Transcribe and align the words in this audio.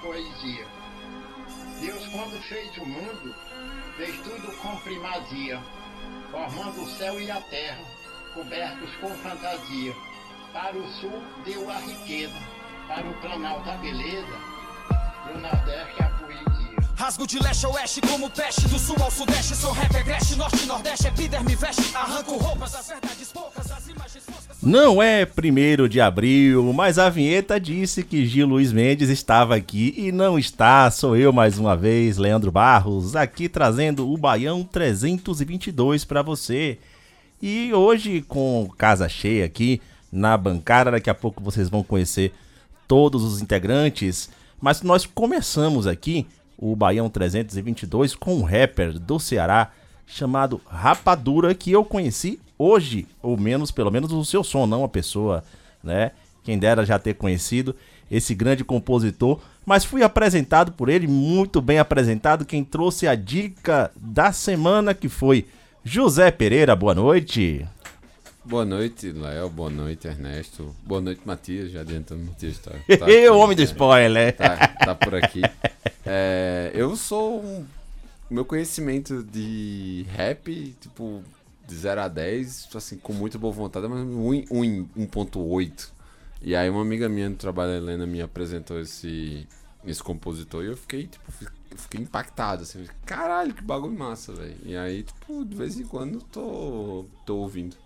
Poesia. 0.00 0.66
Deus, 1.80 2.06
quando 2.08 2.40
fez 2.42 2.76
o 2.78 2.86
mundo, 2.86 3.34
fez 3.96 4.16
tudo 4.20 4.56
com 4.58 4.76
primazia, 4.80 5.60
formando 6.30 6.82
o 6.82 6.90
céu 6.90 7.20
e 7.20 7.30
a 7.30 7.40
terra, 7.40 7.84
cobertos 8.34 8.94
com 8.96 9.10
fantasia. 9.16 9.94
Para 10.52 10.76
o 10.76 10.86
sul 10.94 11.22
deu 11.44 11.70
a 11.70 11.78
riqueza, 11.78 12.38
para 12.88 13.06
o 13.06 13.14
planalto 13.20 13.70
a 13.70 13.76
beleza, 13.76 14.38
do 15.26 15.38
Nordeste 15.38 16.02
a 16.02 16.08
poesia. 16.18 16.59
Rasgo 17.00 17.26
de 17.26 17.42
leste 17.42 17.64
a 17.64 17.70
oeste 17.70 17.98
como 18.02 18.28
peste 18.28 18.68
Do 18.68 18.78
sul 18.78 18.94
ao 19.00 19.10
sudeste 19.10 19.56
sou 19.56 19.72
rap 19.72 19.96
agreste 19.96 20.36
Norte 20.36 20.66
nordeste 20.66 21.06
epiderme 21.06 21.56
veste 21.56 21.96
Arranco 21.96 22.36
roupas, 22.36 22.74
as 22.74 22.88
verdades 22.88 23.32
poucas 23.32 23.72
As 23.72 23.88
imagens 23.88 24.22
foscas 24.22 24.58
Não 24.62 25.02
é 25.02 25.24
primeiro 25.24 25.88
de 25.88 25.98
abril, 25.98 26.74
mas 26.74 26.98
a 26.98 27.08
vinheta 27.08 27.58
disse 27.58 28.02
que 28.02 28.26
Gil 28.26 28.46
Luiz 28.46 28.70
Mendes 28.70 29.08
estava 29.08 29.56
aqui 29.56 29.94
e 29.96 30.12
não 30.12 30.38
está. 30.38 30.90
Sou 30.90 31.16
eu 31.16 31.32
mais 31.32 31.56
uma 31.56 31.74
vez, 31.74 32.18
Leandro 32.18 32.52
Barros, 32.52 33.16
aqui 33.16 33.48
trazendo 33.48 34.06
o 34.06 34.18
Baião 34.18 34.62
322 34.62 36.04
para 36.04 36.20
você. 36.20 36.76
E 37.40 37.72
hoje 37.72 38.20
com 38.20 38.70
casa 38.76 39.08
cheia 39.08 39.46
aqui 39.46 39.80
na 40.12 40.36
bancada, 40.36 40.90
daqui 40.90 41.08
a 41.08 41.14
pouco 41.14 41.42
vocês 41.42 41.70
vão 41.70 41.82
conhecer 41.82 42.34
todos 42.86 43.24
os 43.24 43.40
integrantes, 43.40 44.28
mas 44.60 44.82
nós 44.82 45.06
começamos 45.06 45.86
aqui 45.86 46.26
o 46.60 46.76
Baião 46.76 47.08
322 47.08 48.14
com 48.14 48.34
um 48.36 48.42
rapper 48.42 48.98
do 48.98 49.18
Ceará 49.18 49.72
chamado 50.06 50.60
Rapadura 50.66 51.54
que 51.54 51.72
eu 51.72 51.82
conheci 51.82 52.38
hoje, 52.58 53.06
ou 53.22 53.38
menos, 53.38 53.70
pelo 53.70 53.90
menos 53.90 54.12
o 54.12 54.24
seu 54.24 54.44
som, 54.44 54.66
não 54.66 54.84
a 54.84 54.88
pessoa, 54.88 55.42
né? 55.82 56.10
Quem 56.44 56.58
dera 56.58 56.84
já 56.84 56.98
ter 56.98 57.14
conhecido 57.14 57.74
esse 58.10 58.34
grande 58.34 58.62
compositor, 58.62 59.40
mas 59.64 59.84
fui 59.84 60.02
apresentado 60.02 60.72
por 60.72 60.88
ele, 60.88 61.06
muito 61.06 61.62
bem 61.62 61.78
apresentado, 61.78 62.44
quem 62.44 62.62
trouxe 62.62 63.06
a 63.06 63.14
dica 63.14 63.90
da 63.96 64.32
semana 64.32 64.92
que 64.92 65.08
foi 65.08 65.46
José 65.82 66.30
Pereira, 66.30 66.76
boa 66.76 66.94
noite. 66.94 67.66
Boa 68.50 68.64
noite, 68.64 69.12
Léo. 69.12 69.48
Boa 69.48 69.70
noite, 69.70 70.08
Ernesto. 70.08 70.74
Boa 70.84 71.00
noite, 71.00 71.20
Matias. 71.24 71.70
Já 71.70 71.82
adiantando, 71.82 72.24
Matias 72.24 72.58
tá. 72.58 72.72
tá 72.98 73.06
o 73.32 73.38
homem 73.38 73.56
do 73.56 73.60
né? 73.60 73.64
spoiler. 73.64 74.36
Tá, 74.36 74.56
tá 74.66 74.92
por 74.92 75.14
aqui. 75.14 75.40
É, 76.04 76.72
eu 76.74 76.96
sou. 76.96 77.44
Um, 77.44 77.64
meu 78.28 78.44
conhecimento 78.44 79.22
de 79.22 80.04
rap, 80.08 80.74
tipo, 80.80 81.22
de 81.64 81.74
0 81.76 82.00
a 82.00 82.08
10, 82.08 82.68
assim, 82.74 82.96
com 82.98 83.12
muita 83.12 83.38
boa 83.38 83.52
vontade, 83.52 83.86
mas 83.86 84.00
um, 84.00 84.28
um, 84.50 84.88
1.8. 85.06 85.88
E 86.42 86.56
aí 86.56 86.68
uma 86.68 86.82
amiga 86.82 87.08
minha 87.08 87.30
do 87.30 87.36
trabalho, 87.36 87.70
Helena, 87.70 88.04
me 88.04 88.20
apresentou 88.20 88.80
esse, 88.80 89.46
esse 89.86 90.02
compositor 90.02 90.64
e 90.64 90.66
eu 90.66 90.76
fiquei, 90.76 91.06
tipo, 91.06 91.30
fi- 91.30 91.46
fiquei 91.76 92.00
impactado, 92.00 92.64
assim. 92.64 92.84
Caralho, 93.06 93.54
que 93.54 93.62
bagulho 93.62 93.96
massa, 93.96 94.32
velho. 94.32 94.56
E 94.64 94.76
aí, 94.76 95.04
tipo, 95.04 95.44
de 95.44 95.54
vez 95.54 95.78
em 95.78 95.84
quando 95.84 96.20
tô, 96.20 97.04
tô 97.24 97.36
ouvindo. 97.36 97.76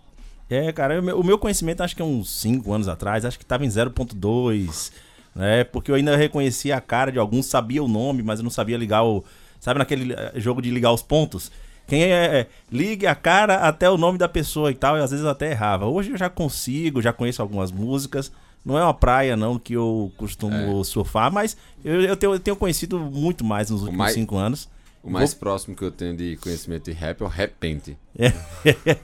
É, 0.49 0.71
cara, 0.71 0.99
o 1.15 1.23
meu, 1.23 1.37
conhecimento 1.37 1.81
acho 1.81 1.95
que 1.95 2.01
é 2.01 2.05
uns 2.05 2.29
5 2.39 2.71
anos 2.71 2.87
atrás, 2.87 3.25
acho 3.25 3.39
que 3.39 3.45
tava 3.45 3.65
em 3.65 3.69
0.2, 3.69 4.91
né? 5.35 5.63
Porque 5.63 5.89
eu 5.89 5.95
ainda 5.95 6.15
reconhecia 6.15 6.75
a 6.77 6.81
cara 6.81 7.11
de 7.11 7.17
alguns, 7.17 7.47
sabia 7.47 7.83
o 7.83 7.87
nome, 7.87 8.21
mas 8.21 8.39
eu 8.39 8.43
não 8.43 8.51
sabia 8.51 8.77
ligar 8.77 9.03
o. 9.03 9.23
Sabe 9.59 9.79
naquele 9.79 10.13
eh, 10.13 10.33
jogo 10.35 10.61
de 10.61 10.69
ligar 10.69 10.91
os 10.91 11.01
pontos? 11.01 11.51
Quem 11.87 12.03
é, 12.03 12.07
é, 12.39 12.47
ligue 12.71 13.05
a 13.05 13.15
cara 13.15 13.55
até 13.67 13.89
o 13.89 13.97
nome 13.97 14.17
da 14.17 14.27
pessoa 14.27 14.71
e 14.71 14.75
tal, 14.75 14.97
e 14.97 15.01
às 15.01 15.11
vezes 15.11 15.23
eu 15.25 15.31
até 15.31 15.51
errava. 15.51 15.85
Hoje 15.85 16.11
eu 16.11 16.17
já 16.17 16.29
consigo, 16.29 17.01
já 17.01 17.13
conheço 17.13 17.41
algumas 17.41 17.71
músicas. 17.71 18.31
Não 18.63 18.77
é 18.77 18.83
uma 18.83 18.93
praia, 18.93 19.37
não, 19.37 19.59
que 19.59 19.73
eu 19.73 20.11
costumo 20.17 20.83
surfar, 20.83 21.31
mas 21.31 21.55
eu, 21.83 22.01
eu 22.01 22.17
tenho, 22.17 22.33
eu 22.33 22.39
tenho 22.39 22.57
conhecido 22.57 22.99
muito 22.99 23.43
mais 23.43 23.69
nos 23.69 23.81
últimos 23.81 23.97
mais- 23.99 24.13
5 24.13 24.35
anos. 24.35 24.67
O 25.03 25.09
mais 25.11 25.35
próximo 25.35 25.75
que 25.75 25.83
eu 25.83 25.91
tenho 25.91 26.17
de 26.17 26.35
conhecimento 26.37 26.85
de 26.85 26.91
rap 26.91 27.21
é 27.21 27.23
o 27.23 27.27
Repente. 27.27 27.95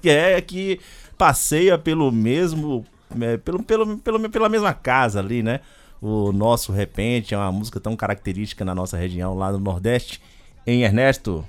é 0.03 0.41
que 0.41 0.79
passeia 1.21 1.77
pelo 1.77 2.11
mesmo. 2.11 2.83
é, 3.21 3.37
pelo, 3.37 3.61
pelo, 3.61 3.97
pelo, 3.99 4.29
pela 4.29 4.49
mesma 4.49 4.73
casa 4.73 5.19
ali, 5.19 5.43
né? 5.43 5.59
O 6.01 6.31
nosso 6.31 6.71
Repente 6.71 7.35
é 7.35 7.37
uma 7.37 7.51
música 7.51 7.79
tão 7.79 7.95
característica 7.95 8.65
na 8.65 8.73
nossa 8.73 8.97
região, 8.97 9.35
lá 9.35 9.51
no 9.51 9.59
Nordeste. 9.59 10.19
Em 10.65 10.81
Ernesto, 10.81 11.45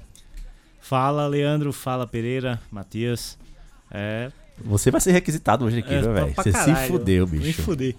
Fala, 0.79 1.27
Leandro. 1.27 1.73
Fala, 1.73 2.07
Pereira, 2.07 2.61
Matias. 2.71 3.39
É. 3.91 4.31
você 4.63 4.91
vai 4.91 5.01
ser 5.01 5.13
requisitado 5.13 5.65
hoje 5.65 5.79
aqui, 5.79 5.95
é 5.95 6.03
velho? 6.03 6.35
Você 6.35 6.53
se 6.53 6.59
caralho, 6.59 6.89
fudeu, 6.89 7.27
Me 7.27 7.39
bicho. 7.39 7.63
fudei. 7.63 7.97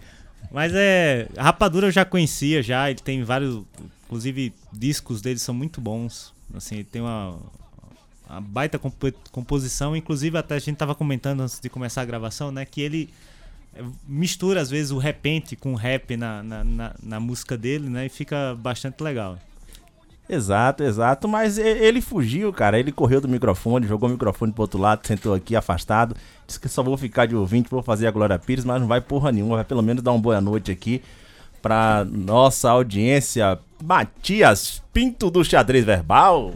Mas 0.51 0.73
é. 0.75 1.27
Rapadura 1.35 1.87
eu 1.87 1.91
já 1.91 2.05
conhecia 2.05 2.61
já. 2.61 2.91
Ele 2.91 2.99
tem 2.99 3.23
vários. 3.23 3.63
Inclusive, 4.05 4.53
discos 4.71 5.21
dele 5.21 5.39
são 5.39 5.55
muito 5.55 5.81
bons. 5.81 6.35
Assim, 6.53 6.75
ele 6.75 6.83
tem 6.83 7.01
uma. 7.01 7.39
Uma 8.33 8.41
baita 8.41 8.79
compo- 8.79 9.13
composição. 9.31 9.95
Inclusive, 9.95 10.37
até 10.37 10.55
a 10.55 10.59
gente 10.59 10.75
tava 10.77 10.95
comentando 10.95 11.41
antes 11.41 11.59
de 11.59 11.69
começar 11.69 12.01
a 12.01 12.05
gravação, 12.05 12.51
né? 12.51 12.65
Que 12.65 12.81
ele 12.81 13.09
é, 13.75 13.83
mistura 14.07 14.61
às 14.61 14.69
vezes 14.69 14.91
o 14.91 14.97
repente 14.97 15.55
com 15.55 15.73
o 15.73 15.75
rap 15.75 16.17
na, 16.17 16.41
na, 16.43 16.63
na, 16.63 16.95
na 17.01 17.19
música 17.19 17.57
dele, 17.57 17.89
né? 17.89 18.05
E 18.05 18.09
fica 18.09 18.55
bastante 18.59 19.01
legal. 19.01 19.37
Exato, 20.27 20.83
exato. 20.83 21.27
Mas 21.27 21.57
ele 21.57 22.01
fugiu, 22.01 22.51
cara. 22.53 22.79
Ele 22.79 22.91
correu 22.91 23.19
do 23.19 23.27
microfone, 23.27 23.85
jogou 23.85 24.07
o 24.07 24.11
microfone 24.11 24.51
pro 24.51 24.61
outro 24.61 24.79
lado, 24.79 25.05
sentou 25.05 25.33
aqui 25.33 25.55
afastado. 25.55 26.15
Disse 26.47 26.59
que 26.59 26.69
só 26.69 26.81
vou 26.81 26.97
ficar 26.97 27.25
de 27.25 27.35
ouvinte, 27.35 27.69
vou 27.69 27.83
fazer 27.83 28.07
a 28.07 28.11
Glória 28.11 28.39
Pires, 28.39 28.65
mas 28.65 28.79
não 28.79 28.87
vai 28.87 29.01
porra 29.01 29.31
nenhuma. 29.31 29.57
Vai 29.57 29.65
pelo 29.65 29.81
menos 29.81 30.01
dar 30.01 30.11
uma 30.11 30.19
boa 30.21 30.39
noite 30.39 30.71
aqui 30.71 31.01
pra 31.61 32.05
nossa 32.09 32.69
audiência. 32.69 33.59
Matias 33.83 34.81
Pinto 34.93 35.29
do 35.29 35.43
Xadrez 35.43 35.83
Verbal. 35.83 36.53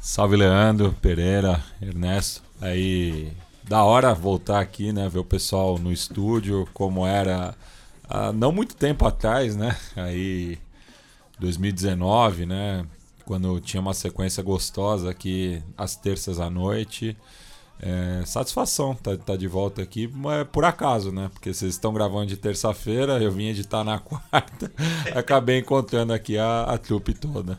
Salve 0.00 0.34
Leandro, 0.34 0.96
Pereira, 1.02 1.62
Ernesto. 1.80 2.42
Aí, 2.58 3.30
da 3.62 3.84
hora 3.84 4.14
voltar 4.14 4.58
aqui, 4.58 4.94
né? 4.94 5.06
Ver 5.10 5.18
o 5.18 5.24
pessoal 5.24 5.78
no 5.78 5.92
estúdio, 5.92 6.66
como 6.72 7.06
era 7.06 7.54
há 8.08 8.32
não 8.32 8.50
muito 8.50 8.74
tempo 8.74 9.06
atrás, 9.06 9.54
né? 9.54 9.76
Aí, 9.94 10.58
2019, 11.38 12.46
né? 12.46 12.86
Quando 13.26 13.60
tinha 13.60 13.80
uma 13.80 13.92
sequência 13.92 14.42
gostosa 14.42 15.10
aqui 15.10 15.62
às 15.76 15.96
terças 15.96 16.40
à 16.40 16.48
noite. 16.48 17.14
É, 17.78 18.22
satisfação 18.24 18.94
tá, 18.94 19.16
tá 19.18 19.36
de 19.36 19.46
volta 19.46 19.82
aqui, 19.82 20.08
mas 20.14 20.40
é 20.40 20.44
por 20.44 20.64
acaso, 20.64 21.12
né? 21.12 21.30
Porque 21.30 21.52
vocês 21.52 21.74
estão 21.74 21.92
gravando 21.92 22.26
de 22.26 22.38
terça-feira, 22.38 23.22
eu 23.22 23.30
vim 23.30 23.48
editar 23.48 23.84
na 23.84 23.98
quarta, 24.00 24.72
acabei 25.14 25.58
encontrando 25.58 26.12
aqui 26.14 26.38
a, 26.38 26.62
a 26.62 26.78
trupe 26.78 27.12
toda. 27.12 27.58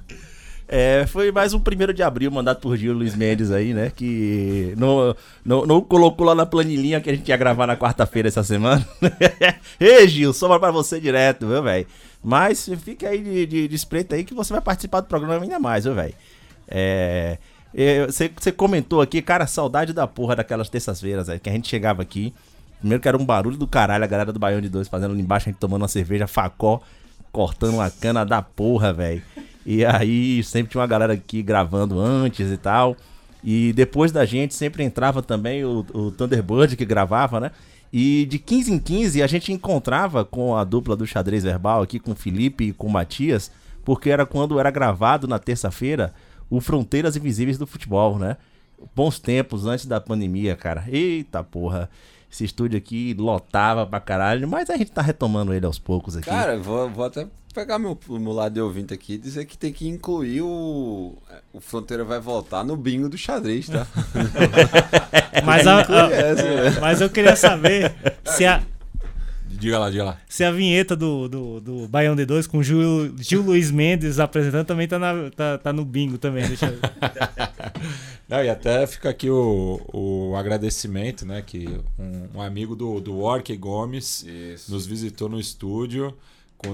É, 0.73 1.05
foi 1.05 1.33
mais 1.33 1.53
um 1.53 1.59
primeiro 1.59 1.93
de 1.93 2.01
abril 2.01 2.31
mandado 2.31 2.61
por 2.61 2.77
Gil 2.77 2.93
Luiz 2.93 3.13
Mendes 3.13 3.51
aí, 3.51 3.73
né? 3.73 3.91
Que 3.93 4.73
não, 4.77 5.13
não, 5.43 5.65
não 5.65 5.81
colocou 5.81 6.25
lá 6.25 6.33
na 6.33 6.45
planilhinha 6.45 7.01
que 7.01 7.09
a 7.09 7.13
gente 7.13 7.27
ia 7.27 7.35
gravar 7.35 7.67
na 7.67 7.75
quarta-feira 7.75 8.29
essa 8.29 8.41
semana. 8.41 8.87
Ei, 9.78 10.07
Gil, 10.07 10.31
sobra 10.31 10.57
pra 10.57 10.72
você 10.72 10.97
direto, 10.97 11.46
viu, 11.46 11.61
velho? 11.61 11.85
Mas 12.23 12.69
fica 12.81 13.09
aí 13.09 13.22
de, 13.22 13.46
de, 13.46 13.67
de 13.67 13.75
espreita 13.75 14.16
aí 14.16 14.23
que 14.23 14.34
você 14.34 14.53
vai 14.53 14.61
participar 14.61 15.01
do 15.01 15.07
programa 15.07 15.43
ainda 15.43 15.59
mais, 15.59 15.84
viu, 15.84 15.93
velho? 15.93 16.13
É. 16.69 17.37
é, 17.75 18.07
Você 18.07 18.51
comentou 18.53 19.01
aqui, 19.01 19.22
cara, 19.22 19.46
saudade 19.47 19.91
da 19.91 20.07
porra 20.07 20.37
daquelas 20.37 20.69
terças-feiras, 20.69 21.28
aí, 21.28 21.37
que 21.37 21.49
a 21.49 21.53
gente 21.53 21.67
chegava 21.67 22.01
aqui. 22.01 22.34
Primeiro 22.79 23.01
que 23.01 23.09
era 23.09 23.17
um 23.17 23.25
barulho 23.25 23.57
do 23.57 23.67
caralho, 23.67 24.05
a 24.05 24.07
galera 24.07 24.31
do 24.31 24.40
Baião 24.40 24.61
de 24.61 24.69
Dois 24.69 24.87
fazendo 24.87 25.11
ali 25.11 25.22
embaixo, 25.22 25.49
a 25.49 25.51
gente 25.51 25.59
tomando 25.59 25.81
uma 25.81 25.90
cerveja, 25.90 26.28
facó, 26.28 26.79
cortando 27.29 27.73
uma 27.73 27.91
cana 27.91 28.25
da 28.25 28.41
porra, 28.41 28.93
velho. 28.93 29.22
E 29.66 29.85
aí 29.85 30.43
sempre 30.43 30.72
tinha 30.72 30.81
uma 30.81 30.87
galera 30.87 31.13
aqui 31.13 31.41
gravando 31.41 31.99
antes 31.99 32.52
e 32.52 32.58
tal. 32.58 32.96
E 33.43 33.73
depois 33.73 34.11
da 34.11 34.25
gente 34.25 34.53
sempre 34.53 34.84
entrava 34.84 35.22
também 35.22 35.63
o, 35.66 35.85
o 35.93 36.11
Thunderbird 36.11 36.75
que 36.75 36.85
gravava, 36.85 37.40
né? 37.40 37.52
E 37.91 38.25
de 38.25 38.40
15 38.40 38.73
em 38.73 38.79
15 38.79 39.22
a 39.22 39.28
gente 39.28 39.52
encontrava 39.52 40.23
com 40.23 40.55
a 40.55 40.63
dupla 40.63 40.96
do 40.96 41.05
xadrez 41.05 41.43
verbal 41.43 41.81
aqui, 41.81 41.99
com 41.99 42.11
o 42.11 42.16
Felipe 42.16 42.66
e 42.66 42.73
com 42.73 42.87
o 42.87 42.91
Matias, 42.91 43.52
porque 43.84 44.09
era 44.09 44.25
quando 44.25 44.59
era 44.59 44.72
gravado 44.72 45.28
na 45.28 45.40
terça-feira 45.40 46.13
o 46.49 46.61
Fronteiras 46.61 47.16
Invisíveis 47.16 47.58
do 47.58 47.67
Futebol, 47.67 48.17
né? 48.17 48.37
Bons 48.96 49.19
tempos 49.19 49.66
antes 49.66 49.85
da 49.85 49.99
pandemia, 49.99 50.55
cara. 50.55 50.85
Eita 50.87 51.43
porra. 51.43 51.90
Esse 52.31 52.45
estúdio 52.45 52.78
aqui 52.78 53.13
lotava 53.19 53.85
pra 53.85 53.99
caralho, 53.99 54.47
mas 54.47 54.69
a 54.69 54.78
gente 54.78 54.91
tá 54.91 55.01
retomando 55.01 55.53
ele 55.53 55.66
aos 55.66 55.78
poucos 55.78 56.16
aqui. 56.16 56.29
Cara, 56.29 56.57
vou, 56.57 56.89
vou 56.89 57.03
até 57.05 57.28
pegar 57.53 57.78
meu, 57.78 57.99
meu 58.09 58.31
lado 58.31 58.53
de 58.53 58.61
ouvinte 58.61 58.93
aqui 58.93 59.16
e 59.16 59.17
dizer 59.17 59.43
que 59.45 59.57
tem 59.57 59.73
que 59.73 59.85
incluir 59.87 60.41
o. 60.41 61.17
O 61.51 61.59
Fronteira 61.59 62.05
vai 62.05 62.22
voltar 62.22 62.63
no 62.63 62.78
bingo 62.78 63.09
do 63.09 63.17
xadrez, 63.17 63.67
tá? 63.67 63.85
Mas, 65.45 65.67
a- 65.67 65.81
a- 65.81 66.07
né? 66.09 66.78
mas 66.79 67.01
eu 67.01 67.09
queria 67.09 67.35
saber 67.35 67.93
se 68.25 68.45
a, 68.45 68.61
Diga 69.49 69.77
lá, 69.79 69.89
diga 69.89 70.03
lá. 70.03 70.17
se 70.27 70.43
a 70.43 70.51
vinheta 70.51 70.95
do, 70.95 71.27
do, 71.27 71.59
do 71.61 71.87
Baião 71.87 72.16
de 72.16 72.25
2 72.25 72.47
com 72.47 72.59
o 72.59 72.63
Gil, 72.63 73.13
Gil 73.17 73.41
Luiz 73.41 73.69
Mendes 73.72 74.19
apresentando 74.19 74.66
também 74.66 74.87
tá, 74.87 74.97
na- 74.99 75.29
tá, 75.35 75.57
tá 75.57 75.73
no 75.73 75.84
bingo 75.85 76.17
também. 76.17 76.47
Deixa 76.47 76.66
eu... 76.67 76.79
Não, 78.31 78.41
e 78.41 78.49
até 78.49 78.87
fica 78.87 79.09
aqui 79.09 79.29
o, 79.29 79.81
o 79.91 80.37
agradecimento, 80.37 81.25
né? 81.25 81.41
Que 81.41 81.67
um, 81.99 82.37
um 82.37 82.41
amigo 82.41 82.78
do, 82.78 83.01
do 83.01 83.19
Orque 83.19 83.57
Gomes 83.57 84.23
Isso. 84.23 84.72
nos 84.72 84.85
visitou 84.85 85.28
no 85.28 85.37
estúdio, 85.37 86.17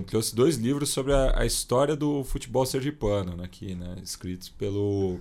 trouxe 0.06 0.36
dois 0.36 0.58
livros 0.58 0.90
sobre 0.90 1.14
a, 1.14 1.40
a 1.40 1.48
história 1.48 1.96
do 1.96 2.24
futebol 2.24 2.64
sergipano, 2.64 3.36
né, 3.36 3.44
aqui, 3.44 3.74
né? 3.74 3.96
Escritos 4.04 4.50
pelo 4.50 5.20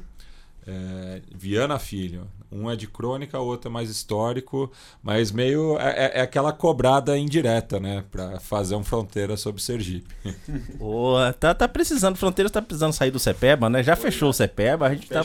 é, 0.67 1.23
Viana 1.35 1.79
Filho. 1.79 2.29
Um 2.51 2.71
é 2.71 2.77
de 2.77 2.87
crônica, 2.87 3.39
o 3.41 3.45
outro 3.47 3.69
é 3.69 3.73
mais 3.73 3.91
histórico, 3.91 4.71
mas 5.03 5.33
meio 5.33 5.77
é, 5.79 5.89
é- 6.07 6.19
é 6.19 6.21
aquela 6.23 6.53
cobrada 6.53 7.19
indireta, 7.19 7.81
né? 7.81 8.05
Pra 8.11 8.39
fazer 8.39 8.77
um 8.77 8.85
fronteira 8.85 9.37
sobre 9.37 9.61
Sergipe. 9.61 10.15
Boa, 10.79 11.33
tá, 11.33 11.53
tá 11.55 11.67
precisando, 11.67 12.17
Fronteiras 12.17 12.53
tá 12.53 12.63
precisando 12.63 12.93
sair 12.93 13.11
do 13.11 13.19
CEPEBA, 13.19 13.69
né? 13.69 13.83
Já 13.83 13.97
fechou 13.97 14.31
o 14.31 14.33
CEPEBA, 14.33 14.87
a 14.87 14.95
gente 14.95 15.09
tá, 15.09 15.23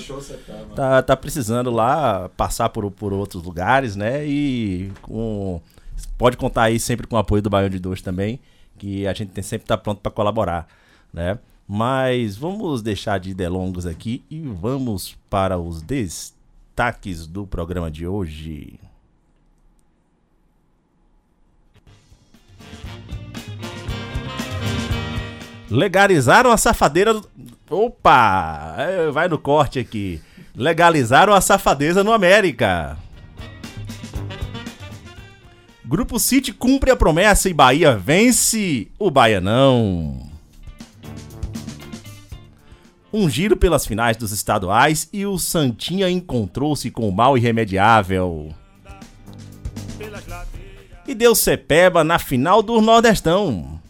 tá, 0.75 1.03
tá 1.03 1.15
precisando 1.17 1.69
lá 1.69 2.27
passar 2.29 2.69
por, 2.69 2.89
por 2.89 3.13
outros 3.13 3.43
lugares, 3.43 3.95
né? 3.95 4.25
E 4.25 4.91
com, 5.03 5.61
pode 6.17 6.37
contar 6.37 6.63
aí 6.63 6.79
sempre 6.79 7.05
com 7.05 7.15
o 7.15 7.19
apoio 7.19 7.41
do 7.41 7.49
Baião 7.49 7.69
de 7.69 7.77
Dois 7.79 8.01
também, 8.01 8.39
que 8.79 9.05
a 9.05 9.13
gente 9.13 9.29
tem 9.31 9.43
sempre 9.43 9.67
tá 9.67 9.77
pronto 9.77 10.01
para 10.01 10.11
colaborar, 10.11 10.67
né? 11.13 11.37
Mas 11.67 12.35
vamos 12.35 12.81
deixar 12.81 13.19
de 13.19 13.33
delongos 13.33 13.85
aqui 13.85 14.25
e 14.29 14.41
vamos 14.41 15.15
para 15.29 15.57
os 15.57 15.81
destaques 15.83 16.40
do 17.27 17.45
programa 17.45 17.91
de 17.91 18.07
hoje. 18.07 18.79
Legalizaram 25.69 26.51
a 26.51 26.57
safadeira. 26.57 27.19
Opa! 27.69 28.75
É, 28.77 29.09
Vai 29.11 29.27
no 29.27 29.37
corte 29.37 29.79
aqui. 29.79 30.21
Legalizaram 30.55 31.33
a 31.33 31.39
safadeza 31.39 32.03
no 32.03 32.11
América. 32.11 32.97
Grupo 35.85 36.19
City 36.19 36.51
cumpre 36.53 36.89
a 36.89 36.95
promessa 36.95 37.49
e 37.49 37.53
Bahia 37.53 37.95
vence 37.95 38.89
o 38.97 39.11
Baianão. 39.11 40.30
Um 43.13 43.29
giro 43.29 43.57
pelas 43.57 43.85
finais 43.85 44.15
dos 44.15 44.31
estaduais 44.31 45.09
e 45.11 45.25
o 45.25 45.37
Santinha 45.37 46.09
encontrou-se 46.09 46.89
com 46.89 47.09
o 47.09 47.11
mal 47.11 47.37
irremediável. 47.37 48.53
E 51.05 51.13
deu 51.13 51.35
Cepeba 51.35 52.03
na 52.03 52.17
final 52.17 52.63
do 52.63 52.79
Nordestão. 52.79 53.80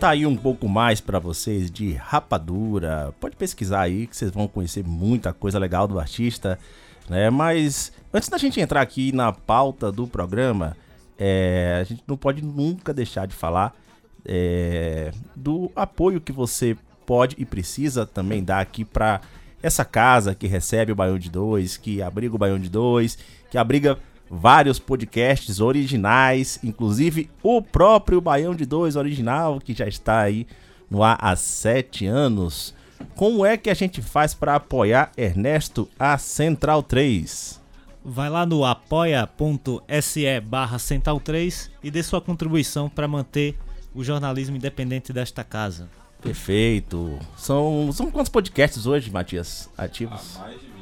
Tá 0.00 0.08
aí 0.08 0.24
um 0.24 0.34
pouco 0.34 0.66
mais 0.66 0.98
pra 0.98 1.18
vocês 1.18 1.70
de 1.70 1.92
rapadura. 1.92 3.12
Pode 3.20 3.36
pesquisar 3.36 3.82
aí 3.82 4.06
que 4.06 4.16
vocês 4.16 4.30
vão 4.30 4.48
conhecer 4.48 4.82
muita 4.82 5.30
coisa 5.30 5.58
legal 5.58 5.86
do 5.86 6.00
artista, 6.00 6.58
né? 7.06 7.28
Mas 7.28 7.92
antes 8.10 8.30
da 8.30 8.38
gente 8.38 8.58
entrar 8.58 8.80
aqui 8.80 9.12
na 9.12 9.30
pauta 9.30 9.92
do 9.92 10.06
programa, 10.06 10.74
é, 11.18 11.76
a 11.82 11.84
gente 11.84 12.02
não 12.06 12.16
pode 12.16 12.42
nunca 12.42 12.94
deixar 12.94 13.26
de 13.26 13.34
falar 13.34 13.76
é, 14.24 15.12
do 15.36 15.70
apoio 15.76 16.18
que 16.18 16.32
você 16.32 16.74
pode 17.04 17.36
e 17.38 17.44
precisa 17.44 18.06
também 18.06 18.42
dar 18.42 18.60
aqui 18.60 18.86
pra 18.86 19.20
essa 19.62 19.84
casa 19.84 20.34
que 20.34 20.46
recebe 20.46 20.92
o 20.92 20.96
Baião 20.96 21.18
de 21.18 21.30
Dois, 21.30 21.76
que 21.76 22.00
abriga 22.00 22.34
o 22.34 22.38
Baião 22.38 22.58
de 22.58 22.70
Dois, 22.70 23.18
que 23.50 23.58
abriga 23.58 23.98
vários 24.30 24.78
podcasts 24.78 25.58
originais, 25.58 26.60
inclusive 26.62 27.28
o 27.42 27.60
próprio 27.60 28.20
Baião 28.20 28.54
de 28.54 28.64
Dois 28.64 28.94
original, 28.94 29.58
que 29.58 29.74
já 29.74 29.88
está 29.88 30.20
aí 30.20 30.46
no 30.88 31.02
ar 31.02 31.18
há 31.20 31.34
sete 31.34 32.06
anos. 32.06 32.72
Como 33.16 33.44
é 33.44 33.56
que 33.56 33.68
a 33.68 33.74
gente 33.74 34.00
faz 34.00 34.32
para 34.32 34.54
apoiar 34.54 35.10
Ernesto 35.16 35.88
a 35.98 36.16
Central 36.16 36.82
3? 36.82 37.60
Vai 38.04 38.30
lá 38.30 38.46
no 38.46 38.64
apoia.se 38.64 40.40
barra 40.40 40.78
Central 40.78 41.18
3 41.18 41.70
e 41.82 41.90
dê 41.90 42.02
sua 42.02 42.20
contribuição 42.20 42.88
para 42.88 43.08
manter 43.08 43.58
o 43.94 44.04
jornalismo 44.04 44.56
independente 44.56 45.12
desta 45.12 45.42
casa. 45.42 45.88
Perfeito. 46.22 47.18
São, 47.36 47.90
são 47.92 48.10
quantos 48.10 48.30
podcasts 48.30 48.86
hoje, 48.86 49.10
Matias, 49.10 49.68
ativos? 49.76 50.36
Mais 50.38 50.60
de 50.60 50.66
20. 50.66 50.79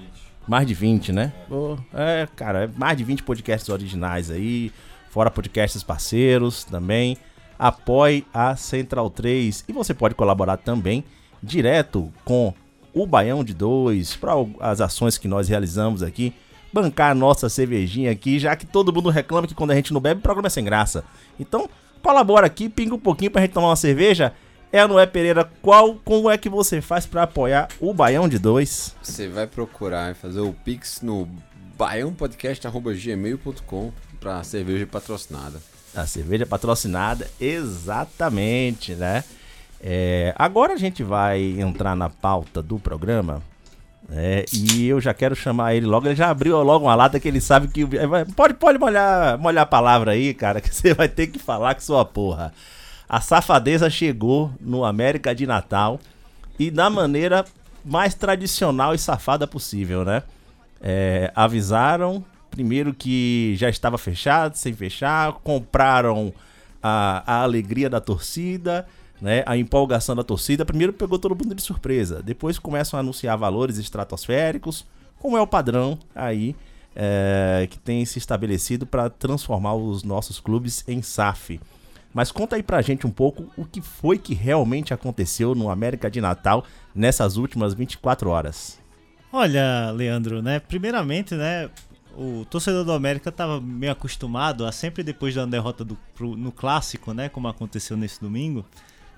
Mais 0.49 0.67
de 0.67 0.73
20, 0.73 1.13
né? 1.13 1.33
É, 1.93 2.27
cara, 2.35 2.65
é 2.65 2.71
mais 2.75 2.97
de 2.97 3.05
20 3.05 3.23
podcasts 3.23 3.69
originais 3.69 4.31
aí, 4.31 4.73
fora 5.11 5.31
podcasts 5.31 5.83
parceiros 5.83 6.65
também. 6.65 7.19
Apoie 7.59 8.25
a 8.33 8.57
Central 8.57 9.11
3 9.11 9.65
e 9.69 9.73
você 9.73 9.93
pode 9.93 10.15
colaborar 10.15 10.57
também 10.57 11.05
direto 11.43 12.11
com 12.25 12.55
o 12.95 13.07
Baião 13.07 13.45
de 13.45 13.53
Dois 13.53 14.17
para 14.17 14.33
as 14.61 14.81
ações 14.81 15.19
que 15.19 15.29
nós 15.29 15.49
realizamos 15.49 16.03
aqui. 16.03 16.33
Bancar 16.73 17.11
a 17.11 17.15
nossa 17.15 17.49
cervejinha 17.49 18.11
aqui, 18.11 18.39
já 18.39 18.55
que 18.57 18.67
todo 18.67 18.93
mundo 18.93 19.11
reclama 19.11 19.47
que 19.47 19.55
quando 19.55 19.73
a 19.73 19.75
gente 19.75 19.93
não 19.93 20.01
bebe, 20.01 20.21
o 20.21 20.23
programa 20.23 20.49
é 20.49 20.51
sem 20.51 20.65
graça. 20.65 21.05
Então, 21.39 21.69
colabora 22.03 22.47
aqui, 22.47 22.69
pinga 22.69 22.95
um 22.95 22.99
pouquinho 22.99 23.31
pra 23.31 23.43
gente 23.43 23.53
tomar 23.53 23.69
uma 23.69 23.77
cerveja. 23.77 24.33
É 24.71 24.83
ou 24.83 24.89
não 24.89 25.01
é, 25.01 25.07
Pereira? 25.07 25.49
Qual, 25.63 25.95
como 26.05 26.31
é 26.31 26.37
que 26.37 26.49
você 26.49 26.81
faz 26.83 27.07
para 27.07 27.23
apoiar 27.23 27.69
o 27.81 27.95
Baião 27.95 28.29
de 28.29 28.39
Dois? 28.39 28.95
Você 29.03 29.27
vai 29.27 29.47
procurar 29.47 30.13
e 30.13 30.15
fazer 30.15 30.41
o 30.41 30.53
Pix 30.53 31.01
no 31.01 31.27
baiãopodcast.gmail.com 31.79 33.93
pra 34.21 34.45
cerveja 34.45 34.87
patrocinada. 34.87 35.59
A 35.95 36.07
cerveja 36.07 36.45
patrocinada, 36.45 37.27
exatamente, 37.41 38.95
né? 38.95 39.25
É, 39.81 40.35
agora 40.37 40.75
a 40.75 40.77
gente 40.77 41.03
vai 41.03 41.59
entrar 41.59 41.97
na 41.97 42.11
pauta 42.11 42.63
do 42.63 42.79
programa. 42.79 43.41
né? 44.09 44.45
e 44.53 44.89
eu 44.89 45.01
já 45.01 45.15
quero 45.15 45.35
chamar 45.35 45.75
ele 45.75 45.87
logo. 45.87 46.07
Ele 46.07 46.17
já 46.17 46.29
abriu 46.29 46.63
logo 46.63 46.85
uma 46.85 46.95
lata 46.95 47.19
que 47.19 47.29
ele 47.29 47.41
sabe 47.41 47.69
que. 47.69 47.87
Pode, 48.37 48.53
pode 48.55 48.79
molhar, 48.79 49.39
molhar 49.39 49.63
a 49.63 49.67
palavra 49.67 50.13
aí, 50.13 50.35
cara, 50.35 50.61
que 50.61 50.75
você 50.75 50.93
vai 50.93 51.09
ter 51.09 51.29
que 51.29 51.39
falar 51.39 51.75
com 51.75 51.81
sua 51.81 52.05
porra. 52.05 52.53
A 53.09 53.21
safadeza 53.21 53.89
chegou 53.89 54.53
no 54.61 54.85
América 54.85 55.35
de 55.35 55.47
Natal 55.47 55.99
e 56.59 56.71
da 56.71 56.91
maneira 56.91 57.45
mais 57.85 58.15
tradicional 58.15 58.95
e 58.95 58.99
safada 58.99 59.47
possível, 59.47 60.05
né? 60.05 60.23
É, 60.81 61.33
avisaram 61.35 62.25
primeiro 62.59 62.93
que 62.93 63.55
já 63.57 63.69
estava 63.69 63.97
fechado, 63.97 64.57
sem 64.57 64.73
fechar, 64.73 65.33
compraram 65.45 66.33
a, 66.83 67.23
a 67.25 67.43
alegria 67.43 67.89
da 67.89 68.01
torcida, 68.01 68.87
né, 69.21 69.43
a 69.47 69.57
empolgação 69.57 70.17
da 70.17 70.25
torcida. 70.25 70.65
Primeiro 70.65 70.93
pegou 70.93 71.19
todo 71.19 71.37
mundo 71.37 71.55
de 71.55 71.63
surpresa, 71.63 72.23
depois 72.23 72.59
começam 72.59 72.97
a 72.97 73.01
anunciar 73.01 73.37
valores 73.39 73.79
estratosféricos, 73.79 74.85
como 75.21 75.37
é 75.37 75.41
o 75.41 75.47
padrão 75.47 75.99
aí 76.15 76.57
é, 76.97 77.69
que 77.71 77.79
tem 77.79 78.05
se 78.05 78.19
estabelecido 78.19 78.87
para 78.87 79.09
transformar 79.09 79.75
os 79.75 80.03
nossos 80.03 80.41
clubes 80.41 80.85
em 80.89 81.01
SAF. 81.03 81.61
Mas 82.19 82.33
conta 82.33 82.57
aí 82.57 82.65
pra 82.65 82.83
gente 82.83 83.07
um 83.07 83.13
pouco 83.13 83.49
o 83.57 83.65
que 83.65 83.81
foi 83.81 84.19
que 84.19 84.35
realmente 84.35 84.93
aconteceu 84.93 85.55
no 85.55 85.71
América 85.71 86.11
de 86.11 86.21
Natal 86.21 86.65
nessas 86.93 87.37
últimas 87.37 87.75
24 87.75 88.29
horas. 88.29 88.77
Olha, 89.33 89.93
Leandro, 89.93 90.43
né? 90.43 90.59
Primeiramente, 90.59 91.37
né? 91.37 91.71
O 92.17 92.45
torcedor 92.47 92.85
do 92.85 92.91
América 92.91 93.29
estava 93.29 93.61
meio 93.61 93.93
acostumado 93.93 94.67
a 94.67 94.73
sempre 94.73 95.05
depois 95.05 95.33
da 95.33 95.47
derrota 95.47 95.85
do, 95.85 95.97
pro- 96.13 96.37
no 96.37 96.51
clássico, 96.51 97.15
né? 97.15 97.29
Como 97.29 97.47
aconteceu 97.47 97.97
nesse 97.97 98.21
domingo, 98.21 98.67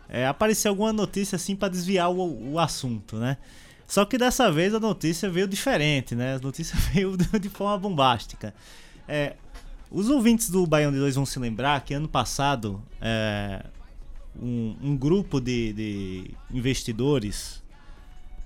é, 0.06 0.26
apareceu 0.26 0.70
alguma 0.70 0.92
notícia 0.92 1.36
assim 1.36 1.56
para 1.56 1.70
desviar 1.70 2.10
o, 2.10 2.52
o 2.52 2.58
assunto, 2.58 3.16
né? 3.16 3.38
Só 3.86 4.04
que 4.04 4.18
dessa 4.18 4.52
vez 4.52 4.74
a 4.74 4.78
notícia 4.78 5.30
veio 5.30 5.48
diferente, 5.48 6.14
né? 6.14 6.34
A 6.34 6.38
notícia 6.38 6.76
veio 6.92 7.16
de 7.16 7.48
forma 7.48 7.78
bombástica. 7.78 8.52
É, 9.08 9.36
os 9.90 10.08
ouvintes 10.08 10.48
do 10.50 10.66
Baião 10.66 10.92
de 10.92 10.98
2 10.98 11.16
vão 11.16 11.26
se 11.26 11.38
lembrar 11.38 11.84
que 11.84 11.92
ano 11.92 12.08
passado 12.08 12.80
é, 13.00 13.64
um, 14.40 14.76
um, 14.80 14.96
grupo 14.96 15.40
de, 15.40 15.72
de 15.72 16.30
investidores 16.52 17.60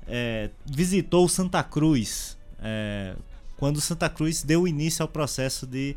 é, 0.09 0.51
visitou 0.65 1.29
Santa 1.29 1.63
Cruz 1.63 2.39
é, 2.63 3.15
quando 3.59 3.81
Santa 3.81 4.09
Cruz 4.09 4.43
deu 4.43 4.67
início 4.67 5.03
ao 5.03 5.09
processo 5.09 5.67
de, 5.67 5.97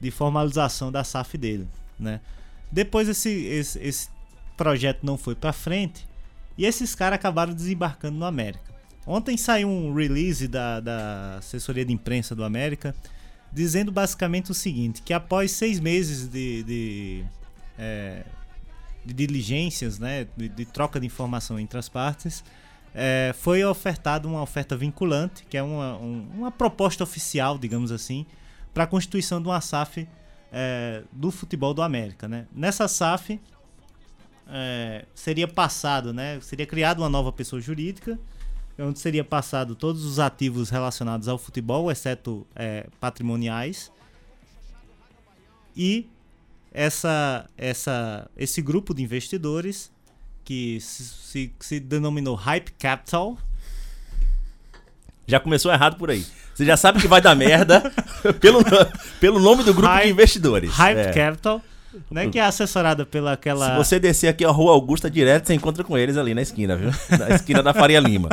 de 0.00 0.10
formalização 0.12 0.92
da 0.92 1.02
SAF 1.02 1.36
dele. 1.36 1.66
Né? 1.98 2.20
Depois 2.70 3.08
esse, 3.08 3.30
esse, 3.30 3.78
esse 3.80 4.08
projeto 4.56 5.04
não 5.04 5.18
foi 5.18 5.34
para 5.34 5.52
frente 5.52 6.06
e 6.56 6.64
esses 6.64 6.94
caras 6.94 7.16
acabaram 7.16 7.52
desembarcando 7.52 8.16
no 8.16 8.24
América. 8.24 8.72
Ontem 9.06 9.36
saiu 9.36 9.68
um 9.68 9.92
release 9.92 10.46
da, 10.46 10.80
da 10.80 11.36
assessoria 11.38 11.84
de 11.84 11.92
imprensa 11.92 12.34
do 12.34 12.44
América 12.44 12.94
dizendo 13.54 13.92
basicamente 13.92 14.50
o 14.50 14.54
seguinte: 14.54 15.00
que 15.00 15.12
após 15.12 15.52
seis 15.52 15.78
meses 15.78 16.28
de, 16.28 16.62
de, 16.64 17.24
é, 17.78 18.24
de 19.04 19.14
diligências, 19.14 19.98
né, 19.98 20.26
de, 20.36 20.48
de, 20.48 20.64
troca 20.64 20.98
de 20.98 21.06
informação 21.06 21.58
entre 21.58 21.78
as 21.78 21.88
partes, 21.88 22.44
é, 22.92 23.32
foi 23.38 23.64
ofertada 23.64 24.26
uma 24.26 24.42
oferta 24.42 24.76
vinculante, 24.76 25.44
que 25.48 25.56
é 25.56 25.62
uma, 25.62 25.96
um, 25.96 26.26
uma 26.34 26.50
proposta 26.50 27.04
oficial, 27.04 27.56
digamos 27.56 27.92
assim, 27.92 28.26
para 28.72 28.84
a 28.84 28.86
constituição 28.86 29.40
de 29.40 29.46
uma 29.46 29.60
SAF 29.60 30.08
é, 30.52 31.04
do 31.12 31.30
futebol 31.30 31.72
do 31.72 31.82
América. 31.82 32.26
Né? 32.26 32.46
Nessa 32.52 32.88
SAF 32.88 33.40
é, 34.48 35.04
seria 35.14 35.46
passado, 35.46 36.12
né, 36.12 36.40
seria 36.40 36.66
criada 36.66 37.00
uma 37.00 37.08
nova 37.08 37.32
pessoa 37.32 37.62
jurídica 37.62 38.18
onde 38.78 38.98
seria 38.98 39.24
passado 39.24 39.74
todos 39.74 40.04
os 40.04 40.18
ativos 40.18 40.70
relacionados 40.70 41.28
ao 41.28 41.38
futebol, 41.38 41.90
exceto 41.90 42.46
é, 42.54 42.86
patrimoniais. 43.00 43.92
E 45.76 46.08
essa, 46.72 47.48
essa, 47.56 48.28
esse 48.36 48.60
grupo 48.60 48.92
de 48.94 49.02
investidores, 49.02 49.92
que 50.44 50.78
se, 50.80 51.04
se, 51.04 51.54
se 51.58 51.80
denominou 51.80 52.34
Hype 52.34 52.72
Capital. 52.72 53.38
Já 55.26 55.40
começou 55.40 55.72
errado 55.72 55.96
por 55.96 56.10
aí. 56.10 56.24
Você 56.54 56.64
já 56.64 56.76
sabe 56.76 57.00
que 57.00 57.08
vai 57.08 57.20
dar 57.20 57.34
merda 57.34 57.82
pelo, 58.40 58.60
pelo 59.18 59.40
nome 59.40 59.64
do 59.64 59.72
grupo 59.72 59.88
Hype, 59.88 60.04
de 60.04 60.10
investidores. 60.10 60.70
Hype 60.70 60.98
é. 60.98 61.12
Capital 61.12 61.62
né, 62.10 62.28
que 62.28 62.38
é 62.38 62.42
assessorada 62.42 63.04
pela 63.04 63.32
aquela. 63.32 63.70
Se 63.70 63.76
você 63.76 64.00
descer 64.00 64.28
aqui 64.28 64.44
a 64.44 64.50
Rua 64.50 64.72
Augusta 64.72 65.10
direto, 65.10 65.46
você 65.46 65.54
encontra 65.54 65.82
com 65.84 65.96
eles 65.96 66.16
ali 66.16 66.34
na 66.34 66.42
esquina, 66.42 66.76
viu? 66.76 66.90
Na 67.18 67.30
esquina 67.30 67.62
da 67.62 67.72
Faria 67.72 68.00
Lima. 68.00 68.28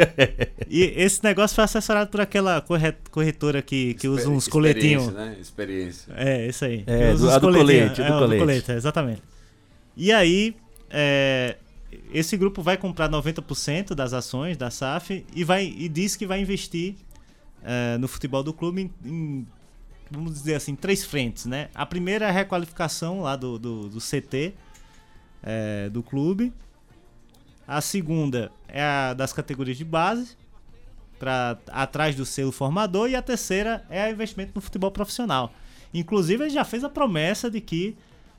e 0.68 0.82
esse 0.96 1.22
negócio 1.22 1.54
foi 1.54 1.64
assessorado 1.64 2.10
por 2.10 2.20
aquela 2.20 2.64
corretora 3.10 3.60
que, 3.62 3.94
que 3.94 4.08
usa 4.08 4.28
uns 4.28 4.48
coletinhos. 4.48 5.12
Né? 5.12 5.36
Experiência. 5.40 6.12
É, 6.16 6.46
isso 6.46 6.64
aí. 6.64 6.84
É, 6.86 7.12
do, 7.14 7.40
do 7.40 7.40
colete, 7.40 7.96
do 7.96 8.02
é, 8.02 8.08
colete. 8.08 8.38
Do 8.38 8.46
colete, 8.46 8.72
exatamente. 8.72 9.22
E 9.96 10.12
aí, 10.12 10.56
é, 10.90 11.56
esse 12.12 12.36
grupo 12.36 12.62
vai 12.62 12.76
comprar 12.76 13.08
90% 13.08 13.94
das 13.94 14.12
ações 14.12 14.56
da 14.56 14.70
SAF 14.70 15.24
e, 15.34 15.44
vai, 15.44 15.64
e 15.64 15.88
diz 15.88 16.16
que 16.16 16.26
vai 16.26 16.40
investir 16.40 16.94
é, 17.62 17.98
no 17.98 18.08
futebol 18.08 18.42
do 18.42 18.52
clube 18.52 18.82
em, 18.82 19.08
em 19.08 19.46
vamos 20.10 20.34
dizer 20.34 20.54
assim, 20.54 20.74
três 20.74 21.04
frentes, 21.04 21.46
né? 21.46 21.68
A 21.74 21.86
primeira 21.86 22.26
é 22.26 22.28
a 22.28 22.32
requalificação 22.32 23.20
lá 23.22 23.36
do, 23.36 23.58
do, 23.58 23.88
do 23.88 23.98
CT 24.00 24.54
é, 25.42 25.88
do 25.88 26.02
clube. 26.02 26.52
A 27.66 27.80
segunda 27.80 28.50
é 28.68 28.82
a 28.82 29.14
das 29.14 29.32
categorias 29.32 29.78
de 29.78 29.84
base, 29.84 30.36
para 31.18 31.58
atrás 31.68 32.16
do 32.16 32.26
selo 32.26 32.50
formador. 32.50 33.08
E 33.08 33.14
a 33.14 33.22
terceira 33.22 33.84
é 33.88 34.08
o 34.08 34.10
investimento 34.10 34.52
no 34.54 34.60
futebol 34.60 34.90
profissional. 34.90 35.52
Inclusive, 35.94 36.44
ele 36.44 36.50
já 36.50 36.64
fez 36.64 36.82
a 36.82 36.88
promessa 36.88 37.50
de 37.50 37.60
que 37.60 37.96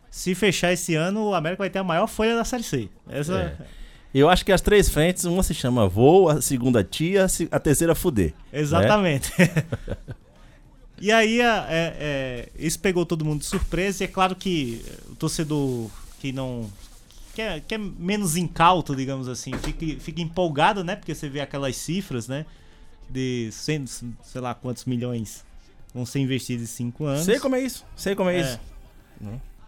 se 0.10 0.36
fechar 0.36 0.74
esse 0.74 0.96
ano, 0.96 1.30
o 1.30 1.34
América 1.34 1.64
vai 1.64 1.70
ter 1.70 1.80
a 1.80 1.84
maior 1.84 2.08
folha 2.08 2.36
da 2.36 2.44
Série 2.44 2.64
C. 2.64 2.90
Essa... 3.10 3.40
É. 3.40 3.82
Eu 4.14 4.30
acho 4.30 4.44
que 4.44 4.52
as 4.52 4.60
três 4.60 4.90
frentes, 4.90 5.24
uma 5.24 5.42
se 5.42 5.54
chama 5.54 5.88
Voo, 5.88 6.28
a 6.28 6.42
segunda 6.42 6.84
Tia, 6.84 7.28
a 7.50 7.60
terceira 7.60 7.96
Fuder. 7.96 8.34
Né? 8.52 8.60
Exatamente. 8.60 9.32
Né? 9.40 9.48
E 11.02 11.12
aí 11.12 11.42
é, 11.42 11.66
é, 11.68 12.50
isso 12.58 12.80
pegou 12.80 13.06
todo 13.06 13.26
mundo 13.26 13.40
de 13.40 13.48
surpresa. 13.48 14.04
E 14.04 14.06
é 14.06 14.08
claro 14.08 14.36
que 14.36 14.86
o 15.10 15.16
torcedor 15.16 15.90
que 16.20 16.32
não. 16.32 16.70
Que 17.34 17.42
é, 17.42 17.60
que 17.60 17.74
é 17.74 17.78
menos 17.78 18.36
incauto, 18.36 18.96
digamos 18.96 19.28
assim, 19.28 19.52
fica, 19.54 20.00
fica 20.00 20.22
empolgado, 20.22 20.84
né? 20.84 20.96
Porque 20.96 21.16
você 21.16 21.28
vê 21.30 21.40
aquelas 21.40 21.76
cifras, 21.78 22.28
né? 22.28 22.46
De 23.10 23.50
100, 23.52 23.86
sei 23.88 24.42
lá 24.42 24.54
quantos 24.54 24.86
milhões 24.86 25.44
vão 25.94 26.06
ser 26.06 26.20
investidos 26.20 26.64
em 26.64 26.68
5 26.68 27.06
anos. 27.06 27.26
Sei 27.26 27.40
como 27.40 27.56
é 27.56 27.62
isso, 27.62 27.86
sei 27.96 28.16
como 28.16 28.30
é, 28.30 28.38
é. 28.38 28.42
isso. 28.42 28.60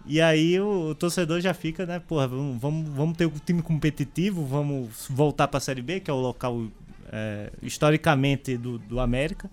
E 0.05 0.19
aí 0.19 0.59
o, 0.59 0.89
o, 0.89 0.95
torcedor 0.95 1.39
já 1.39 1.53
fica, 1.53 1.85
né? 1.85 1.99
Porra, 1.99 2.27
vamos, 2.27 2.61
vamos, 2.61 2.89
vamos 2.89 3.17
ter 3.17 3.25
um 3.25 3.31
time 3.45 3.61
competitivo, 3.61 4.45
vamos 4.45 5.07
voltar 5.09 5.47
para 5.47 5.57
a 5.57 5.61
Série 5.61 5.81
B, 5.81 6.01
que 6.01 6.11
é 6.11 6.13
o 6.13 6.19
local 6.19 6.67
é, 7.11 7.51
historicamente 7.61 8.57
do, 8.57 8.77
do 8.77 8.99
América. 8.99 9.49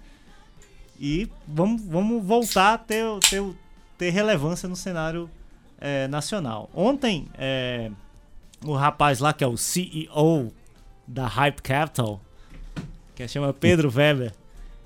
E 1.00 1.30
vamos, 1.48 1.80
vamos 1.82 2.22
voltar 2.22 2.74
a 2.74 2.78
ter, 2.78 3.02
ter, 3.20 3.42
ter 3.96 4.10
relevância 4.10 4.68
no 4.68 4.76
cenário 4.76 5.30
é, 5.80 6.06
nacional. 6.08 6.68
Ontem, 6.74 7.26
é, 7.38 7.90
o 8.62 8.74
rapaz 8.74 9.18
lá, 9.18 9.32
que 9.32 9.42
é 9.42 9.46
o 9.46 9.56
CEO 9.56 10.52
da 11.06 11.26
Hype 11.26 11.62
Capital, 11.62 12.20
que 13.14 13.26
chama 13.26 13.50
Pedro 13.54 13.88
Weber, 13.96 14.34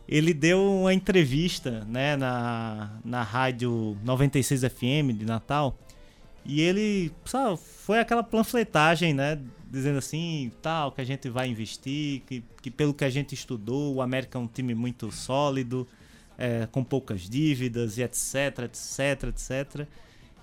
ele 0.07 0.33
deu 0.33 0.63
uma 0.63 0.95
entrevista 0.95 1.85
né, 1.89 2.15
na, 2.15 2.93
na 3.05 3.23
rádio 3.23 3.97
96 4.05 4.61
FM 4.61 5.19
de 5.19 5.25
Natal. 5.25 5.77
E 6.45 6.61
ele 6.61 7.11
sabe, 7.25 7.59
foi 7.59 7.99
aquela 7.99 8.23
panfletagem, 8.23 9.15
né? 9.15 9.41
Dizendo 9.69 9.99
assim, 9.99 10.53
tal, 10.63 10.93
que 10.93 11.01
a 11.01 11.05
gente 11.05 11.29
vai 11.29 11.49
investir, 11.49 12.21
que, 12.27 12.45
que 12.63 12.71
pelo 12.71 12.95
que 12.95 13.05
a 13.05 13.11
gente 13.11 13.35
estudou, 13.35 13.95
o 13.95 14.03
América 14.03 14.39
é 14.39 14.41
um 14.41 14.47
time 14.47 14.75
muito 14.75 15.11
sólido, 15.11 15.89
é, 16.39 16.67
com 16.71 16.83
poucas 16.83 17.23
dívidas 17.23 17.99
e 17.99 18.03
etc, 18.03 18.65
etc, 18.65 19.25
etc. 19.29 19.87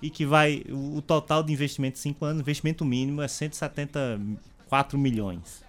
E 0.01 0.09
que 0.09 0.25
vai. 0.25 0.63
O, 0.69 1.01
total 1.01 1.43
de 1.43 1.53
investimento 1.53 1.97
em 1.97 2.01
5 2.01 2.25
anos, 2.25 2.41
investimento 2.41 2.83
mínimo 2.83 3.21
é 3.21 3.27
174 3.27 4.97
milhões. 4.97 5.63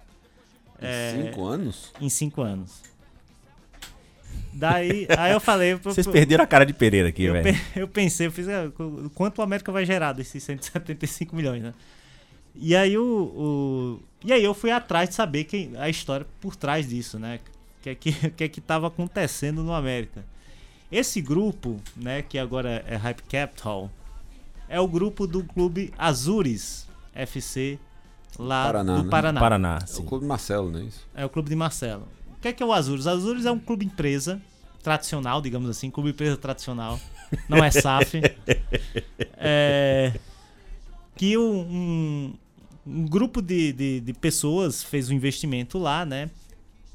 Em 0.81 1.27
5 1.27 1.41
é, 1.41 1.53
anos? 1.53 1.93
Em 2.01 2.09
5 2.09 2.41
anos. 2.41 2.81
Daí, 4.51 5.07
aí 5.17 5.31
eu 5.31 5.39
falei. 5.39 5.75
Vocês 5.75 6.07
perderam 6.07 6.43
a 6.43 6.47
cara 6.47 6.65
de 6.65 6.73
Pereira 6.73 7.09
aqui, 7.09 7.29
velho. 7.29 7.57
Eu 7.75 7.87
pensei, 7.87 8.27
eu 8.27 8.31
fiz. 8.31 8.47
Ah, 8.47 8.71
quanto 9.13 9.39
o 9.39 9.41
América 9.41 9.71
vai 9.71 9.85
gerar 9.85 10.13
desses 10.13 10.43
175 10.43 11.35
milhões, 11.35 11.63
né? 11.63 11.73
E 12.55 12.75
aí 12.75 12.97
o, 12.97 13.03
o, 13.03 13.99
E 14.23 14.31
aí 14.31 14.43
eu 14.43 14.53
fui 14.53 14.69
atrás 14.69 15.09
de 15.09 15.15
saber 15.15 15.45
quem, 15.45 15.71
a 15.77 15.89
história 15.89 16.25
por 16.39 16.55
trás 16.55 16.87
disso, 16.87 17.17
né? 17.17 17.39
Que 17.83 17.89
é 17.89 17.95
que, 17.95 18.11
que 18.31 18.43
é 18.45 18.47
que 18.47 18.59
estava 18.59 18.87
acontecendo 18.87 19.61
no 19.61 19.73
América. 19.73 20.25
Esse 20.91 21.21
grupo, 21.21 21.79
né, 21.95 22.21
que 22.21 22.37
agora 22.37 22.83
é 22.87 22.95
Hype 22.95 23.23
Capital, 23.23 23.91
é 24.69 24.79
o 24.79 24.87
grupo 24.87 25.27
do 25.27 25.43
clube 25.43 25.93
Azures 25.97 26.87
FC 27.13 27.77
lá 28.39 28.65
Paraná, 28.65 28.97
do 28.97 29.03
né? 29.03 29.09
Paraná. 29.09 29.39
Paraná 29.39 29.79
é 29.87 29.99
o 29.99 30.03
clube 30.03 30.23
de 30.23 30.27
Marcelo, 30.27 30.71
não 30.71 30.79
é 30.79 30.83
isso? 30.83 31.07
É 31.13 31.25
o 31.25 31.29
clube 31.29 31.49
de 31.49 31.55
Marcelo. 31.55 32.07
O 32.37 32.41
que 32.41 32.47
é 32.47 32.53
que 32.53 32.63
é 32.63 32.65
o 32.65 32.71
Azures? 32.71 33.05
O 33.05 33.09
Azures 33.09 33.45
é 33.45 33.51
um 33.51 33.59
clube 33.59 33.85
empresa 33.85 34.41
tradicional, 34.81 35.41
digamos 35.41 35.69
assim, 35.69 35.89
clube 35.89 36.09
empresa 36.09 36.37
tradicional, 36.37 36.99
não 37.47 37.63
é 37.63 37.71
SAF. 37.71 38.21
é, 39.37 40.13
que 41.15 41.37
um, 41.37 42.33
um 42.85 43.05
grupo 43.07 43.41
de, 43.41 43.71
de, 43.71 43.99
de, 44.01 44.13
pessoas 44.13 44.83
fez 44.83 45.09
um 45.09 45.13
investimento 45.13 45.77
lá, 45.77 46.05
né? 46.05 46.29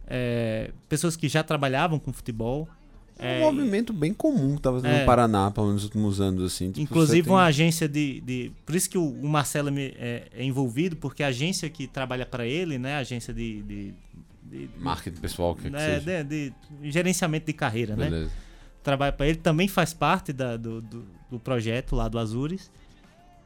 É, 0.09 0.71
pessoas 0.89 1.15
que 1.17 1.29
já 1.29 1.43
trabalhavam 1.43 1.99
com 1.99 2.13
futebol. 2.13 2.67
É 3.19 3.45
um 3.45 3.49
é, 3.49 3.53
movimento 3.53 3.93
bem 3.93 4.15
comum 4.15 4.53
que 4.53 4.59
estava 4.59 4.87
é, 4.87 5.01
no 5.01 5.07
Paraná, 5.07 5.51
pelo 5.51 5.67
menos 5.67 5.83
nos 5.83 5.85
últimos 5.91 6.21
anos, 6.21 6.45
assim. 6.45 6.69
Tipo, 6.69 6.81
inclusive 6.81 7.25
tem... 7.25 7.33
uma 7.33 7.45
agência 7.45 7.89
de, 7.89 8.21
de... 8.21 8.53
Por 8.65 8.75
isso 8.75 8.89
que 8.89 8.97
o, 8.97 9.05
o 9.05 9.29
Marcelo 9.29 9.71
é, 9.77 10.29
é, 10.33 10.45
envolvido, 10.45 10.97
porque 10.97 11.23
a 11.23 11.27
agência 11.27 11.69
que 11.69 11.87
trabalha 11.87 12.25
para 12.25 12.47
ele, 12.47 12.79
né? 12.79 12.95
A 12.95 12.99
agência 12.99 13.35
de... 13.35 13.63
de, 13.63 13.95
de 14.45 14.71
Marketing 14.79 15.21
pessoal, 15.21 15.55
que, 15.55 15.69
né, 15.69 15.99
que 15.99 16.05
de, 16.25 16.25
de, 16.25 16.55
gerenciamento 16.91 17.47
de 17.47 17.53
carreira, 17.53 17.95
né? 17.97 18.05
Beleza. 18.05 18.27
né? 18.27 18.33
Trabalha 18.85 19.13
para 19.13 19.27
ele, 19.27 19.39
também 19.39 19.69
faz 19.69 19.93
parte 19.93 20.33
da, 20.33 20.57
do, 20.57 20.81
do, 20.81 21.05
do, 21.29 21.41
projeto 21.41 21.97
lá 21.97 22.09
do 22.09 22.19
Azures. 22.19 22.71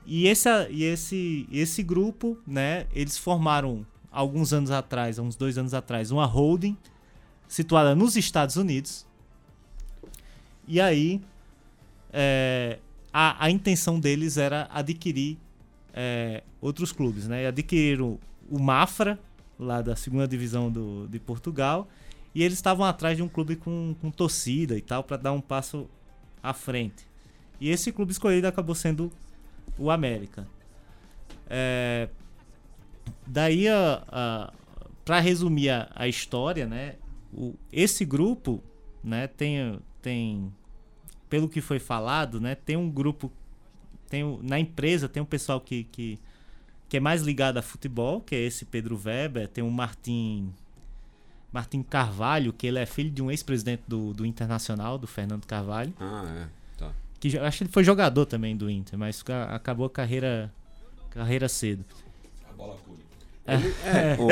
E 0.07 0.27
esse, 0.27 0.49
e 0.69 0.85
esse, 0.85 1.49
esse 1.51 1.83
grupo, 1.83 2.39
né? 2.47 2.87
Eles 2.95 3.17
formaram 3.17 3.87
alguns 4.13 4.53
anos 4.53 4.71
atrás, 4.71 5.19
uns 5.19 5.35
dois 5.35 5.57
anos 5.57 5.73
atrás, 5.73 6.11
uma 6.11 6.27
holding 6.27 6.77
situada 7.49 7.95
nos 7.95 8.17
Estados 8.17 8.57
Unidos. 8.57 9.07
E 10.69 10.81
aí, 10.81 11.21
é, 12.13 12.79
a, 13.13 13.47
a 13.47 13.51
intenção 13.51 13.99
deles 13.99 14.37
era 14.37 14.69
adquirir 14.71 15.39
é, 15.93 16.43
outros 16.61 16.93
clubes, 16.93 17.27
né? 17.27 17.47
Adquiriram 17.47 18.19
o 18.51 18.59
Mafra, 18.59 19.19
lá 19.59 19.81
da 19.81 19.97
segunda 19.97 20.27
divisão 20.29 20.71
do, 20.71 21.09
de 21.09 21.19
Portugal, 21.19 21.89
e 22.35 22.43
eles 22.43 22.59
estavam 22.59 22.85
atrás 22.85 23.17
de 23.17 23.23
um 23.23 23.29
clube 23.29 23.57
com, 23.57 23.95
com 24.01 24.11
torcida 24.11 24.77
e 24.77 24.81
tal, 24.81 25.03
para 25.03 25.17
dar 25.17 25.33
um 25.33 25.41
passo 25.41 25.89
à 26.43 26.53
frente. 26.53 27.07
E 27.61 27.69
esse 27.69 27.93
clube 27.93 28.13
escolhido 28.13 28.47
acabou 28.47 28.75
sendo 28.75 29.13
o 29.79 29.91
América. 29.91 30.47
É, 31.49 32.09
daí, 33.27 33.69
a, 33.69 34.03
a, 34.09 34.53
para 35.05 35.21
resumir 35.21 35.71
a, 35.71 35.91
a 35.95 36.09
história, 36.09 36.67
né? 36.67 36.95
O, 37.33 37.55
esse 37.73 38.05
grupo, 38.05 38.63
né? 39.03 39.27
Tem, 39.27 39.79
tem, 40.01 40.53
pelo 41.29 41.49
que 41.49 41.61
foi 41.61 41.79
falado, 41.79 42.41
né? 42.41 42.55
Tem 42.55 42.77
um 42.77 42.91
grupo, 42.91 43.31
tem 44.09 44.39
na 44.43 44.59
empresa 44.61 45.09
tem 45.09 45.23
um 45.23 45.27
pessoal 45.27 45.61
que, 45.61 45.85
que 45.85 46.19
que 46.89 46.99
é 46.99 47.01
mais 47.01 47.23
ligado 47.23 47.57
a 47.57 47.63
futebol, 47.63 48.21
que 48.21 48.35
é 48.35 48.39
esse 48.41 48.67
Pedro 48.67 49.01
Weber, 49.03 49.49
tem 49.49 49.65
o 49.65 49.71
Martim 49.71 50.53
Martim 51.51 51.83
Carvalho, 51.83 52.53
que 52.53 52.67
ele 52.67 52.79
é 52.79 52.85
filho 52.85 53.11
de 53.11 53.23
um 53.23 53.31
ex-presidente 53.31 53.83
do, 53.89 54.13
do 54.13 54.27
Internacional, 54.27 54.99
do 54.99 55.07
Fernando 55.07 55.47
Carvalho. 55.47 55.93
Ah, 55.99 56.45
é. 56.45 56.79
Tá. 56.79 56.93
Que 57.19 57.39
acho 57.39 57.59
que 57.59 57.65
ele 57.65 57.73
foi 57.73 57.83
jogador 57.83 58.27
também 58.27 58.55
do 58.55 58.69
Inter, 58.71 58.99
mas 58.99 59.23
ca- 59.23 59.45
acabou 59.55 59.87
a 59.87 59.91
carreira 59.91 60.53
carreira 61.11 61.49
cedo. 61.49 61.83
A 62.49 62.53
bola. 62.53 62.79
Ele- 63.47 63.75
é, 63.85 64.17
o 64.21 64.29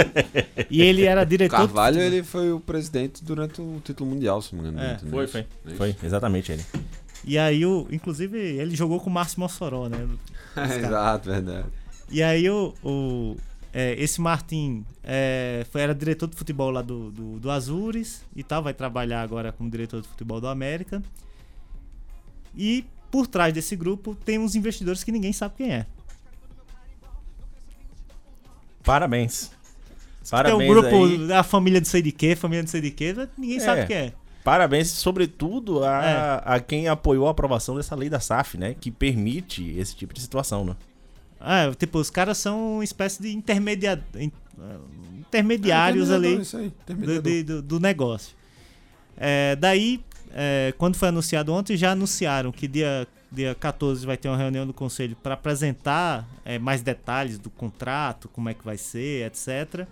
E 0.71 0.83
ele 0.83 1.05
era 1.05 1.25
diretor 1.25 1.57
Carvalho, 1.59 2.00
ele 2.00 2.23
foi 2.23 2.52
o 2.52 2.61
presidente 2.61 3.25
durante 3.25 3.61
o 3.61 3.81
título 3.85 4.11
mundial, 4.11 4.40
se 4.40 4.55
não 4.55 4.62
me 4.62 4.69
engano. 4.71 4.85
É. 4.87 4.93
Inter, 4.95 5.05
não 5.05 5.11
Foi, 5.11 5.21
é 5.21 5.25
isso? 5.25 5.33
foi. 5.33 5.47
É 5.73 5.75
Foi, 5.76 5.97
exatamente 6.02 6.52
ele. 6.52 6.64
E 7.25 7.37
aí, 7.37 7.67
o, 7.67 7.87
inclusive, 7.90 8.38
ele 8.38 8.75
jogou 8.75 8.99
com 9.00 9.11
o 9.11 9.12
Márcio 9.12 9.40
Mossoró, 9.40 9.88
né? 9.88 10.09
Exato, 10.79 11.29
verdade. 11.31 11.67
E 12.11 12.23
aí 12.23 12.49
o, 12.49 12.73
o- 12.83 13.37
é, 13.73 13.95
esse 14.02 14.21
Martin 14.21 14.85
é, 15.05 15.64
foi, 15.71 15.81
era 15.83 15.95
diretor 15.95 16.29
de 16.29 16.35
futebol 16.37 16.71
lá 16.71 16.83
do, 16.83 17.11
do, 17.11 17.38
do 17.38 17.50
Azures 17.50 18.23
e 18.35 18.43
tal, 18.43 18.62
vai 18.62 18.75
trabalhar 18.75 19.23
agora 19.23 19.52
como 19.52 19.71
diretor 19.71 20.00
de 20.00 20.09
futebol 20.09 20.40
do 20.40 20.49
América. 20.49 21.02
E 22.57 22.85
por 23.11 23.26
trás 23.26 23.52
desse 23.52 23.76
grupo 23.76 24.14
tem 24.25 24.38
uns 24.38 24.55
investidores 24.55 25.05
que 25.05 25.12
ninguém 25.12 25.33
sabe 25.33 25.55
quem 25.57 25.73
é. 25.73 25.87
Parabéns. 28.92 29.50
Tem 30.23 30.30
Parabéns 30.30 30.70
o 30.70 30.75
grupo 30.75 31.04
aí. 31.04 31.26
da 31.26 31.42
família 31.42 31.80
de 31.80 31.88
sei 31.88 32.02
de 32.02 32.12
quê, 32.12 32.37
família 32.37 32.62
de 32.62 32.70
sei 32.70 32.80
de 32.80 32.90
quê, 32.90 33.14
ninguém 33.38 33.56
É. 33.56 33.61
sabe 33.61 33.87
quem 33.87 33.97
é. 33.97 34.12
Parabéns, 34.44 34.88
sobretudo, 34.88 35.85
a, 35.85 36.04
É. 36.04 36.42
a 36.54 36.61
quem 36.61 36.88
apoiou 36.88 37.28
a 37.28 37.30
aprovação 37.30 37.76
dessa 37.76 37.94
lei 37.94 38.09
da 38.09 38.20
SAF, 38.20 38.56
né? 38.56 38.75
Que 38.78 38.90
permite 38.90 39.70
esse 39.78 39.94
tipo 39.94 40.14
de 40.14 40.20
situação, 40.20 40.64
né? 40.64 40.76
Ah, 41.38 41.70
tipo, 41.78 41.99
os 41.99 42.11
caras 42.11 42.38
são 42.38 42.75
uma 42.76 42.85
espécie 42.85 43.23
de 43.23 43.32
intermediários 43.32 44.04
É, 46.11 46.14
ali. 46.14 46.42
aí, 46.54 46.73
do, 47.42 47.44
do- 47.44 47.62
do 47.62 47.80
negócio. 47.80 48.35
É, 49.16 49.56
daí, 49.56 50.00
é, 50.35 50.73
quando 50.78 50.97
foi 50.97 51.09
anunciado 51.09 51.52
ontem, 51.52 51.76
já 51.76 51.92
anunciaram 51.92 52.52
que 52.52 52.66
dia, 52.68 53.06
dia 53.30 53.54
14 53.54 54.04
vai 54.04 54.16
ter 54.16 54.28
uma 54.28 54.37
reunião 54.37 54.66
do 54.66 54.75
conselho 54.75 55.16
para 55.22 55.34
apresentar 55.34 56.28
é, 56.44 56.58
mais 56.58 56.82
detalhes 56.82 57.38
do 57.38 57.50
contrato, 57.50 58.28
como 58.28 58.49
é 58.49 58.54
que 58.54 58.64
vai 58.64 58.76
ser, 58.76 59.26
etc. 59.26 59.87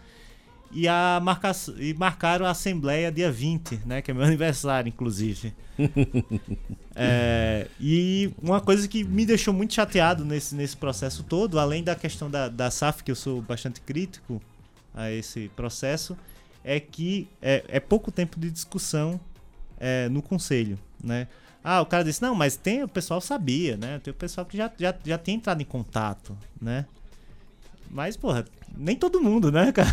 E, 0.70 0.86
a 0.86 1.18
marca, 1.22 1.52
e 1.78 1.94
marcaram 1.94 2.44
a 2.44 2.50
assembleia 2.50 3.10
dia 3.10 3.30
20, 3.30 3.82
né, 3.86 4.02
que 4.02 4.10
é 4.10 4.14
meu 4.14 4.24
aniversário, 4.24 4.88
inclusive. 4.88 5.54
É, 7.00 7.68
e 7.80 8.32
uma 8.42 8.60
coisa 8.60 8.88
que 8.88 9.04
me 9.04 9.24
deixou 9.24 9.54
muito 9.54 9.72
chateado 9.72 10.24
nesse, 10.24 10.52
nesse 10.56 10.76
processo 10.76 11.22
todo, 11.22 11.60
além 11.60 11.84
da 11.84 11.94
questão 11.94 12.28
da, 12.28 12.48
da 12.48 12.72
SAF, 12.72 13.04
que 13.04 13.10
eu 13.12 13.14
sou 13.14 13.40
bastante 13.40 13.80
crítico 13.80 14.42
a 14.92 15.08
esse 15.08 15.48
processo, 15.54 16.18
é 16.64 16.80
que 16.80 17.28
é, 17.40 17.64
é 17.68 17.78
pouco 17.78 18.10
tempo 18.10 18.40
de 18.40 18.50
discussão 18.50 19.20
é, 19.78 20.08
no 20.08 20.20
conselho, 20.20 20.76
né? 21.00 21.28
Ah, 21.70 21.82
o 21.82 21.86
cara 21.86 22.02
disse, 22.02 22.22
não, 22.22 22.34
mas 22.34 22.56
tem, 22.56 22.82
o 22.82 22.88
pessoal 22.88 23.20
sabia, 23.20 23.76
né? 23.76 24.00
Tem 24.02 24.10
o 24.10 24.14
pessoal 24.14 24.46
que 24.46 24.56
já, 24.56 24.72
já, 24.78 24.94
já 25.04 25.18
tinha 25.18 25.36
entrado 25.36 25.60
em 25.60 25.66
contato, 25.66 26.34
né? 26.58 26.86
Mas, 27.90 28.16
porra, 28.16 28.46
nem 28.74 28.96
todo 28.96 29.20
mundo, 29.20 29.52
né, 29.52 29.70
cara? 29.76 29.90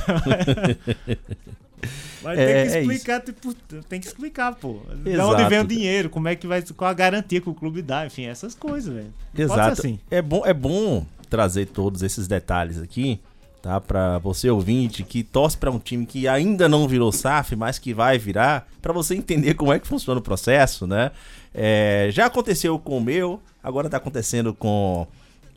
Mas 2.24 2.40
É, 2.40 2.46
tem 2.46 2.56
é 2.56 2.66
que 2.66 2.78
explicar, 2.78 3.20
tipo, 3.20 3.54
tem 3.90 4.00
que 4.00 4.08
explicar, 4.08 4.56
pô. 4.56 4.80
De 5.04 5.20
onde 5.20 5.50
vem 5.50 5.60
o 5.60 5.68
dinheiro, 5.68 6.10
como 6.10 6.30
é 6.30 6.36
que 6.38 6.48
vai, 6.48 6.62
qual 6.62 6.90
a 6.90 6.94
garantia 6.94 7.42
que 7.42 7.50
o 7.50 7.54
clube 7.54 7.82
dá, 7.82 8.06
enfim, 8.06 8.24
essas 8.24 8.56
coisas, 8.56 8.94
velho. 8.94 9.14
Exato. 9.38 9.74
assim. 9.74 10.00
É 10.10 10.22
bom, 10.22 10.44
é 10.46 10.54
bom 10.54 11.06
trazer 11.30 11.66
todos 11.66 12.02
esses 12.04 12.26
detalhes 12.26 12.82
aqui, 12.82 13.20
tá? 13.62 13.82
Pra 13.82 14.18
você 14.20 14.50
ouvinte 14.50 15.04
que 15.04 15.26
torce 15.26 15.58
pra 15.58 15.70
um 15.70 15.80
time 15.80 16.06
que 16.06 16.26
ainda 16.26 16.70
não 16.70 16.88
virou 16.88 17.12
SAF, 17.12 17.54
mas 17.54 17.78
que 17.78 17.94
vai 17.94 18.18
virar, 18.18 18.66
pra 18.82 18.94
você 18.94 19.14
entender 19.14 19.56
como 19.56 19.74
é 19.74 19.80
que 19.80 19.86
funciona 19.86 20.22
o 20.22 20.24
processo, 20.24 20.88
né? 20.88 21.12
É, 21.58 22.10
já 22.12 22.26
aconteceu 22.26 22.78
com 22.78 22.98
o 22.98 23.02
meu, 23.02 23.40
agora 23.64 23.90
tá 23.90 23.96
acontecendo 23.98 24.54
com 24.54 25.08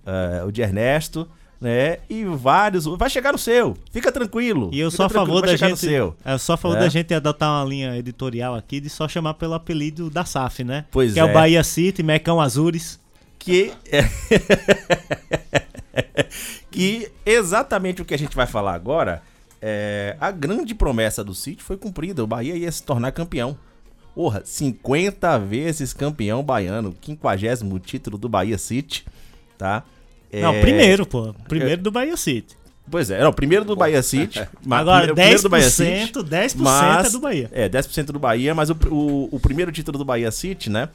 eh, 0.07 0.45
o 0.47 0.53
de 0.53 0.63
Ernesto, 0.63 1.29
né? 1.61 1.99
E 2.09 2.25
vários, 2.25 2.85
vai 2.87 3.11
chegar 3.11 3.33
no 3.33 3.39
seu. 3.39 3.77
Fica 3.91 4.13
tranquilo. 4.13 4.71
E 4.73 4.79
eu 4.79 4.91
sou 4.93 5.07
a 5.07 5.09
favor 5.09 5.45
da 5.45 5.57
gente. 5.57 5.77
seu. 5.77 6.15
Eu 6.25 6.39
sou 6.39 6.55
a 6.55 6.57
favor 6.57 6.77
É. 6.77 6.81
da 6.81 6.89
gente 6.89 7.13
adotar 7.13 7.51
uma 7.51 7.69
linha 7.69 7.97
editorial 7.97 8.55
aqui 8.55 8.79
de 8.81 8.89
só 8.89 9.09
chamar 9.09 9.35
pelo 9.35 9.55
apelido 9.55 10.09
da 10.09 10.25
SAF, 10.25 10.63
né? 10.63 10.85
Pois 10.91 11.15
que 11.15 11.19
é. 11.19 11.23
é. 11.23 11.27
o 11.27 11.33
Bahia 11.33 11.65
City, 11.65 12.01
Mecão 12.03 12.41
Azures. 12.41 13.01
que 13.39 13.73
que 16.71 17.11
exatamente 17.27 18.03
o 18.03 18.05
que 18.05 18.15
a 18.15 18.19
gente 18.19 18.37
vai 18.37 18.47
falar 18.47 18.75
agora 18.75 19.23
é 19.61 20.17
a 20.21 20.31
grande 20.31 20.75
promessa 20.75 21.25
do 21.25 21.35
City 21.35 21.63
foi 21.63 21.77
cumprida. 21.77 22.23
O 22.23 22.27
Bahia 22.27 22.55
ia 22.55 22.71
se 22.71 22.83
tornar 22.83 23.13
campeão. 23.13 23.57
Porra, 24.18 24.42
50 24.44 25.38
vezes 25.38 25.92
campeão 25.92 26.42
baiano, 26.42 26.92
50 27.00 27.78
título 27.78 28.18
do 28.18 28.28
Bahia 28.28 28.59
City, 28.59 29.07
tá? 29.57 29.85
Não, 30.33 30.54
É, 30.54 30.61
primeiro, 30.61 31.07
pô. 31.07 31.33
Primeiro 31.46 31.81
do 31.81 31.92
Bahia 31.92 32.16
City. 32.16 32.57
Pois 32.90 33.12
é, 33.12 33.22
não, 33.22 33.33
primeiro 33.33 33.64
do 33.64 33.76
Bahia 33.76 34.02
City. 34.02 34.40
Agora, 34.68 35.14
primeiro- 35.14 35.14
primeiro 35.14 35.38
10%, 35.38 35.42
do 35.44 35.48
Bahia 35.48 35.70
City, 35.70 36.12
10% 36.24 37.07
é 37.07 37.11
do 37.11 37.20
Bahia. 37.20 37.48
É, 37.52 37.68
10% 37.68 38.04
do 38.07 38.18
Bahia, 38.18 38.57
mas 38.57 38.70
o, 38.70 38.76
o, 38.90 39.28
o 39.37 39.38
primeiro 39.38 39.70
título 39.70 39.96
do 39.96 40.04
Bahia 40.04 40.33
City, 40.33 40.68
né? 40.68 40.88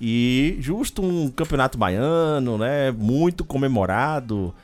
E 0.00 0.56
justo 0.58 1.02
um 1.02 1.28
campeonato 1.30 1.76
baiano, 1.76 2.56
né? 2.56 2.90
Muito 2.92 3.44
comemorado. 3.44 4.54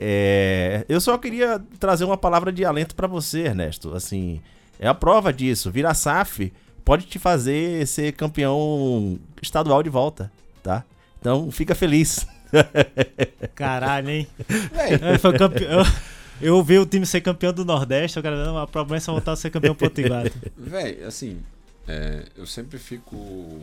É, 0.00 0.84
eu 0.88 1.00
só 1.00 1.16
queria 1.16 1.62
trazer 1.78 2.02
uma 2.04 2.16
palavra 2.16 2.50
de 2.50 2.64
alento 2.64 2.96
pra 2.96 3.06
você, 3.06 3.42
Ernesto. 3.42 3.94
Assim, 3.94 4.40
é 4.80 4.88
a 4.88 4.94
prova 4.94 5.32
disso. 5.32 5.70
Virar 5.70 5.94
SAF 5.94 6.52
pode 6.90 7.06
te 7.06 7.20
fazer 7.20 7.86
ser 7.86 8.10
campeão 8.14 9.16
estadual 9.40 9.80
de 9.80 9.88
volta, 9.88 10.28
tá? 10.60 10.84
Então, 11.20 11.48
fica 11.52 11.72
feliz. 11.72 12.26
Caralho, 13.54 14.10
hein? 14.10 14.26
Véi, 14.72 14.94
É, 15.00 15.16
foi 15.16 15.38
campeão. 15.38 15.84
Eu 16.42 16.56
ouvi 16.56 16.80
o 16.80 16.84
time 16.84 17.06
ser 17.06 17.20
campeão 17.20 17.52
do 17.52 17.64
Nordeste, 17.64 18.16
eu 18.16 18.22
quero 18.24 18.34
uma 18.50 18.66
promessa 18.66 19.12
voltar 19.12 19.30
a 19.30 19.36
ser 19.36 19.50
campeão 19.50 19.72
potiguar. 19.72 20.24
Véi, 20.58 21.04
assim, 21.04 21.40
é, 21.86 22.24
eu 22.36 22.44
sempre 22.44 22.76
fico 22.76 23.62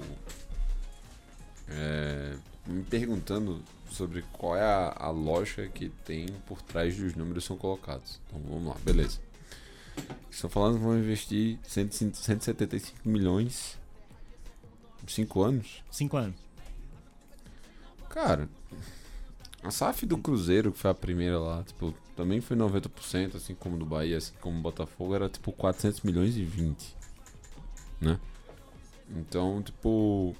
é, 1.67 2.31
me 2.65 2.81
perguntando 2.83 3.61
sobre 3.91 4.23
qual 4.31 4.55
é 4.55 4.61
a, 4.61 4.95
a 4.95 5.09
lógica 5.09 5.67
que 5.67 5.89
tem 6.05 6.27
por 6.47 6.61
trás 6.61 6.95
dos 6.95 7.13
números 7.13 7.43
que 7.43 7.47
são 7.49 7.57
colocados. 7.57 8.21
Então 8.25 8.41
vamos 8.49 8.69
lá, 8.69 8.75
beleza. 8.85 9.19
Estão 10.29 10.49
falando 10.49 10.77
que 10.77 10.83
vão 10.83 10.97
investir 10.97 11.57
105 11.63 12.15
175 12.15 13.09
milhões 13.09 13.79
em 15.03 15.07
5 15.07 15.41
anos. 15.41 15.83
Cinco 15.89 16.17
anos. 16.17 16.35
Cara, 18.09 18.49
a 19.63 19.71
SAF 19.71 20.05
do 20.05 20.17
Cruzeiro, 20.17 20.71
que 20.71 20.77
foi 20.77 20.91
a 20.91 20.93
primeira 20.93 21.39
lá, 21.39 21.63
tipo, 21.63 21.93
também 22.15 22.39
foi 22.39 22.55
90%, 22.55 23.35
assim 23.35 23.55
como 23.55 23.77
do 23.77 23.85
Bahia, 23.85 24.17
assim 24.17 24.33
como 24.39 24.61
Botafogo, 24.61 25.15
era 25.15 25.29
tipo 25.29 25.51
400 25.51 26.01
milhões 26.01 26.37
e 26.37 26.43
20, 26.43 26.95
né? 27.99 28.19
Então, 29.09 29.61
tipo, 29.61 30.35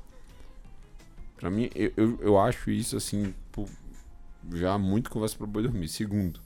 pra 1.35 1.49
mim, 1.49 1.69
eu, 1.75 1.91
eu, 1.97 2.19
eu 2.21 2.39
acho 2.39 2.69
isso, 2.69 2.97
assim, 2.97 3.33
tipo, 3.45 3.69
já 4.53 4.77
muito 4.77 5.09
conversa 5.09 5.37
pra 5.37 5.47
boi 5.47 5.63
dormir. 5.63 5.87
Segundo, 5.87 6.39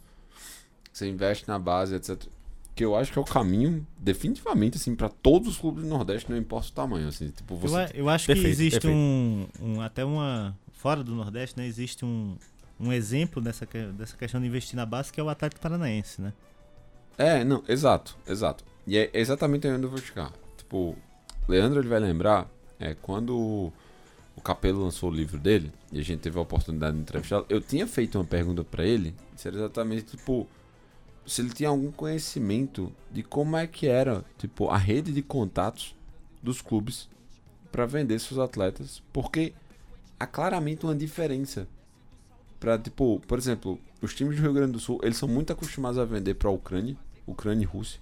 você 0.92 1.08
investe 1.08 1.48
na 1.48 1.60
base, 1.60 1.96
etc. 1.96 2.26
Que 2.74 2.86
eu 2.86 2.96
acho 2.96 3.12
que 3.12 3.20
é 3.20 3.22
o 3.22 3.26
caminho, 3.26 3.86
definitivamente, 4.00 4.78
assim, 4.78 4.96
pra 4.96 5.10
todos 5.10 5.48
os 5.50 5.58
clubes 5.58 5.84
do 5.84 5.90
Nordeste, 5.90 6.30
não 6.32 6.38
importa 6.38 6.70
o 6.70 6.72
tamanho, 6.72 7.08
assim, 7.10 7.30
tipo, 7.30 7.54
Eu, 7.56 7.58
você... 7.58 7.76
a- 7.76 7.92
eu 7.94 8.08
acho 8.10 8.26
que 8.28 8.32
existe 8.32 8.88
um, 8.88 9.46
um- 9.62 9.82
Até 9.82 10.06
uma. 10.06 10.58
Fora 10.72 11.04
do 11.04 11.14
Nordeste, 11.14 11.60
né? 11.60 11.68
Existe 11.68 12.04
um, 12.06 12.36
um 12.80 12.92
exemplo 12.92 13.42
dessa, 13.42 13.66
que- 13.66 13.88
dessa 13.88 14.16
questão 14.18 14.40
de 14.42 14.48
investir 14.48 14.76
na 14.76 14.86
base, 14.86 15.12
que 15.12 15.20
é 15.20 15.24
o 15.24 15.30
Atlético 15.30 15.62
Paranaense, 15.62 16.22
né? 16.22 16.34
É, 17.18 17.44
não, 17.44 17.62
exato, 17.68 18.18
exato. 18.28 18.64
E 18.88 18.98
é 18.98 19.10
exatamente 19.14 19.68
onde 19.68 19.84
eu 19.84 19.90
vou 19.90 20.00
chegar. 20.00 20.32
Tipo, 20.58 20.96
Leandro 21.48 21.80
ele 21.82 21.88
vai 21.90 22.00
lembrar, 22.00 22.50
é 22.80 22.96
quando 23.00 23.72
o 24.36 24.42
Capelo 24.42 24.82
lançou 24.84 25.12
o 25.12 25.14
livro 25.14 25.38
dele 25.38 25.72
e 25.92 26.00
a 26.00 26.04
gente 26.04 26.22
teve 26.22 26.40
a 26.40 26.42
oportunidade 26.42 26.96
de 26.96 27.02
entrevistá-lo, 27.04 27.46
eu 27.50 27.62
tinha 27.62 27.86
feito 27.86 28.18
uma 28.18 28.24
pergunta 28.24 28.64
pra 28.64 28.84
ele, 28.84 29.14
se 29.36 29.48
era 29.48 29.58
exatamente 29.58 30.04
tipo 30.18 30.48
se 31.32 31.42
ele 31.42 31.50
tinha 31.52 31.70
algum 31.70 31.92
conhecimento 31.92 32.92
de 33.12 33.24
como 33.24 33.56
é 33.56 33.66
que 33.66 33.88
era, 33.88 34.26
tipo, 34.38 34.70
a 34.70 34.78
rede 34.78 35.14
de 35.14 35.22
contatos 35.22 35.96
dos 36.44 36.62
clubes 36.62 37.08
pra 37.72 37.86
vender 37.86 38.20
seus 38.20 38.40
atletas, 38.40 39.02
porque 39.14 39.54
há 40.20 40.28
claramente 40.28 40.86
uma 40.86 40.94
diferença 40.96 41.68
para 42.60 42.78
tipo, 42.78 43.22
por 43.28 43.38
exemplo, 43.38 43.80
os 44.02 44.14
times 44.14 44.36
do 44.36 44.42
Rio 44.42 44.54
Grande 44.54 44.74
do 44.74 44.80
Sul, 44.80 45.00
eles 45.04 45.18
são 45.18 45.28
muito 45.30 45.54
acostumados 45.54 45.98
a 45.98 46.06
vender 46.06 46.34
para 46.36 46.50
a 46.50 46.52
Ucrânia, 46.52 46.98
Ucrânia 47.26 47.64
e 47.64 47.66
Rússia. 47.66 48.00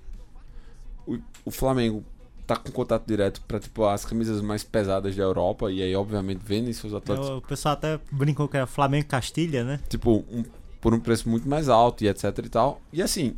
O, 1.05 1.17
o 1.45 1.51
Flamengo 1.51 2.03
tá 2.47 2.55
com 2.55 2.71
contato 2.71 3.05
direto 3.05 3.41
para 3.47 3.59
tipo 3.59 3.85
as 3.85 4.03
camisas 4.03 4.41
mais 4.41 4.63
pesadas 4.63 5.15
da 5.15 5.21
Europa 5.21 5.71
e 5.71 5.83
aí 5.83 5.95
obviamente 5.95 6.39
vendem 6.43 6.73
seus 6.73 6.95
atletas 6.95 7.29
O 7.29 7.41
pessoal 7.41 7.73
até 7.73 7.99
brincou 8.11 8.47
que 8.47 8.57
era 8.57 8.65
Flamengo 8.65 9.05
e 9.05 9.07
Castilha, 9.07 9.63
né? 9.63 9.79
tipo, 9.87 10.25
um- 10.31 10.43
por 10.81 10.93
um 10.93 10.99
preço 10.99 11.29
muito 11.29 11.47
mais 11.47 11.69
alto 11.69 12.03
e 12.03 12.07
etc 12.07 12.23
e 12.45 12.49
tal. 12.49 12.81
E 12.93 13.01
assim, 13.01 13.35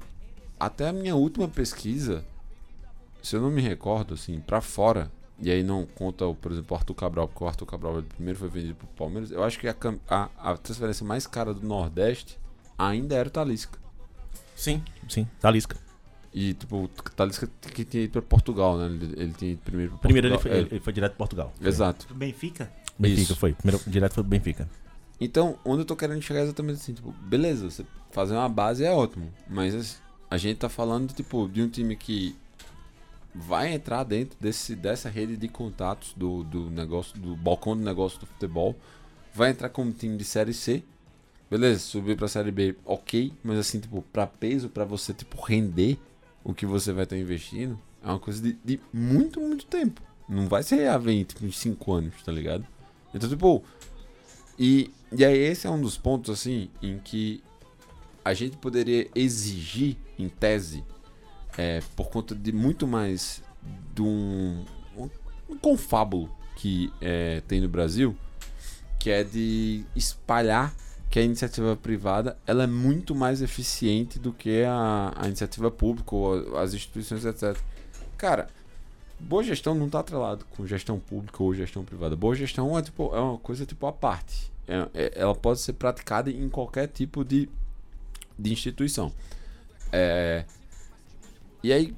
até 0.60 0.90
a 0.90 0.94
minha 0.94 1.16
última 1.16 1.48
pesquisa, 1.48 2.24
se 3.22 3.36
eu 3.36 3.42
não 3.42 3.50
me 3.50 3.62
recordo, 3.62 4.14
assim, 4.14 4.40
pra 4.40 4.62
fora, 4.62 5.12
e 5.40 5.50
aí 5.50 5.64
não 5.64 5.86
conta, 5.86 6.26
o, 6.26 6.36
por 6.36 6.52
exemplo, 6.52 6.76
o 6.76 6.78
Arthur 6.78 6.94
Cabral, 6.94 7.28
porque 7.28 7.44
o 7.44 7.48
Arthur 7.48 7.66
Cabral 7.66 7.98
ele 7.98 8.08
primeiro 8.08 8.38
foi 8.40 8.48
vendido 8.48 8.76
pro 8.76 8.88
Palmeiras, 8.90 9.32
eu 9.32 9.44
acho 9.44 9.60
que 9.60 9.68
a, 9.68 9.76
a, 10.08 10.30
a 10.38 10.58
transferência 10.58 11.06
mais 11.06 11.26
cara 11.26 11.54
do 11.54 11.66
Nordeste 11.66 12.40
ainda 12.78 13.16
era 13.16 13.28
o 13.28 13.32
Talisca. 13.32 13.80
Sim, 14.56 14.84
sim, 15.10 15.28
Talisca. 15.40 15.78
E, 16.34 16.54
tipo, 16.54 16.84
o 16.84 16.88
Talisca 16.88 17.50
que 17.74 17.84
tinha 17.84 18.04
ido 18.04 18.12
pra 18.14 18.22
Portugal, 18.22 18.78
né? 18.78 18.86
Ele, 18.86 19.14
ele 19.18 19.34
tinha 19.34 19.52
ido 19.52 19.62
primeiro 19.64 19.92
pra 19.94 20.00
Primeiro 20.00 20.28
ele 20.28 20.36
Portugal. 20.36 20.60
foi, 20.62 20.70
ele 20.76 20.80
foi 20.80 20.94
direto 20.94 21.12
pro 21.12 21.18
Portugal. 21.18 21.54
É, 21.60 21.68
exato. 21.68 22.06
Pro 22.06 22.16
Benfica. 22.16 22.72
Benfica 22.98 23.22
Isso. 23.22 23.36
foi. 23.36 23.52
Primeiro 23.54 23.82
direto 23.88 24.14
foi 24.14 24.24
pro 24.24 24.30
Benfica. 24.30 24.70
Então, 25.22 25.60
onde 25.64 25.82
eu 25.82 25.86
tô 25.86 25.96
querendo 25.96 26.20
chegar 26.20 26.40
é 26.40 26.44
exatamente 26.44 26.78
assim, 26.78 26.94
tipo, 26.94 27.12
beleza, 27.12 27.70
você 27.70 27.86
fazer 28.10 28.34
uma 28.34 28.50
base 28.50 28.84
é 28.84 28.92
ótimo, 28.92 29.32
mas 29.48 30.02
a 30.28 30.36
gente 30.36 30.58
tá 30.58 30.68
falando, 30.68 31.14
tipo, 31.14 31.48
de 31.48 31.62
um 31.62 31.70
time 31.70 31.96
que 31.96 32.36
vai 33.34 33.72
entrar 33.72 34.04
dentro 34.04 34.36
desse, 34.42 34.76
dessa 34.76 35.10
rede 35.10 35.38
de 35.38 35.48
contatos 35.48 36.14
do, 36.18 36.44
do 36.44 36.72
negócio, 36.72 37.18
do 37.20 37.36
balcão 37.36 37.78
do 37.78 37.84
negócio 37.84 38.20
do 38.20 38.26
futebol, 38.26 38.76
vai 39.32 39.52
entrar 39.52 39.70
como 39.70 39.92
time 39.92 40.18
de 40.18 40.24
Série 40.24 40.56
C, 40.56 40.84
beleza, 41.52 41.82
subir 41.82 42.18
pra 42.18 42.28
Série 42.28 42.52
B, 42.52 42.76
ok, 42.84 43.32
mas 43.44 43.60
assim, 43.60 43.80
tipo, 43.80 44.02
pra 44.12 44.26
peso, 44.26 44.70
pra 44.70 44.86
você, 44.86 45.14
tipo, 45.14 45.40
render 45.40 46.00
o 46.44 46.52
que 46.52 46.66
você 46.66 46.92
vai 46.92 47.04
estar 47.04 47.16
investindo, 47.16 47.80
é 48.04 48.08
uma 48.08 48.20
coisa 48.20 48.42
de, 48.42 48.58
de 48.66 48.80
muito, 48.92 49.40
muito 49.40 49.68
tempo. 49.68 50.02
Não 50.28 50.48
vai 50.48 50.64
ser 50.64 50.88
a 50.88 50.98
20, 50.98 51.36
tipo, 51.36 51.52
5 51.52 51.94
anos, 51.94 52.16
tá 52.24 52.32
ligado? 52.32 52.66
Então, 53.14 53.30
tipo, 53.30 53.64
e, 54.58 54.92
e 55.12 55.26
aí 55.26 55.38
esse 55.38 55.68
é 55.68 55.70
um 55.70 55.82
dos 55.82 55.98
pontos, 55.98 56.32
assim, 56.32 56.70
em 56.82 56.98
que 56.98 57.44
a 58.24 58.34
gente 58.34 58.58
poderia 58.58 59.10
exigir, 59.16 59.98
em 60.18 60.30
tese, 60.30 60.84
é, 61.58 61.82
por 61.96 62.10
conta 62.10 62.36
de 62.36 62.52
muito 62.52 62.88
mais 62.88 63.42
de 63.94 64.02
um, 64.02 64.64
um, 64.98 65.58
confábulo 65.58 66.30
que 66.56 66.92
é, 67.02 67.42
tem 67.48 67.60
no 67.60 67.68
Brasil, 67.68 68.16
que 69.00 69.10
é 69.10 69.24
de 69.24 69.84
espalhar 69.96 70.74
que 71.10 71.20
a 71.20 71.24
iniciativa 71.24 71.76
privada 71.76 72.38
ela 72.48 72.64
é 72.64 72.68
muito 72.68 73.14
mais 73.14 73.42
eficiente 73.42 74.18
do 74.18 74.32
que 74.32 74.64
a, 74.64 75.12
a 75.16 75.28
iniciativa 75.28 75.70
pública 75.70 76.16
ou 76.16 76.58
as 76.58 76.74
instituições, 76.74 77.26
etc. 77.26 77.58
Cara, 78.18 78.48
boa 79.20 79.44
gestão 79.44 79.76
não 79.76 79.88
está 79.88 80.00
atrelado 80.00 80.46
com 80.52 80.66
gestão 80.66 81.00
pública 81.00 81.44
ou 81.44 81.54
gestão 81.54 81.84
privada. 81.84 82.16
Boa 82.16 82.36
gestão 82.36 82.78
é, 82.78 82.82
tipo, 82.82 83.14
é 83.14 83.20
uma 83.20 83.38
coisa 83.38 83.66
tipo 83.66 83.86
à 83.88 83.92
parte. 83.92 84.51
É- 84.68 84.90
é- 84.94 85.12
ela 85.16 85.36
pode 85.36 85.60
ser 85.60 85.74
praticada 85.74 86.30
em 86.30 86.50
qualquer 86.50 86.88
tipo 86.88 87.24
de, 87.24 87.50
de 88.38 88.52
instituição. 88.52 89.12
É, 89.92 90.46
e 91.64 91.72
aí, 91.72 91.96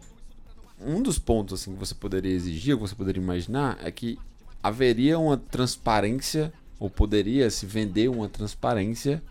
um 0.80 1.02
dos 1.02 1.20
pontos 1.20 1.62
assim, 1.62 1.74
que 1.74 1.80
você 1.80 1.96
poderia 1.96 2.32
exigir, 2.32 2.76
que 2.76 2.82
você 2.82 2.96
poderia 2.96 3.22
imaginar, 3.22 3.78
é 3.82 3.92
que 3.92 4.18
haveria 4.62 5.20
uma 5.20 5.38
transparência, 5.38 6.52
ou 6.80 6.90
poderia 6.90 7.50
se 7.50 7.66
vender 7.66 8.10
uma 8.10 8.28
transparência 8.28 9.22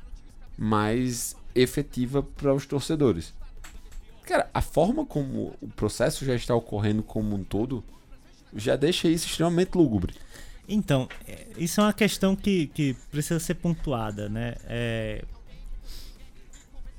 mais 0.56 1.36
efetiva 1.54 2.22
para 2.22 2.54
os 2.54 2.66
torcedores. 2.66 3.34
Cara, 4.24 4.48
a 4.54 4.62
forma 4.62 5.04
como 5.04 5.54
o 5.60 5.68
processo 5.68 6.24
já 6.24 6.34
está 6.34 6.54
ocorrendo 6.54 7.02
como 7.02 7.34
um 7.34 7.42
todo 7.42 7.82
já 8.54 8.76
deixa 8.76 9.08
isso 9.08 9.26
extremamente 9.26 9.74
lúgubre. 9.74 10.14
Então, 10.68 11.08
é, 11.26 11.46
isso 11.58 11.80
é 11.80 11.84
uma 11.84 11.92
questão 11.92 12.34
que, 12.36 12.68
que 12.68 12.94
precisa 13.10 13.38
ser 13.40 13.54
pontuada, 13.54 14.28
né? 14.28 14.54
É, 14.66 15.24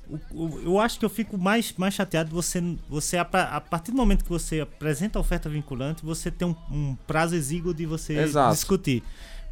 o- 0.08 0.18
o- 0.44 0.60
eu 0.64 0.78
acho 0.78 0.98
que 0.98 1.04
eu 1.04 1.08
fico 1.10 1.38
mais, 1.38 1.72
mais 1.76 1.94
chateado 1.94 2.30
você, 2.30 2.62
você 2.88 3.16
a, 3.16 3.24
pa- 3.24 3.44
a 3.44 3.60
partir 3.60 3.90
do 3.90 3.96
momento 3.96 4.22
que 4.22 4.28
você 4.30 4.60
apresenta 4.60 5.18
a 5.18 5.20
oferta 5.20 5.48
vinculante, 5.48 6.04
você 6.04 6.30
tem 6.30 6.46
um, 6.46 6.54
um 6.70 6.94
prazo 7.06 7.34
exíguo 7.34 7.72
de 7.72 7.86
você 7.86 8.18
Exato. 8.18 8.54
discutir. 8.54 9.02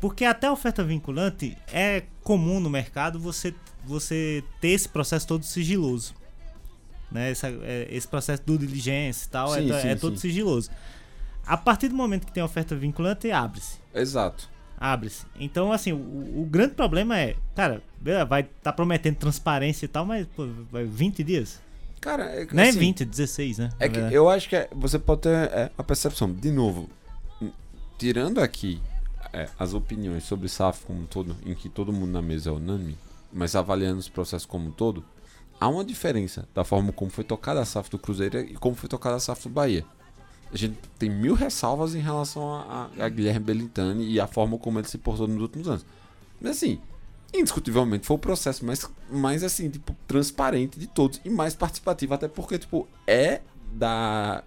Porque 0.00 0.24
até 0.24 0.48
a 0.48 0.52
oferta 0.52 0.84
vinculante 0.84 1.56
é 1.72 2.02
comum 2.22 2.60
no 2.60 2.68
mercado 2.68 3.18
você, 3.18 3.54
você 3.84 4.44
ter 4.60 4.68
esse 4.68 4.88
processo 4.88 5.26
todo 5.26 5.44
sigiloso. 5.44 6.14
Né? 7.10 7.30
Essa- 7.30 7.48
é, 7.48 7.88
esse 7.90 8.06
processo 8.08 8.42
do 8.44 8.58
diligência 8.58 9.26
e 9.26 9.28
tal 9.30 9.54
é, 9.54 9.60
Sim, 9.62 9.68
to- 9.68 9.80
sim, 9.80 9.88
é 9.88 9.94
todo 9.96 10.14
sim. 10.16 10.20
sigiloso. 10.28 10.70
A 11.46 11.56
partir 11.56 11.88
do 11.88 11.94
momento 11.94 12.26
que 12.26 12.32
tem 12.32 12.42
oferta 12.42 12.74
vinculante, 12.76 13.30
abre-se 13.30 13.78
Exato. 13.94 14.48
abre-se. 14.78 15.26
Então, 15.38 15.72
assim, 15.72 15.92
o, 15.92 15.96
o 16.42 16.46
grande 16.50 16.74
problema 16.74 17.18
é, 17.18 17.36
cara, 17.54 17.82
vai 18.28 18.44
tá 18.44 18.72
prometendo 18.72 19.16
transparência 19.16 19.84
e 19.84 19.88
tal, 19.88 20.04
mas 20.06 20.26
pô, 20.36 20.46
vai 20.70 20.84
20 20.84 21.22
dias? 21.24 21.60
Cara, 22.00 22.24
é, 22.24 22.46
Não 22.52 22.62
é 22.62 22.68
assim, 22.68 22.78
20, 22.80 23.04
16, 23.04 23.58
né? 23.58 23.68
É 23.78 23.88
que 23.88 23.94
verdade. 23.94 24.14
eu 24.14 24.28
acho 24.28 24.48
que 24.48 24.56
é- 24.56 24.68
você 24.72 24.98
pode 24.98 25.22
ter 25.22 25.30
é, 25.52 25.70
a 25.78 25.82
percepção, 25.84 26.32
de 26.32 26.50
novo, 26.50 26.90
n- 27.40 27.52
tirando 27.96 28.38
aqui 28.40 28.80
é, 29.32 29.48
as 29.58 29.72
opiniões 29.72 30.24
sobre 30.24 30.48
SAF 30.48 30.84
como 30.84 31.00
um 31.02 31.06
todo, 31.06 31.36
em 31.46 31.54
que 31.54 31.68
todo 31.68 31.92
mundo 31.92 32.10
na 32.10 32.20
mesa 32.20 32.50
é 32.50 32.52
unânime, 32.52 32.98
mas 33.32 33.54
avaliando 33.56 33.98
os 33.98 34.08
processos 34.08 34.44
como 34.46 34.68
um 34.68 34.72
todo, 34.72 35.04
há 35.60 35.68
uma 35.68 35.84
diferença 35.84 36.46
da 36.54 36.64
forma 36.64 36.92
como 36.92 37.10
foi 37.10 37.22
tocada 37.24 37.60
a 37.60 37.64
SAF 37.64 37.88
do 37.88 37.98
Cruzeiro 37.98 38.40
e 38.40 38.54
como 38.54 38.74
foi 38.74 38.88
tocada 38.88 39.16
a 39.16 39.20
SAF 39.20 39.44
do 39.44 39.50
Bahia. 39.54 39.84
A 40.52 40.56
gente 40.56 40.76
tem 40.98 41.08
mil 41.08 41.34
ressalvas 41.34 41.94
em 41.94 42.00
relação 42.00 42.52
a, 42.54 42.90
a- 42.98 43.08
Guilherme 43.08 43.40
Belintani 43.40 44.04
e 44.10 44.20
a 44.20 44.26
forma 44.26 44.58
como 44.58 44.78
ele 44.78 44.86
se 44.88 44.98
portou 44.98 45.26
nos 45.26 45.40
últimos 45.40 45.66
anos. 45.68 45.86
Mas 46.40 46.56
assim, 46.58 46.78
indiscutivelmente 47.32 48.06
foi 48.06 48.16
o 48.16 48.18
processo 48.18 48.64
mais, 48.64 48.86
mais 49.10 49.42
assim, 49.42 49.70
tipo, 49.70 49.96
transparente 50.06 50.78
de 50.78 50.86
todos 50.86 51.20
e 51.24 51.30
mais 51.30 51.54
participativo, 51.54 52.12
até 52.14 52.28
porque, 52.28 52.58
tipo, 52.58 52.86
é 53.06 53.40
da 53.72 54.44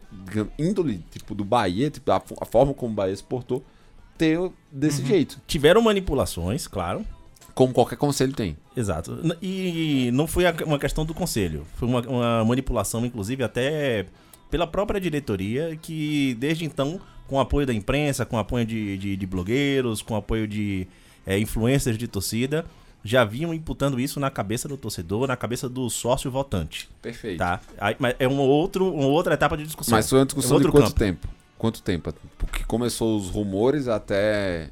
índole, 0.60 1.04
tipo, 1.10 1.34
do 1.34 1.44
Bahia, 1.44 1.90
tipo, 1.90 2.12
a, 2.12 2.22
a 2.40 2.46
forma 2.46 2.74
como 2.74 2.92
o 2.94 2.96
Bahia 2.96 3.16
se 3.16 3.24
portou, 3.24 3.64
ter 4.18 4.40
desse 4.72 5.04
jeito. 5.04 5.42
Tiveram 5.48 5.82
manipulações, 5.82 6.68
claro. 6.68 7.04
Como 7.56 7.74
qualquer 7.74 7.96
conselho 7.96 8.34
tem. 8.34 8.56
Exato. 8.76 9.18
E 9.42 10.10
não 10.14 10.28
foi 10.28 10.44
uma 10.66 10.78
questão 10.78 11.06
do 11.06 11.14
conselho. 11.14 11.66
Foi 11.76 11.88
uma, 11.88 12.02
uma 12.02 12.46
manipulação, 12.46 13.06
inclusive, 13.06 13.44
até 13.44 14.06
pela 14.56 14.66
própria 14.66 15.02
diretoria, 15.02 15.78
que 15.82 16.34
desde 16.40 16.64
então, 16.64 16.98
com 17.28 17.38
apoio 17.42 17.68
da 17.68 17.74
imprensa, 17.74 18.26
com 18.26 18.38
apoio 18.38 18.66
de, 18.66 18.98
de, 18.98 19.18
de 19.18 19.26
blogueiros, 19.26 20.02
com 20.02 20.16
apoio 20.16 20.48
de 20.48 20.88
é, 21.28 21.38
influencers 21.38 21.98
de 21.98 22.08
torcida, 22.08 22.66
já 23.04 23.26
vinham 23.26 23.54
imputando 23.54 24.00
isso 24.00 24.18
na 24.18 24.32
cabeça 24.32 24.66
do 24.70 24.78
torcedor, 24.78 25.28
na 25.28 25.36
cabeça 25.36 25.68
do 25.68 25.90
sócio 25.90 26.32
votante. 26.32 26.88
Perfeito. 27.02 27.38
Tá? 27.40 27.60
Aí, 27.78 27.98
mas 28.00 28.16
é 28.18 28.30
um 28.30 28.40
outro, 28.40 28.94
uma 28.94 29.08
outra 29.08 29.34
etapa 29.34 29.58
de 29.58 29.66
discussão. 29.66 29.98
Mas 29.98 30.10
foi 30.10 30.20
uma 30.20 30.24
É 30.24 30.26
discussão 30.26 30.54
outro 30.54 30.70
de 30.70 30.72
quanto 30.72 30.86
campo. 30.86 31.00
tempo? 31.00 31.28
Quanto 31.58 31.82
tempo? 31.82 32.14
Porque 32.38 32.64
começou 32.64 33.18
os 33.18 33.30
rumores 33.30 33.90
até 33.90 34.70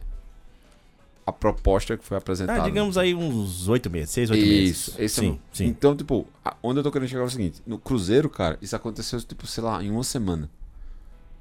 a 1.26 1.32
proposta 1.32 1.98
que 1.98 2.04
foi 2.04 2.18
apresentada. 2.18 2.62
Ah, 2.62 2.64
digamos 2.66 2.98
aí 2.98 3.14
uns 3.16 3.68
oito 3.70 3.90
meses, 3.90 4.10
seis, 4.10 4.30
oito 4.30 4.46
meses. 4.46 4.70
Isso, 4.78 4.92
esse 5.02 5.20
é 5.20 5.24
sim, 5.24 5.30
o- 5.32 5.40
sim. 5.56 5.66
Então, 5.66 5.96
tipo, 5.96 6.28
onde 6.62 6.80
eu 6.80 6.84
tô 6.84 6.92
querendo 6.92 7.08
chegar 7.10 7.22
é 7.24 7.26
o 7.26 7.30
seguinte: 7.30 7.62
no 7.66 7.78
Cruzeiro, 7.78 8.30
cara, 8.30 8.58
isso 8.62 8.76
aconteceu, 8.76 9.22
tipo, 9.22 9.48
sei 9.48 9.64
lá, 9.64 9.82
em 9.84 9.90
uma 9.90 10.04
semana. 10.04 10.50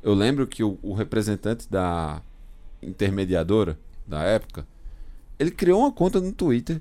Eu 0.02 0.14
lembro 0.14 0.46
que 0.46 0.62
o, 0.64 0.78
o 0.82 0.94
representante 0.94 1.68
da 1.70 2.20
intermediadora 2.82 3.78
da 4.06 4.22
época, 4.22 4.66
ele 5.38 5.50
criou 5.50 5.80
uma 5.80 5.92
conta 5.92 6.20
no 6.20 6.32
Twitter, 6.32 6.80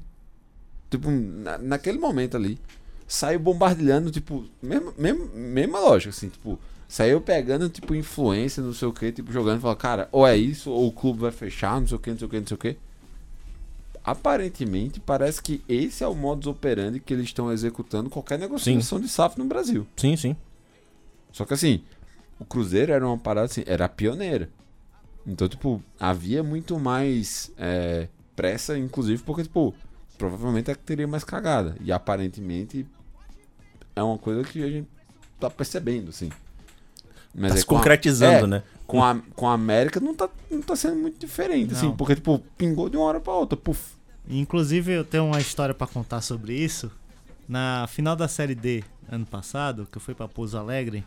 tipo, 0.89 1.09
na- 1.09 1.57
naquele 1.57 1.97
momento 1.97 2.35
ali, 2.35 2.57
saiu 3.07 3.39
bombardilhando, 3.39 4.09
tipo, 4.11 4.45
mesmo, 4.61 4.93
mesmo, 4.97 5.29
mesma 5.35 5.79
lógica, 5.79 6.09
assim, 6.09 6.29
tipo, 6.29 6.59
saiu 6.87 7.21
pegando, 7.21 7.69
tipo, 7.69 7.93
influência, 7.95 8.61
não 8.63 8.73
sei 8.73 8.87
o 8.87 8.93
que, 8.93 9.11
tipo, 9.11 9.31
jogando 9.31 9.59
e 9.59 9.61
falando, 9.61 9.77
cara, 9.77 10.09
ou 10.11 10.25
é 10.25 10.35
isso, 10.35 10.71
ou 10.71 10.87
o 10.87 10.91
clube 10.91 11.19
vai 11.19 11.31
fechar, 11.31 11.79
não 11.79 11.87
sei 11.87 11.97
o 11.97 11.99
que, 11.99 12.09
não 12.11 12.17
sei 12.17 12.27
o 12.27 12.29
que, 12.29 12.39
não 12.39 12.47
sei 12.47 12.55
o 12.55 12.57
que 12.57 12.77
aparentemente 14.03 14.99
parece 14.99 15.41
que 15.41 15.63
esse 15.67 16.03
é 16.03 16.07
o 16.07 16.15
modus 16.15 16.47
operandi 16.47 16.99
que 16.99 17.13
eles 17.13 17.25
estão 17.25 17.51
executando 17.51 18.09
qualquer 18.09 18.39
negociação 18.39 18.99
de 18.99 19.07
SAF 19.07 19.37
no 19.37 19.45
Brasil. 19.45 19.85
Sim, 19.95 20.15
sim. 20.15 20.35
Só 21.31 21.45
que 21.45 21.53
assim, 21.53 21.83
o 22.39 22.45
Cruzeiro 22.45 22.91
era 22.91 23.05
uma 23.07 23.17
parada 23.17 23.45
assim, 23.45 23.63
era 23.65 23.87
pioneira. 23.87 24.49
Então, 25.25 25.47
tipo, 25.47 25.81
havia 25.99 26.41
muito 26.41 26.79
mais 26.79 27.51
é, 27.57 28.07
pressa, 28.35 28.77
inclusive, 28.77 29.21
porque, 29.23 29.43
tipo, 29.43 29.73
provavelmente 30.17 30.71
é 30.71 30.75
que 30.75 30.81
teria 30.81 31.07
mais 31.07 31.23
cagada. 31.23 31.75
E 31.79 31.91
aparentemente 31.91 32.87
é 33.95 34.01
uma 34.01 34.17
coisa 34.17 34.43
que 34.43 34.63
a 34.63 34.67
gente 34.67 34.87
tá 35.39 35.49
percebendo, 35.49 36.09
assim. 36.09 36.29
Mas 37.33 37.49
Tá 37.49 37.55
aí 37.55 37.59
se 37.61 37.65
com 37.65 37.75
a- 37.75 37.77
concretizando, 37.79 38.45
é, 38.45 38.47
né? 38.47 38.63
Com 38.91 39.03
a, 39.03 39.17
com 39.35 39.47
a 39.47 39.53
América 39.53 39.99
não 39.99 40.13
tá, 40.13 40.29
não 40.49 40.61
tá 40.61 40.75
sendo 40.75 40.95
muito 40.97 41.17
diferente, 41.19 41.73
assim, 41.73 41.87
Não. 41.87 41.95
porque, 41.95 42.15
tipo, 42.15 42.39
pingou 42.57 42.89
de 42.89 42.97
uma 42.97 43.05
hora 43.05 43.19
pra 43.19 43.33
outra, 43.33 43.55
puf. 43.57 43.93
Inclusive, 44.29 44.91
eu 44.91 45.03
tenho 45.03 45.25
uma 45.25 45.39
história 45.39 45.73
pra 45.73 45.87
contar 45.87 46.21
sobre 46.21 46.53
isso. 46.53 46.91
Na 47.47 47.87
final 47.87 48.15
da 48.15 48.27
Série 48.27 48.55
D, 48.55 48.83
ano 49.09 49.25
passado, 49.25 49.87
que 49.91 49.97
eu 49.97 50.01
fui 50.01 50.13
pra 50.13 50.27
Pouso 50.27 50.57
Alegre, 50.57 51.05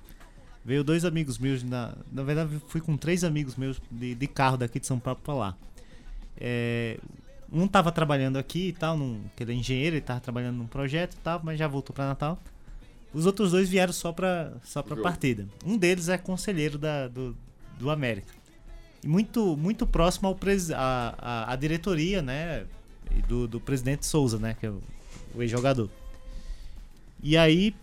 veio 0.65 0.83
dois 0.83 1.05
amigos 1.05 1.39
meus, 1.39 1.63
na, 1.63 1.95
na 2.11 2.23
verdade, 2.23 2.59
fui 2.69 2.81
com 2.81 2.97
três 2.97 3.23
amigos 3.23 3.57
meus 3.57 3.81
de, 3.91 4.15
de 4.15 4.27
carro 4.27 4.57
daqui 4.57 4.81
de 4.81 4.87
São 4.87 4.99
Paulo 4.99 5.21
pra 5.23 5.35
lá. 5.35 5.57
É, 6.37 6.99
um 7.53 7.69
tava 7.69 7.93
trabalhando 7.93 8.37
aqui 8.37 8.69
e 8.69 8.73
tal, 8.73 8.97
num, 8.97 9.21
que 9.37 9.43
ele 9.43 9.53
é 9.53 9.55
engenheiro, 9.55 9.97
ele 9.97 10.03
tava 10.03 10.21
trabalhando 10.21 10.57
num 10.57 10.67
projeto 10.67 11.15
e 11.15 11.19
tal, 11.19 11.41
mas 11.45 11.59
já 11.59 11.69
voltou 11.69 11.95
pra 11.95 12.07
Natal. 12.07 12.39
Os 13.13 13.27
outros 13.27 13.53
dois 13.53 13.69
vieram 13.69 13.93
só 13.93 14.11
pra, 14.13 14.55
só 14.65 14.83
pra 14.83 14.97
partida. 14.97 15.47
Um 15.65 15.77
deles 15.79 16.09
é 16.09 16.19
conselheiro 16.19 16.77
da, 16.77 17.07
do, 17.07 17.37
do 17.79 17.91
América. 17.91 18.33
E 19.03 19.09
muito, 19.09 19.57
muito 19.57 19.87
próximo 19.87 20.29
ao 20.29 20.35
pres, 20.35 20.71
a, 20.71 21.15
a, 21.19 21.53
a 21.53 21.57
diretoria, 21.57 22.23
né? 22.23 22.65
Do, 23.29 23.47
do 23.47 23.61
presidente 23.61 24.07
Souza, 24.07 24.39
né? 24.39 24.57
Que 24.59 24.67
é 24.67 24.71
o, 24.71 24.83
o 25.35 25.43
ex-jogador. 25.43 25.91
E 27.23 27.37
aí, 27.37 27.75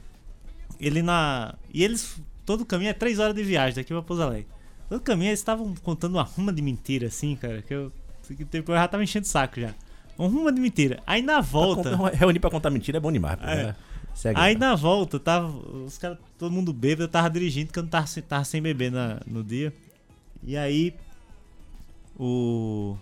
ele 0.80 1.01
na. 1.01 1.56
E 1.73 1.84
eles. 1.84 2.19
Todo 2.45 2.62
o 2.62 2.65
caminho 2.65 2.89
é 2.89 2.93
três 2.93 3.19
horas 3.19 3.36
de 3.36 3.43
viagem 3.43 3.75
daqui 3.75 3.93
pra 3.93 4.01
Pouso 4.01 4.23
Alegre. 4.23 4.47
Todo 4.89 4.99
o 4.99 5.04
caminho 5.04 5.30
eles 5.30 5.39
estavam 5.39 5.73
contando 5.84 6.15
uma 6.15 6.23
ruma 6.23 6.51
de 6.51 6.62
mentira, 6.62 7.08
assim, 7.08 7.36
cara. 7.36 7.62
Que 7.62 7.73
eu. 7.73 7.91
Que 8.27 8.43
depois 8.45 8.75
eu 8.75 8.82
já 8.82 8.88
tava 8.88 9.04
enchendo 9.04 9.25
o 9.25 9.30
saco 9.30 9.60
já. 9.60 9.73
Uma 10.17 10.27
ruma 10.27 10.51
de 10.51 10.60
mentira. 10.60 11.01
Aí 11.06 11.21
na 11.21 11.39
volta. 11.39 11.95
Reunir 12.13 12.39
pra 12.39 12.49
contar 12.49 12.69
mentira 12.69 12.97
é 12.97 13.01
bom 13.01 13.12
demais. 13.12 13.38
É. 13.41 13.56
né? 13.67 13.75
Segue. 14.13 14.39
Aí 14.39 14.56
na 14.56 14.76
volta, 14.76 15.19
tava. 15.19 15.47
Os 15.47 15.97
caras, 15.97 16.17
todo 16.38 16.52
mundo 16.52 16.71
bêbado, 16.74 17.04
eu 17.04 17.08
tava 17.08 17.30
dirigindo, 17.30 17.67
porque 17.67 17.80
eu 17.80 17.84
não 17.84 17.89
tava, 17.89 18.08
sem- 18.08 18.24
tava 18.24 18.43
sem 18.43 18.62
beber 18.62 18.91
na, 18.91 19.19
no 19.26 19.43
dia. 19.43 19.74
E 20.43 20.56
aí. 20.58 20.93
O. 22.19 22.97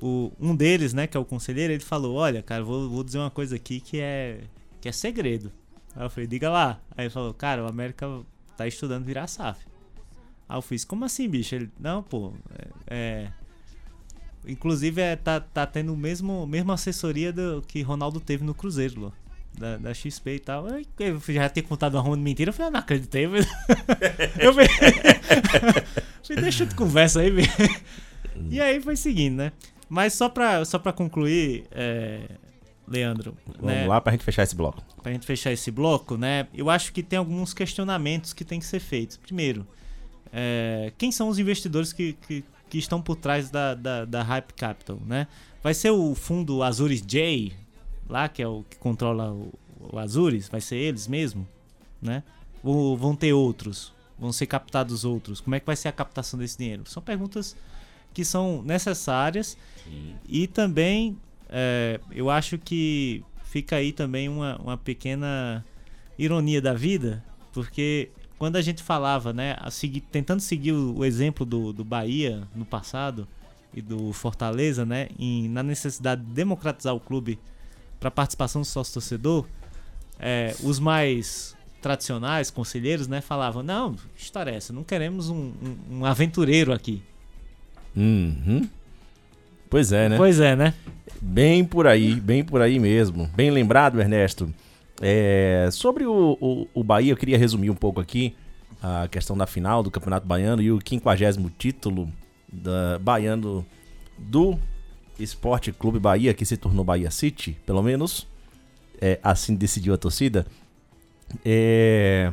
O, 0.00 0.30
um 0.38 0.54
deles, 0.54 0.92
né, 0.92 1.08
que 1.08 1.16
é 1.16 1.20
o 1.20 1.24
conselheiro, 1.24 1.72
ele 1.72 1.82
falou: 1.82 2.14
Olha, 2.16 2.42
cara, 2.42 2.62
vou, 2.62 2.88
vou 2.88 3.02
dizer 3.02 3.18
uma 3.18 3.30
coisa 3.30 3.56
aqui 3.56 3.80
que 3.80 3.98
é. 4.00 4.40
que 4.80 4.88
é 4.88 4.92
segredo. 4.92 5.50
Aí 5.96 6.04
eu 6.04 6.10
falei, 6.10 6.26
diga 6.28 6.48
lá. 6.50 6.78
Aí 6.96 7.06
ele 7.06 7.10
falou, 7.10 7.34
cara, 7.34 7.64
o 7.64 7.66
América 7.68 8.06
tá 8.56 8.66
estudando 8.68 9.04
virar 9.04 9.26
SAF. 9.26 9.66
Aí 10.48 10.56
eu 10.56 10.62
fiz, 10.62 10.84
como 10.84 11.04
assim, 11.04 11.28
bicho? 11.28 11.54
Ele, 11.56 11.68
não, 11.80 12.02
pô, 12.02 12.32
é. 12.56 12.68
é- 13.26 13.32
Inclusive, 14.46 15.00
é, 15.02 15.16
tá, 15.16 15.40
tá 15.40 15.66
tendo 15.66 15.92
o 15.92 15.96
mesmo, 15.96 16.46
mesma 16.46 16.74
assessoria 16.74 17.32
do 17.32 17.60
que 17.66 17.82
Ronaldo 17.82 18.18
teve 18.20 18.44
no 18.44 18.54
Cruzeiro, 18.54 18.98
Lô, 19.00 19.12
da, 19.58 19.76
da 19.76 19.94
XP 19.94 20.34
e 20.34 20.38
tal. 20.38 20.66
Eu 20.98 21.20
já 21.28 21.48
tinha 21.48 21.62
contado 21.62 21.94
uma 21.94 22.00
ronda 22.02 22.16
de 22.18 22.22
mentira, 22.22 22.50
eu 22.50 22.52
falei, 22.52 22.68
ah, 22.68 22.72
não 22.72 22.80
acreditei. 22.80 23.26
Eu 24.38 24.54
falei, 24.54 24.68
deixa 26.40 26.66
te 26.66 26.74
conversa 26.74 27.20
aí. 27.20 27.32
E 28.50 28.60
aí 28.60 28.80
foi 28.80 28.96
seguindo, 28.96 29.36
né? 29.36 29.52
Mas 29.88 30.14
só 30.14 30.28
pra, 30.28 30.64
só 30.64 30.78
pra 30.78 30.92
concluir, 30.92 31.64
é, 31.72 32.20
Leandro, 32.86 33.36
Vamos 33.46 33.62
né? 33.62 33.86
lá 33.86 34.00
pra 34.00 34.12
gente 34.12 34.24
fechar 34.24 34.42
esse 34.42 34.54
bloco. 34.54 34.82
pra 35.02 35.12
gente 35.12 35.26
fechar 35.26 35.52
esse 35.52 35.70
bloco, 35.70 36.16
né? 36.16 36.46
Eu 36.54 36.68
acho 36.70 36.92
que 36.92 37.02
tem 37.02 37.18
alguns 37.18 37.52
questionamentos 37.54 38.32
que 38.32 38.44
tem 38.44 38.58
que 38.60 38.66
ser 38.66 38.80
feitos. 38.80 39.16
Primeiro, 39.16 39.66
é, 40.32 40.92
quem 40.98 41.10
são 41.10 41.28
os 41.28 41.38
investidores 41.38 41.92
que, 41.92 42.14
que, 42.26 42.44
que 42.68 42.78
estão 42.78 43.00
por 43.00 43.16
trás 43.16 43.50
da, 43.50 43.74
da, 43.74 44.04
da 44.04 44.22
Hype 44.22 44.52
Capital, 44.54 44.98
né? 45.06 45.26
Vai 45.62 45.74
ser 45.74 45.90
o 45.90 46.14
fundo 46.14 46.62
Azures 46.62 47.02
J, 47.02 47.52
lá 48.08 48.28
que 48.28 48.42
é 48.42 48.48
o 48.48 48.64
que 48.68 48.76
controla 48.76 49.32
o, 49.32 49.52
o 49.92 49.98
Azures? 49.98 50.48
Vai 50.48 50.60
ser 50.60 50.76
eles 50.76 51.06
mesmo, 51.06 51.46
né? 52.00 52.22
Ou 52.62 52.96
vão 52.96 53.14
ter 53.14 53.32
outros? 53.32 53.92
Vão 54.18 54.32
ser 54.32 54.46
captados 54.46 55.04
outros? 55.04 55.40
Como 55.40 55.54
é 55.54 55.60
que 55.60 55.66
vai 55.66 55.76
ser 55.76 55.88
a 55.88 55.92
captação 55.92 56.38
desse 56.38 56.58
dinheiro? 56.58 56.82
São 56.86 57.02
perguntas 57.02 57.56
que 58.12 58.24
são 58.24 58.62
necessárias 58.62 59.56
e 60.28 60.46
também 60.46 61.16
é, 61.48 62.00
eu 62.10 62.28
acho 62.28 62.58
que 62.58 63.22
fica 63.44 63.76
aí 63.76 63.92
também 63.92 64.28
uma, 64.28 64.56
uma 64.58 64.76
pequena 64.76 65.64
ironia 66.18 66.60
da 66.60 66.74
vida, 66.74 67.22
porque 67.52 68.10
quando 68.38 68.56
a 68.56 68.62
gente 68.62 68.82
falava, 68.82 69.32
né, 69.32 69.56
a 69.58 69.70
seguir- 69.70 70.00
tentando 70.00 70.40
seguir 70.40 70.72
o, 70.72 70.98
o 70.98 71.04
exemplo 71.04 71.46
do, 71.46 71.72
do 71.72 71.84
Bahia 71.84 72.46
no 72.54 72.64
passado 72.64 73.26
e 73.72 73.80
do 73.80 74.12
Fortaleza, 74.12 74.84
né, 74.84 75.08
em- 75.18 75.48
na 75.48 75.62
necessidade 75.62 76.22
de 76.22 76.32
democratizar 76.32 76.94
o 76.94 77.00
clube 77.00 77.38
para 78.00 78.10
participação 78.10 78.60
do 78.62 78.66
sócio 78.66 78.94
torcedor, 78.94 79.46
é, 80.18 80.54
os 80.62 80.78
mais 80.78 81.56
tradicionais, 81.82 82.50
conselheiros, 82.50 83.06
né, 83.08 83.20
falavam: 83.20 83.62
não, 83.62 83.94
que 83.94 84.22
história 84.22 84.50
é 84.50 84.56
essa? 84.56 84.72
Não 84.72 84.82
queremos 84.84 85.28
um, 85.30 85.36
um- 85.62 85.98
um 85.98 86.04
aventureiro 86.04 86.72
aqui. 86.72 87.02
Uhum. 87.96 88.68
Pois 89.70 89.92
é, 89.92 90.08
né? 90.08 90.16
Pois 90.16 90.40
é, 90.40 90.56
né? 90.56 90.74
Bem 91.20 91.64
por 91.64 91.86
aí, 91.86 92.14
bem 92.14 92.42
por 92.44 92.60
aí 92.60 92.78
mesmo. 92.78 93.28
Bem 93.34 93.50
lembrado, 93.50 94.00
Ernesto. 94.00 94.52
É, 95.00 95.68
sobre 95.72 96.04
o, 96.06 96.36
o, 96.40 96.68
o 96.74 96.82
Bahia, 96.84 97.12
eu 97.12 97.16
queria 97.16 97.38
resumir 97.38 97.70
um 97.70 97.74
pouco 97.74 98.00
aqui 98.00 98.34
a 98.82 99.08
questão 99.08 99.36
da 99.36 99.46
final 99.46 99.82
do 99.82 99.90
Campeonato 99.90 100.26
Baiano 100.26 100.62
e 100.62 100.70
o 100.70 100.78
50 100.84 101.50
título 101.58 102.10
da 102.50 102.98
baiano 102.98 103.64
do 104.16 104.58
Esporte 105.18 105.72
Clube 105.72 105.98
Bahia, 105.98 106.34
que 106.34 106.44
se 106.44 106.56
tornou 106.56 106.84
Bahia 106.84 107.10
City, 107.10 107.56
pelo 107.66 107.82
menos. 107.82 108.26
É, 109.00 109.18
assim 109.22 109.54
decidiu 109.54 109.94
a 109.94 109.96
torcida. 109.96 110.46
É, 111.44 112.32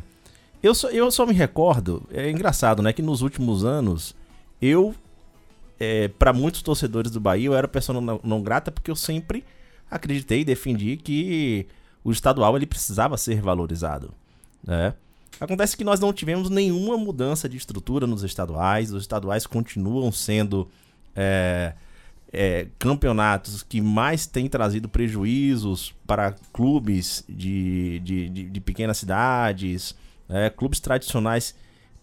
eu, 0.62 0.74
só, 0.74 0.90
eu 0.90 1.10
só 1.10 1.24
me 1.24 1.32
recordo, 1.32 2.02
é 2.12 2.30
engraçado, 2.30 2.82
né? 2.82 2.92
Que 2.92 3.02
nos 3.02 3.22
últimos 3.22 3.64
anos 3.64 4.14
eu 4.60 4.94
é, 5.78 6.08
para 6.08 6.32
muitos 6.32 6.62
torcedores 6.62 7.10
do 7.10 7.20
Bahia, 7.20 7.46
eu 7.46 7.54
era 7.54 7.68
pessoa 7.68 8.00
não, 8.00 8.20
não 8.22 8.42
grata 8.42 8.72
porque 8.72 8.90
eu 8.90 8.96
sempre 8.96 9.44
acreditei 9.90 10.40
e 10.40 10.44
defendi 10.44 10.96
que 10.96 11.66
o 12.02 12.10
estadual 12.10 12.56
ele 12.56 12.66
precisava 12.66 13.16
ser 13.16 13.40
valorizado, 13.40 14.12
né? 14.64 14.94
Acontece 15.38 15.76
que 15.76 15.84
nós 15.84 16.00
não 16.00 16.14
tivemos 16.14 16.48
nenhuma 16.48 16.96
mudança 16.96 17.46
de 17.46 17.58
estrutura 17.58 18.06
nos 18.06 18.22
estaduais, 18.22 18.90
os 18.90 19.02
estaduais 19.02 19.46
continuam 19.46 20.10
sendo 20.10 20.66
é, 21.14 21.74
é, 22.32 22.66
campeonatos 22.78 23.62
que 23.62 23.80
mais 23.80 24.26
têm 24.26 24.48
trazido 24.48 24.88
prejuízos 24.88 25.94
para 26.06 26.34
clubes 26.52 27.24
de, 27.28 28.00
de, 28.00 28.28
de, 28.28 28.44
de 28.44 28.60
pequenas 28.60 28.98
cidades, 28.98 29.94
né? 30.28 30.50
clubes 30.50 30.80
tradicionais 30.80 31.54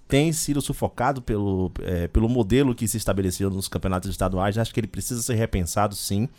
tem 0.08 0.32
sido 0.32 0.62
sufocado 0.62 1.22
pelo, 1.22 1.72
é, 1.82 2.08
pelo 2.08 2.30
modelo 2.30 2.76
que 2.76 2.88
se 2.88 2.98
estabeleceu 2.98 3.50
nos 3.50 3.68
campeonatos 3.68 4.10
estaduais. 4.10 4.58
Acho 4.58 4.74
que 4.74 4.80
ele 4.80 4.88
precisa 4.88 5.22
ser 5.22 5.36
repensado, 5.36 5.96
sim. 5.96 6.30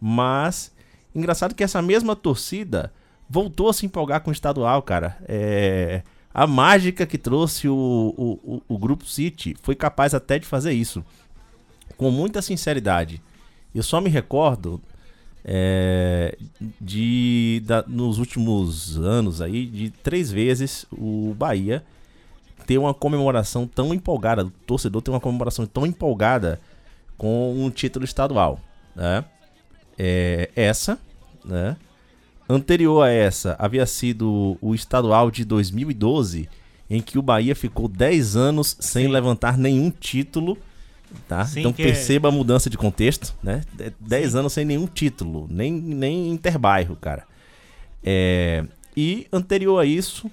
Mas, 0.00 0.72
engraçado 1.14 1.54
que 1.54 1.64
essa 1.64 1.80
mesma 1.80 2.14
torcida 2.14 2.92
voltou 3.28 3.68
a 3.68 3.72
se 3.72 3.86
empolgar 3.86 4.20
com 4.20 4.30
o 4.30 4.32
estadual, 4.32 4.82
cara. 4.82 5.16
É, 5.26 6.02
a 6.32 6.46
mágica 6.46 7.06
que 7.06 7.18
trouxe 7.18 7.68
o, 7.68 7.74
o, 7.74 8.32
o, 8.68 8.74
o 8.74 8.78
Grupo 8.78 9.06
City 9.06 9.56
foi 9.62 9.74
capaz 9.74 10.14
até 10.14 10.38
de 10.38 10.46
fazer 10.46 10.72
isso. 10.72 11.04
Com 11.98 12.10
muita 12.10 12.40
sinceridade. 12.40 13.20
Eu 13.74 13.82
só 13.82 14.00
me 14.00 14.08
recordo 14.08 14.80
é, 15.44 16.36
de 16.80 17.62
da- 17.64 17.84
nos 17.86 18.18
últimos 18.18 18.96
anos 18.98 19.40
aí 19.40 19.66
de 19.66 19.90
três 19.90 20.30
vezes 20.30 20.86
o 20.92 21.34
Bahia 21.38 21.84
ter 22.66 22.76
uma 22.78 22.92
comemoração 22.94 23.66
tão 23.66 23.92
empolgada, 23.94 24.44
o 24.44 24.50
torcedor 24.50 25.00
ter 25.02 25.10
uma 25.10 25.20
comemoração 25.20 25.66
tão 25.66 25.86
empolgada 25.86 26.60
com 27.16 27.54
um 27.64 27.70
título 27.70 28.04
estadual, 28.04 28.60
né? 28.94 29.24
É, 29.98 30.50
essa, 30.54 30.98
né? 31.44 31.76
Anterior 32.48 33.02
a 33.02 33.10
essa, 33.10 33.56
havia 33.58 33.84
sido 33.86 34.56
o 34.60 34.74
estadual 34.74 35.30
de 35.30 35.44
2012, 35.44 36.48
em 36.88 37.00
que 37.02 37.18
o 37.18 37.22
Bahia 37.22 37.54
ficou 37.54 37.88
10 37.88 38.36
anos 38.36 38.76
sem 38.80 39.06
levantar 39.08 39.58
nenhum 39.58 39.90
título, 39.90 40.56
tá? 41.28 41.44
Sim, 41.44 41.60
então 41.60 41.72
que 41.72 41.82
é- 41.82 41.86
perceba 41.86 42.28
a 42.28 42.32
mudança 42.32 42.70
de 42.70 42.76
contexto, 42.78 43.34
né? 43.42 43.62
10 44.00 44.34
anos 44.34 44.52
sem 44.52 44.64
nenhum 44.64 44.86
título, 44.86 45.46
nem, 45.50 45.72
nem 45.72 46.30
interbairro, 46.30 46.96
cara. 46.96 47.24
É, 48.02 48.64
e 48.96 49.26
anterior 49.32 49.78
a 49.78 49.84
isso, 49.84 50.30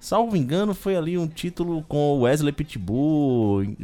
salvo 0.00 0.36
engano, 0.36 0.74
foi 0.74 0.96
ali 0.96 1.18
um 1.18 1.26
título 1.26 1.82
com 1.88 1.98
o 1.98 2.20
Wesley 2.20 2.52
Pitbull 2.52 3.64
em 3.64 3.76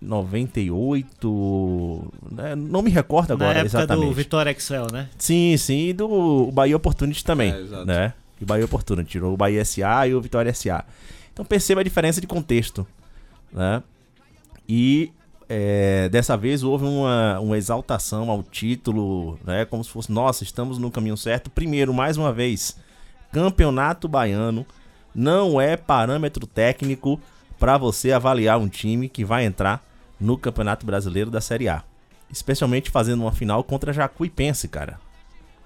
98. 0.00 2.12
né? 2.30 2.54
Não 2.56 2.82
me 2.82 2.90
recordo 2.90 3.32
agora 3.32 3.54
Na 3.54 3.60
época 3.60 3.78
exatamente. 3.78 4.06
do 4.08 4.14
Vitória 4.14 4.50
Excel, 4.50 4.86
né? 4.92 5.08
Sim, 5.18 5.56
sim, 5.56 5.88
e 5.88 5.92
do 5.92 6.50
Bahia 6.52 6.76
Opportunity 6.76 7.24
também, 7.24 7.50
É, 7.52 7.84
né? 7.84 8.12
E 8.40 8.44
o 8.44 8.46
Bahia 8.46 8.64
Opportunity, 8.64 9.10
tirou 9.10 9.34
o 9.34 9.36
Bahia 9.36 9.64
SA 9.64 10.06
e 10.08 10.14
o 10.14 10.20
Vitória 10.20 10.52
SA. 10.54 10.84
Então 11.32 11.44
perceba 11.44 11.80
a 11.80 11.84
diferença 11.84 12.20
de 12.20 12.26
contexto, 12.26 12.86
né? 13.52 13.82
E 14.68 15.12
é, 15.52 16.08
dessa 16.08 16.36
vez 16.36 16.62
houve 16.62 16.84
uma, 16.84 17.40
uma 17.40 17.58
exaltação 17.58 18.30
ao 18.30 18.40
título, 18.40 19.36
né? 19.44 19.64
Como 19.64 19.82
se 19.82 19.90
fosse, 19.90 20.12
nossa, 20.12 20.44
estamos 20.44 20.78
no 20.78 20.92
caminho 20.92 21.16
certo. 21.16 21.50
Primeiro, 21.50 21.92
mais 21.92 22.16
uma 22.16 22.32
vez, 22.32 22.76
Campeonato 23.32 24.06
Baiano 24.06 24.64
não 25.12 25.60
é 25.60 25.76
parâmetro 25.76 26.46
técnico 26.46 27.20
para 27.58 27.76
você 27.76 28.12
avaliar 28.12 28.60
um 28.60 28.68
time 28.68 29.08
que 29.08 29.24
vai 29.24 29.44
entrar 29.44 29.84
no 30.20 30.38
Campeonato 30.38 30.86
Brasileiro 30.86 31.32
da 31.32 31.40
Série 31.40 31.68
A. 31.68 31.82
Especialmente 32.30 32.88
fazendo 32.88 33.22
uma 33.22 33.32
final 33.32 33.64
contra 33.64 33.92
Jacuipense, 33.92 34.68
cara. 34.68 35.00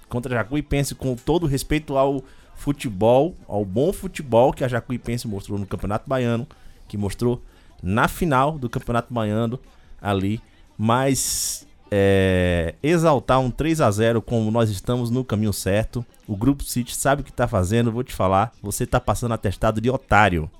Contra 0.08 0.34
Jacuipense, 0.34 0.94
com 0.94 1.14
todo 1.14 1.46
respeito 1.46 1.98
ao 1.98 2.24
futebol, 2.56 3.34
ao 3.46 3.66
bom 3.66 3.92
futebol 3.92 4.50
que 4.50 4.64
a 4.64 4.68
Jacuipense 4.68 5.28
mostrou 5.28 5.58
no 5.58 5.66
Campeonato 5.66 6.08
Baiano, 6.08 6.48
que 6.88 6.96
mostrou 6.96 7.42
na 7.84 8.08
final 8.08 8.58
do 8.58 8.68
Campeonato 8.70 9.12
Baiano 9.12 9.60
ali, 10.00 10.40
mas 10.76 11.66
é, 11.90 12.74
exaltar 12.82 13.38
um 13.40 13.50
3 13.50 13.80
a 13.82 13.90
0 13.90 14.22
como 14.22 14.50
nós 14.50 14.70
estamos 14.70 15.10
no 15.10 15.24
caminho 15.24 15.52
certo. 15.52 16.04
O 16.26 16.34
Grupo 16.34 16.64
City 16.64 16.96
sabe 16.96 17.20
o 17.20 17.24
que 17.24 17.32
tá 17.32 17.46
fazendo, 17.46 17.92
vou 17.92 18.02
te 18.02 18.14
falar, 18.14 18.52
você 18.62 18.86
tá 18.86 18.98
passando 18.98 19.34
atestado 19.34 19.80
de 19.80 19.90
otário. 19.90 20.50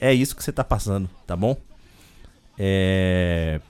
É 0.00 0.14
isso 0.14 0.34
que 0.34 0.42
você 0.42 0.52
tá 0.52 0.64
passando, 0.64 1.10
tá 1.26 1.36
bom? 1.36 1.56
É, 2.58 3.60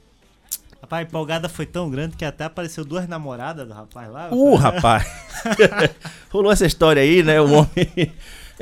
Rapaz, 0.82 1.04
a 1.04 1.08
empolgada 1.08 1.48
foi 1.48 1.66
tão 1.66 1.88
grande 1.88 2.16
que 2.16 2.24
até 2.24 2.44
apareceu 2.44 2.84
duas 2.84 3.06
namoradas 3.06 3.68
do 3.68 3.72
rapaz 3.72 4.10
lá. 4.10 4.28
Uh, 4.32 4.56
rapaz! 4.56 5.06
Rolou 6.30 6.50
essa 6.50 6.66
história 6.66 7.00
aí, 7.02 7.22
né? 7.22 7.40
O 7.40 7.52
homem. 7.52 8.12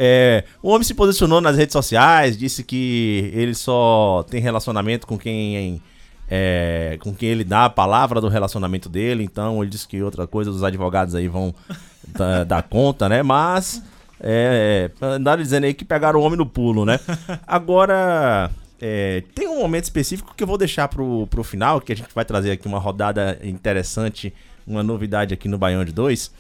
É, 0.01 0.45
o 0.63 0.69
homem 0.71 0.85
se 0.85 0.95
posicionou 0.95 1.41
nas 1.41 1.57
redes 1.57 1.73
sociais, 1.73 2.39
disse 2.39 2.63
que 2.63 3.33
ele 3.35 3.53
só 3.53 4.25
tem 4.31 4.41
relacionamento 4.41 5.05
com 5.09 5.19
quem. 5.19 5.83
é, 6.31 6.97
com 7.01 7.13
quem 7.13 7.31
ele 7.31 7.43
dá 7.43 7.65
a 7.65 7.71
palavra 7.71 8.21
do 8.21 8.29
relacionamento 8.29 8.89
dele. 8.89 9.25
Então 9.25 9.61
ele 9.61 9.71
disse 9.71 9.89
que 9.89 10.01
outra 10.01 10.25
coisa 10.25 10.51
os 10.53 10.63
advogados 10.63 11.17
aí 11.17 11.27
vão 11.27 11.53
da- 12.17 12.45
dar 12.45 12.63
conta, 12.63 13.09
né? 13.09 13.23
Mas. 13.25 13.83
É, 14.21 14.91
andaram 15.01 15.43
dizendo 15.43 15.65
aí 15.65 15.75
que 15.75 15.85
pegaram 15.85 16.21
o 16.21 16.23
homem 16.23 16.37
no 16.39 16.47
pulo, 16.47 16.85
né? 16.85 17.01
Agora. 17.47 18.51
é, 18.81 19.23
tem 19.35 19.49
um 19.49 19.59
momento 19.59 19.85
específico 19.85 20.33
que 20.37 20.43
eu 20.45 20.47
vou 20.47 20.59
deixar 20.59 20.87
pro, 20.89 21.27
pro 21.27 21.43
final, 21.43 21.81
que 21.81 21.93
a 21.93 21.97
gente 21.97 22.15
vai 22.15 22.25
trazer 22.25 22.53
aqui 22.53 22.67
uma 22.69 22.79
rodada 22.79 23.39
interessante, 23.43 24.33
uma 24.67 24.83
novidade 24.85 25.35
aqui 25.35 25.49
no 25.49 25.59
Baião 25.59 25.85
de 25.85 25.93
2. 25.93 26.31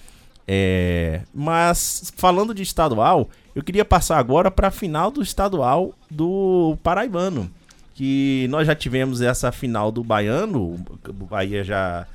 É, 0.50 1.20
mas 1.34 2.12
falando 2.16 2.54
de 2.54 2.62
estadual, 2.62 3.28
eu 3.58 3.64
queria 3.64 3.84
passar 3.84 4.18
agora 4.18 4.52
para 4.52 4.68
a 4.68 4.70
final 4.70 5.10
do 5.10 5.20
estadual 5.20 5.92
do 6.08 6.78
Paraibano, 6.80 7.50
que 7.92 8.46
nós 8.50 8.68
já 8.68 8.74
tivemos 8.76 9.20
essa 9.20 9.50
final 9.50 9.90
do 9.90 10.04
Baiano, 10.04 10.76
o 11.08 11.12
Bahia 11.12 11.64
já 11.64 12.06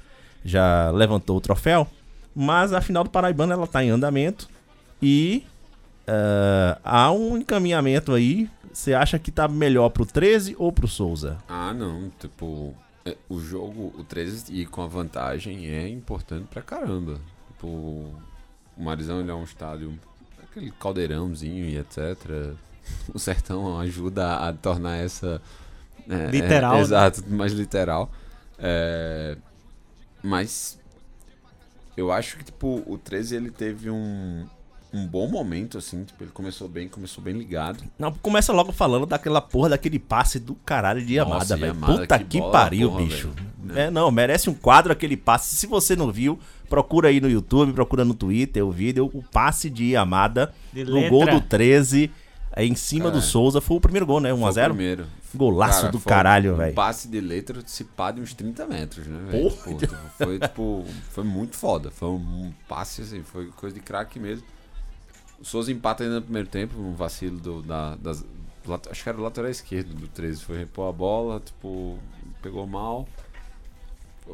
já 0.46 0.90
levantou 0.92 1.36
o 1.36 1.42
troféu, 1.42 1.86
mas 2.34 2.72
a 2.72 2.80
final 2.80 3.04
do 3.04 3.10
Paraibano 3.10 3.52
ela 3.52 3.68
tá 3.68 3.84
em 3.84 3.90
andamento 3.90 4.50
e 5.02 5.44
ah, 6.08 6.80
há 6.82 7.12
um 7.12 7.38
encaminhamento 7.38 8.14
aí. 8.14 8.50
Você 8.72 8.94
acha 8.94 9.20
que 9.20 9.30
tá 9.30 9.46
melhor 9.46 9.90
pro 9.90 10.06
13 10.06 10.56
ou 10.58 10.72
pro 10.72 10.88
Souza? 10.88 11.38
Ah, 11.50 11.74
não, 11.74 12.10
tipo, 12.20 12.74
é, 13.06 13.18
o 13.28 13.42
jogo, 13.42 13.94
o 13.98 14.04
13 14.06 14.54
ir 14.54 14.66
com 14.68 14.82
a 14.82 14.88
vantagem 14.88 15.68
é 15.68 15.90
importante 15.90 16.48
pra 16.50 16.62
caramba. 16.62 17.20
Tipo, 17.50 17.68
o 17.68 18.14
Marizão 18.78 19.20
ele 19.20 19.30
é 19.30 19.34
um 19.34 19.44
estádio, 19.44 19.94
aquele 20.54 20.72
caldeirãozinho 20.72 21.66
e 21.66 21.78
etc. 21.78 22.56
O 23.14 23.20
Sertão 23.20 23.80
ajuda 23.80 24.36
a 24.36 24.54
tornar 24.54 24.98
essa. 24.98 25.42
é, 26.08 26.30
Literal, 26.30 26.76
é, 26.76 26.82
exato, 26.82 27.24
mais 27.28 27.54
literal. 27.54 28.12
É, 28.60 29.38
mas 30.22 30.80
eu 31.98 32.12
acho 32.12 32.38
que, 32.38 32.46
tipo, 32.46 32.84
o 32.86 32.98
13 32.98 33.36
ele 33.36 33.52
teve 33.52 33.90
um, 33.90 34.46
um 34.94 35.08
bom 35.08 35.28
momento, 35.28 35.78
assim. 35.78 36.04
Tipo, 36.04 36.24
ele 36.26 36.32
começou 36.32 36.68
bem, 36.68 36.88
começou 36.88 37.24
bem 37.24 37.34
ligado. 37.34 37.84
Não, 37.98 38.12
começa 38.12 38.52
logo 38.54 38.72
falando 38.72 39.06
daquela 39.06 39.42
porra 39.42 39.70
daquele 39.70 40.00
passe 40.00 40.40
do 40.40 40.56
caralho 40.56 41.04
de 41.06 41.16
Yamada, 41.16 41.40
Nossa, 41.40 41.58
velho. 41.58 41.74
Yamada, 41.74 41.94
Puta 42.02 42.20
que 42.20 42.26
que, 42.26 42.40
bola, 42.40 42.52
pariu, 42.52 42.92
porra, 42.92 43.04
bicho. 43.04 43.32
É, 43.76 43.90
não, 43.90 44.12
merece 44.12 44.50
um 44.50 44.54
quadro 44.54 44.92
aquele 44.92 45.16
passe. 45.18 45.56
Se 45.56 45.68
você 45.68 45.96
não 45.96 46.12
viu, 46.12 46.38
procura 46.74 47.10
aí 47.10 47.22
no 47.22 47.30
YouTube, 47.30 47.72
procura 47.74 48.04
no 48.04 48.14
Twitter 48.14 48.66
o 48.66 48.72
vídeo. 48.72 49.10
O 49.14 49.22
passe 49.24 49.70
de 49.70 49.92
Yamada 49.92 50.54
De 50.74 50.84
no 50.84 50.94
letra. 50.94 51.10
gol 51.10 51.26
do 51.28 51.40
13, 51.42 52.10
aí 52.52 52.68
em 52.68 52.76
cima 52.76 53.12
do 53.12 53.20
É. 53.20 53.22
Souza. 53.22 53.62
Foi 53.62 53.78
o 53.78 53.80
primeiro 53.80 54.06
gol, 54.08 54.20
né? 54.20 54.30
Foi 54.30 54.40
o 54.40 54.42
1x0. 54.44 54.66
primeiro. 54.70 55.06
Golaço 55.36 55.80
Cara, 55.82 55.92
do 55.92 56.00
foi 56.00 56.10
caralho, 56.10 56.54
um 56.54 56.58
velho. 56.58 56.74
passe 56.76 57.08
de 57.08 57.20
letra 57.20 57.62
dissipado 57.64 58.20
em 58.20 58.24
uns 58.24 58.34
30 58.34 58.66
metros, 58.68 59.06
né, 59.08 59.20
velho? 59.32 59.50
Porra. 59.52 59.76
Tipo, 59.78 59.96
foi, 60.18 60.40
tipo, 60.40 60.86
foi 61.12 61.24
muito 61.24 61.56
foda. 61.56 61.90
Foi 61.92 62.08
um 62.10 62.52
passe, 62.68 63.02
assim, 63.02 63.22
foi 63.24 63.48
coisa 63.56 63.74
de 63.76 63.82
craque 63.82 64.20
mesmo. 64.20 64.46
O 65.40 65.46
Souza 65.46 65.72
empata 65.72 66.04
ainda 66.04 66.16
no 66.16 66.22
primeiro 66.22 66.48
tempo, 66.48 66.80
um 66.80 66.94
vacilo 66.94 67.38
do, 67.40 67.62
da, 67.62 67.96
das... 67.96 68.24
Acho 68.90 69.04
que 69.04 69.10
era 69.10 69.18
o 69.18 69.22
lateral 69.22 69.50
esquerdo 69.52 69.94
do 69.94 70.08
13. 70.08 70.42
Foi 70.44 70.58
repor 70.58 70.88
a 70.88 70.92
bola, 70.94 71.40
tipo, 71.40 71.98
pegou 72.42 72.66
mal. 72.66 73.08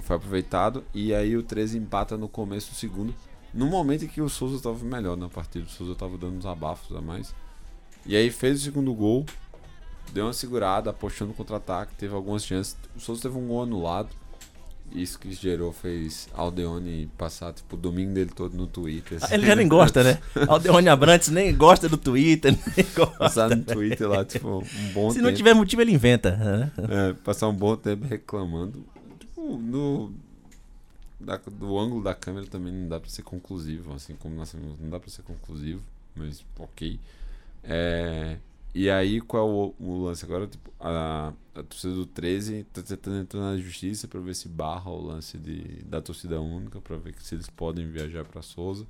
Foi 0.02 0.16
aproveitado. 0.16 0.84
E 0.94 1.14
aí 1.14 1.36
o 1.36 1.44
13 1.44 1.78
empata 1.78 2.18
no 2.18 2.28
começo 2.28 2.72
do 2.72 2.76
segundo. 2.76 3.14
No 3.54 3.66
momento 3.66 4.06
em 4.06 4.08
que 4.08 4.22
o 4.22 4.30
Souza 4.30 4.62
tava 4.62 4.84
melhor 4.86 5.18
na 5.18 5.30
partida. 5.30 5.66
O 5.66 5.70
Souza 5.70 5.96
tava 5.96 6.18
dando 6.18 6.38
uns 6.38 6.46
abafos 6.46 6.96
a 6.96 7.02
mais. 7.02 7.34
E 8.06 8.16
aí 8.16 8.30
fez 8.30 8.62
o 8.62 8.64
segundo 8.64 8.94
gol 8.94 9.26
deu 10.12 10.26
uma 10.26 10.34
segurada, 10.34 10.90
apostando 10.90 11.30
no 11.30 11.36
contra-ataque, 11.36 11.94
teve 11.96 12.14
algumas 12.14 12.44
chances. 12.46 12.76
O 12.96 13.00
Souza 13.00 13.22
teve 13.22 13.38
um 13.38 13.48
gol 13.48 13.64
anulado. 13.64 14.10
Isso 14.92 15.20
que 15.20 15.32
gerou 15.32 15.72
fez 15.72 16.28
Aldeone 16.34 17.12
passar 17.16 17.54
tipo, 17.54 17.76
o 17.76 17.78
domingo 17.80 18.12
dele 18.12 18.32
todo 18.36 18.58
no 18.58 18.66
Twitter. 18.66 19.20
assim. 19.22 19.36
Ele 19.36 19.46
já 19.46 19.56
nem 19.56 19.68
gosta, 19.68 20.04
né? 20.04 20.18
Aldeone 20.50 20.90
Abrantes 20.90 21.30
nem 21.30 21.56
gosta 21.56 21.88
do 21.88 21.96
Twitter, 21.96 22.58
nem 22.76 22.86
gosta. 22.96 23.14
Passar 23.20 23.56
no 23.56 23.64
Twitter 23.64 24.10
lá, 24.10 24.26
tipo, 24.26 24.48
um 24.48 24.92
bom 24.92 25.12
Se 25.12 25.18
tempo. 25.18 25.28
não 25.28 25.34
tiver 25.34 25.54
motivo, 25.54 25.84
ele 25.84 25.92
inventa. 25.92 26.36
né? 26.36 26.72
É, 26.90 27.14
passar 27.24 27.48
um 27.50 27.54
bom 27.54 27.76
tempo 27.76 28.08
reclamando. 28.08 28.84
No. 29.58 30.12
da- 31.20 31.38
do 31.38 31.78
ângulo 31.78 32.04
da 32.04 32.16
câmera 32.16 32.46
também 32.48 32.72
não 32.74 32.88
dá 32.88 33.00
pra 33.00 33.10
ser 33.10 33.24
conclusivo, 33.24 33.94
assim 33.94 34.16
como 34.16 34.36
nós 34.36 34.52
temos- 34.52 34.80
não 34.80 34.90
dá 34.90 35.00
pra 35.00 35.10
ser 35.10 35.22
conclusivo, 35.24 35.82
mas 36.16 36.46
ok. 36.58 36.98
É, 37.64 38.38
e 38.74 38.90
aí, 38.90 39.20
qual 39.22 39.48
é 39.48 39.52
o, 39.52 39.86
o 39.86 40.04
lance 40.06 40.24
agora? 40.24 40.48
Tipo, 40.48 40.72
a, 40.80 41.34
a 41.56 41.64
torcida 41.64 41.94
do 41.94 42.06
13 42.06 42.66
tá 42.72 42.82
tentando 42.82 43.18
entrar 43.18 43.42
na 43.42 43.58
justiça 43.58 44.08
pra 44.08 44.20
ver 44.22 44.34
se 44.36 44.48
barra 44.48 44.90
o 44.92 45.02
lance 45.02 45.38
de, 45.38 45.62
da 45.84 46.02
torcida 46.02 46.40
única, 46.40 46.80
pra 46.80 46.96
ver 46.98 47.14
se 47.20 47.36
eles 47.36 47.50
podem 47.50 47.90
viajar 47.92 48.24
pra 48.26 48.42
Souza. 48.42 48.86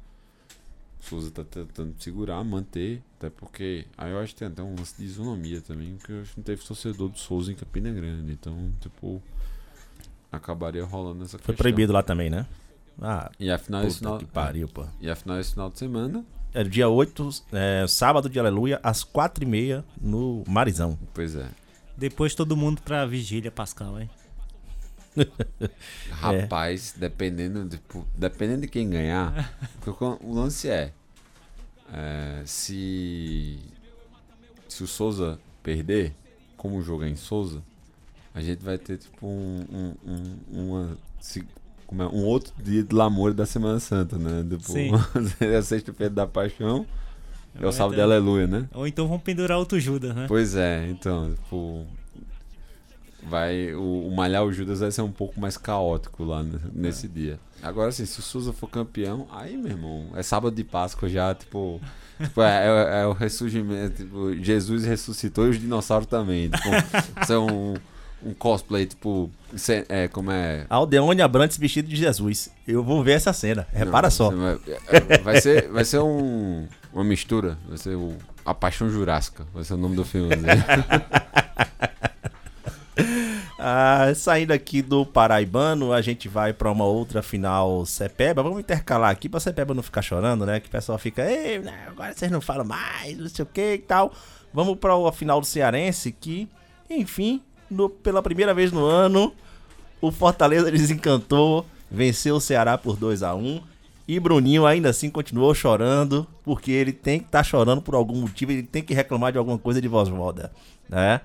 Souza 1.02 1.32
tá 1.32 1.43
tentando 1.45 1.95
segurar, 2.00 2.43
manter, 2.43 3.02
até 3.17 3.30
porque. 3.30 3.86
Aí 3.98 4.12
eu 4.12 4.19
acho 4.19 4.34
que 4.34 4.39
tem 4.39 4.48
até 4.50 4.62
um 4.62 4.76
lance 4.76 4.95
de 4.98 5.06
isonomia 5.06 5.62
também, 5.62 5.95
porque 5.95 6.12
eu 6.12 6.22
acho 6.22 6.32
que 6.34 6.38
não 6.38 6.43
teve 6.43 6.62
torcedor 6.63 7.10
do 7.10 7.17
Souza 7.17 7.52
em 7.52 7.56
Campina 7.56 7.89
Grande. 7.91 8.32
Então, 8.34 8.72
tipo. 8.82 9.22
Acabaria 10.32 10.84
rolando 10.86 11.24
essa 11.24 11.38
Foi 11.38 11.39
questão. 11.39 11.56
proibido 11.56 11.92
lá 11.94 12.04
também, 12.04 12.30
né? 12.30 12.46
Ah, 13.02 13.32
E 13.39 13.50
afinal 13.50 13.82
esse 13.84 13.98
puta 13.98 14.06
final. 14.10 14.18
que 14.20 14.26
pariu, 14.26 14.68
pô. 14.68 14.86
E 15.00 15.10
afinal 15.10 15.39
esse 15.39 15.52
final 15.52 15.70
de 15.70 15.80
semana. 15.80 16.24
É 16.54 16.63
dia 16.63 16.89
8, 16.89 17.30
é, 17.54 17.86
sábado 17.88 18.30
de 18.30 18.39
aleluia, 18.39 18.80
às 18.84 19.04
4h30 19.04 19.84
no 20.02 20.44
Marizão. 20.48 20.98
Pois 21.13 21.36
é. 21.36 21.48
Depois 21.96 22.34
todo 22.36 22.58
mundo 22.58 22.82
pra 22.82 23.06
vigília 23.06 23.52
pascal, 23.52 24.00
hein? 24.00 24.10
Rapaz, 26.12 26.94
dependendo, 26.98 27.68
tipo, 27.68 28.06
dependendo 28.15 28.62
de 28.62 28.68
quem 28.68 28.89
ganhar, 28.89 29.54
o 30.22 30.34
lance 30.34 30.70
é, 30.70 30.94
é, 31.94 32.42
se 32.46 33.60
se 34.68 34.84
o 34.84 34.88
Souza 34.88 35.39
perder, 35.63 36.13
como 36.56 36.78
o 36.78 36.82
jogo 36.82 37.04
é 37.04 37.10
em 37.10 37.15
Souza, 37.15 37.62
a 38.34 38.42
gente 38.42 38.63
vai 38.63 38.78
ter 38.78 38.98
tipo 38.98 39.26
um 39.28 39.65
um, 39.72 39.96
um, 40.54 40.70
uma, 40.70 40.98
como 41.86 42.04
é, 42.04 42.08
um 42.08 42.24
outro 42.26 42.54
dia 42.63 42.84
de 42.84 42.94
lamor 42.96 43.34
da 43.34 43.46
Semana 43.46 43.80
Santa, 43.80 44.17
né? 44.17 44.46
Tipo, 44.50 44.71
Sim. 44.71 44.92
é 45.42 45.56
a 45.56 45.62
sexta-feira 45.63 46.13
da 46.13 46.27
paixão, 46.27 46.86
é 47.56 47.60
o 47.60 47.63
Vai 47.63 47.71
sábado 47.73 47.92
ter- 47.92 47.96
de 47.98 48.02
aleluia, 48.02 48.48
né? 48.48 48.67
Ou 48.73 48.86
então 48.88 49.08
vão 49.08 49.19
pendurar 49.19 49.58
outro 49.58 49.80
Judas, 49.80 50.15
né? 50.15 50.25
Pois 50.27 50.56
é, 50.56 50.88
então, 50.90 51.34
tipo. 51.34 51.86
Vai. 53.21 53.73
O, 53.73 54.08
o 54.08 54.15
Malhar 54.15 54.44
o 54.46 54.52
Judas 54.54 54.80
vai 54.80 54.92
ser 54.92 55.02
um 55.02 55.12
pouco 55.12 55.40
mais 55.42 55.58
caótico 55.58 56.23
lá 56.23 56.42
ne- 56.42 56.60
nesse 56.73 57.08
dia. 57.08 57.38
Agora, 57.62 57.90
assim, 57.90 58.06
se 58.06 58.17
o 58.19 58.21
Souza 58.21 58.54
for 58.54 58.69
campeão, 58.69 59.27
aí, 59.30 59.58
meu 59.58 59.71
irmão, 59.71 60.06
é 60.15 60.23
sábado 60.23 60.56
de 60.56 60.63
Páscoa 60.63 61.10
já, 61.10 61.36
tipo. 61.36 61.82
tipo, 62.23 62.42
é, 62.42 62.65
é- 62.67 63.02
é 63.02 63.06
o 63.08 63.12
ressurgimento. 63.12 64.04
Tipo, 64.04 64.34
Jesus 64.42 64.86
ressuscitou 64.86 65.48
e 65.48 65.50
os 65.50 65.60
dinossauros 65.60 66.08
também. 66.08 66.50
Tipo, 66.50 66.69
é 67.34 67.38
um, 68.24 68.34
cosplay, 68.34 68.86
tipo. 68.86 69.30
É, 69.88 70.08
como 70.08 70.32
é. 70.32 70.65
Aldeone 70.70 71.22
Abrantes 71.22 71.58
vestido 71.58 71.88
de 71.88 71.96
Jesus. 71.96 72.50
Eu 72.67 72.84
vou 72.84 73.04
ver 73.04 73.13
essa 73.13 73.34
cena. 73.34 73.67
Repara 73.74 74.08
Não, 74.08 74.12
só. 74.12 74.30
Vai, 74.30 74.60
é, 74.88 75.17
vai 75.20 75.42
ser, 75.42 75.70
vai 75.70 75.86
ser 75.86 76.00
um, 76.00 76.67
uma 76.94 77.04
mistura. 77.04 77.58
Vai 77.67 77.78
ser 77.78 77.96
o, 77.96 78.15
A 78.46 78.54
Paixão 78.54 78.90
Jurássica. 78.90 79.46
Vai 79.54 79.63
ser 79.63 79.74
o 79.74 79.78
nome 79.78 79.96
do 79.96 80.06
filme. 80.06 80.30
Ah, 83.62 84.13
saindo 84.15 84.54
aqui 84.54 84.82
do 84.82 85.06
Paraibano, 85.06 85.92
a 85.92 86.02
gente 86.02 86.30
vai 86.30 86.54
pra 86.54 86.72
uma 86.72 86.86
outra 86.86 87.22
final 87.22 87.86
Cepeba. 87.86 88.42
Vamos 88.42 88.62
intercalar 88.62 89.12
aqui 89.12 89.28
pra 89.28 89.42
Cepeba 89.42 89.74
não 89.74 89.84
ficar 89.84 90.02
chorando, 90.02 90.46
né? 90.46 90.62
Que 90.62 90.70
o 90.70 90.72
pessoal 90.72 90.98
fica, 90.98 91.30
ei, 91.30 91.60
né, 91.60 91.88
agora 91.88 92.13
vocês 92.13 92.32
não 92.32 92.40
falam 92.40 92.65
mais, 92.65 93.17
não 93.17 93.28
sei 93.28 93.44
o 93.44 93.46
que 93.46 93.74
e 93.74 93.80
tal. 93.80 94.13
Vamos 94.54 94.78
pra 94.78 94.94
a 94.96 95.12
final 95.12 95.42
do 95.42 95.46
Cearense, 95.46 96.10
que, 96.10 96.48
enfim, 96.90 97.42
no- 97.70 97.90
pela 97.90 98.22
primeira 98.22 98.54
vez 98.54 98.72
no 98.72 98.84
ano, 98.86 99.34
o 100.02 100.12
Fortaleza 100.12 100.70
desencantou, 100.72 101.65
venceu 101.90 102.36
o 102.36 102.42
Ceará 102.42 102.78
por 102.78 102.96
2 102.96 103.24
a 103.24 103.34
1 103.36 103.62
E 104.08 104.20
Bruninho 104.20 104.65
ainda 104.65 104.90
assim 104.90 105.10
continuou 105.10 105.54
chorando, 105.54 106.26
porque 106.44 106.72
ele 106.72 106.92
tem 106.92 107.20
que 107.20 107.26
estar 107.26 107.44
chorando 107.44 107.82
por 107.82 107.96
algum 107.96 108.22
motivo, 108.22 108.52
ele 108.52 108.63
tem 108.63 108.82
que 108.84 108.94
reclamar 108.94 109.32
de 109.32 109.38
alguma 109.38 109.58
coisa 109.58 109.82
de 109.82 109.88
Vosvolda, 109.88 110.52
né? 110.90 111.22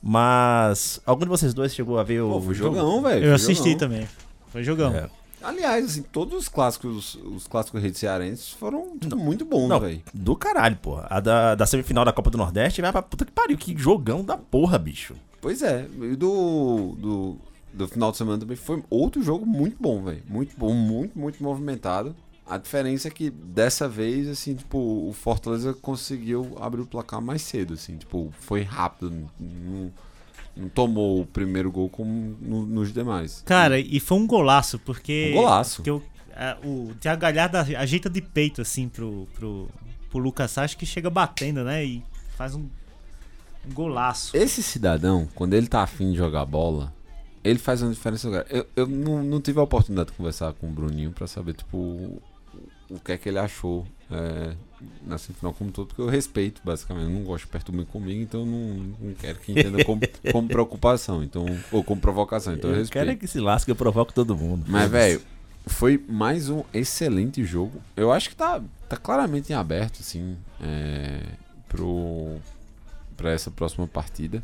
Mas 0.00 1.00
algum 1.04 1.22
de 1.24 1.28
vocês 1.28 1.52
dois 1.52 1.74
chegou 1.74 1.98
a 1.98 2.02
ver 2.04 2.20
o 2.22 2.30
Pô, 2.30 2.40
foi 2.40 2.54
jogo? 2.54 2.76
jogão, 2.76 3.02
velho. 3.02 3.24
Eu 3.26 3.34
assisti 3.34 3.70
jogão. 3.72 3.78
também. 3.78 4.08
Foi 4.48 4.62
jogão. 4.62 4.94
É. 4.94 5.08
Aliás, 5.42 5.84
assim, 5.84 6.02
todos 6.02 6.36
os 6.38 6.48
clássicos, 6.48 7.14
os 7.16 7.46
clássicos 7.46 7.80
redes 7.82 7.98
cearenses 8.00 8.50
foram 8.50 8.96
tipo, 8.98 9.16
muito 9.16 9.44
bons, 9.44 9.68
Não, 9.68 9.78
velho. 9.78 10.00
do 10.14 10.34
caralho, 10.34 10.76
porra. 10.76 11.06
A 11.10 11.20
da, 11.20 11.54
da 11.54 11.66
semifinal 11.66 12.04
da 12.04 12.12
Copa 12.12 12.30
do 12.30 12.38
Nordeste 12.38 12.80
vai 12.80 12.90
pra 12.90 13.02
puta 13.02 13.24
que 13.24 13.30
pariu. 13.32 13.56
Que 13.56 13.76
jogão 13.76 14.24
da 14.24 14.36
porra, 14.36 14.78
bicho. 14.78 15.14
Pois 15.40 15.62
é, 15.62 15.86
e 16.02 16.16
do, 16.16 16.96
do, 16.98 17.36
do 17.72 17.88
final 17.88 18.10
de 18.10 18.16
semana 18.16 18.38
também 18.38 18.56
foi 18.56 18.82
outro 18.90 19.22
jogo 19.22 19.46
muito 19.46 19.76
bom, 19.80 20.02
velho. 20.02 20.22
Muito 20.28 20.56
bom, 20.56 20.72
muito, 20.74 21.18
muito 21.18 21.42
movimentado. 21.42 22.14
A 22.44 22.56
diferença 22.56 23.08
é 23.08 23.10
que 23.10 23.28
dessa 23.30 23.86
vez, 23.88 24.26
assim, 24.26 24.54
tipo, 24.54 24.78
o 24.78 25.12
Fortaleza 25.12 25.74
conseguiu 25.74 26.56
abrir 26.60 26.80
o 26.80 26.86
placar 26.86 27.20
mais 27.20 27.42
cedo, 27.42 27.74
assim, 27.74 27.96
tipo, 27.98 28.32
foi 28.40 28.62
rápido. 28.62 29.10
Não, 29.38 29.92
não 30.56 30.68
tomou 30.70 31.20
o 31.20 31.26
primeiro 31.26 31.70
gol 31.70 31.88
como 31.90 32.36
no- 32.40 32.64
nos 32.66 32.92
demais. 32.92 33.42
Cara, 33.44 33.78
e 33.78 34.00
foi 34.00 34.16
um 34.18 34.26
golaço, 34.26 34.78
porque. 34.78 35.32
Um 35.34 35.42
golaço. 35.42 35.76
Porque 35.76 35.90
o, 35.90 36.02
a- 36.34 36.56
o 36.66 36.94
Thiago 36.98 37.20
Galhardo 37.20 37.58
ajeita 37.58 38.08
de 38.08 38.22
peito, 38.22 38.62
assim, 38.62 38.88
pro, 38.88 39.28
pro, 39.34 39.68
pro 40.10 40.18
Lucas 40.18 40.50
Sacha, 40.50 40.74
que 40.74 40.86
chega 40.86 41.10
batendo, 41.10 41.62
né? 41.62 41.84
E 41.84 42.02
faz 42.36 42.54
um 42.54 42.66
golaço. 43.72 44.36
Esse 44.36 44.62
cidadão, 44.62 45.28
quando 45.34 45.54
ele 45.54 45.66
tá 45.66 45.82
afim 45.82 46.12
de 46.12 46.18
jogar 46.18 46.44
bola, 46.44 46.92
ele 47.42 47.58
faz 47.58 47.82
uma 47.82 47.92
diferença. 47.92 48.28
Eu, 48.50 48.66
eu 48.74 48.86
não, 48.86 49.22
não 49.22 49.40
tive 49.40 49.58
a 49.58 49.62
oportunidade 49.62 50.10
de 50.10 50.16
conversar 50.16 50.52
com 50.54 50.68
o 50.68 50.70
Bruninho 50.70 51.12
pra 51.12 51.26
saber, 51.26 51.54
tipo, 51.54 51.76
o, 51.76 52.22
o 52.90 53.00
que 53.00 53.12
é 53.12 53.18
que 53.18 53.28
ele 53.28 53.38
achou 53.38 53.86
é, 54.10 54.54
na 55.06 55.18
semifinal 55.18 55.52
como 55.52 55.70
todo, 55.70 55.88
porque 55.88 56.00
eu 56.00 56.08
respeito, 56.08 56.60
basicamente. 56.64 57.04
Eu 57.04 57.10
não 57.10 57.22
gosto 57.22 57.44
de 57.44 57.50
perturbar 57.50 57.86
comigo, 57.86 58.20
então 58.20 58.40
eu 58.40 58.46
não, 58.46 58.94
não 59.00 59.14
quero 59.14 59.38
que 59.38 59.52
entenda 59.52 59.84
como, 59.84 60.00
como 60.32 60.48
preocupação, 60.48 61.22
então, 61.22 61.46
ou 61.70 61.84
como 61.84 62.00
provocação. 62.00 62.54
Então 62.54 62.70
eu, 62.70 62.76
eu 62.76 62.80
respeito. 62.80 63.04
quero 63.04 63.10
é 63.10 63.16
que 63.16 63.26
se 63.26 63.40
lasque, 63.40 63.70
eu 63.70 63.76
provoco 63.76 64.12
todo 64.12 64.36
mundo. 64.36 64.64
Mas, 64.68 64.90
velho, 64.90 65.20
foi 65.66 66.02
mais 66.08 66.48
um 66.48 66.64
excelente 66.72 67.44
jogo. 67.44 67.80
Eu 67.96 68.10
acho 68.10 68.30
que 68.30 68.36
tá, 68.36 68.62
tá 68.88 68.96
claramente 68.96 69.52
em 69.52 69.56
aberto, 69.56 70.00
assim, 70.00 70.36
é, 70.60 71.20
pro, 71.68 72.36
pra 73.18 73.32
essa 73.32 73.50
próxima 73.50 73.86
partida. 73.86 74.42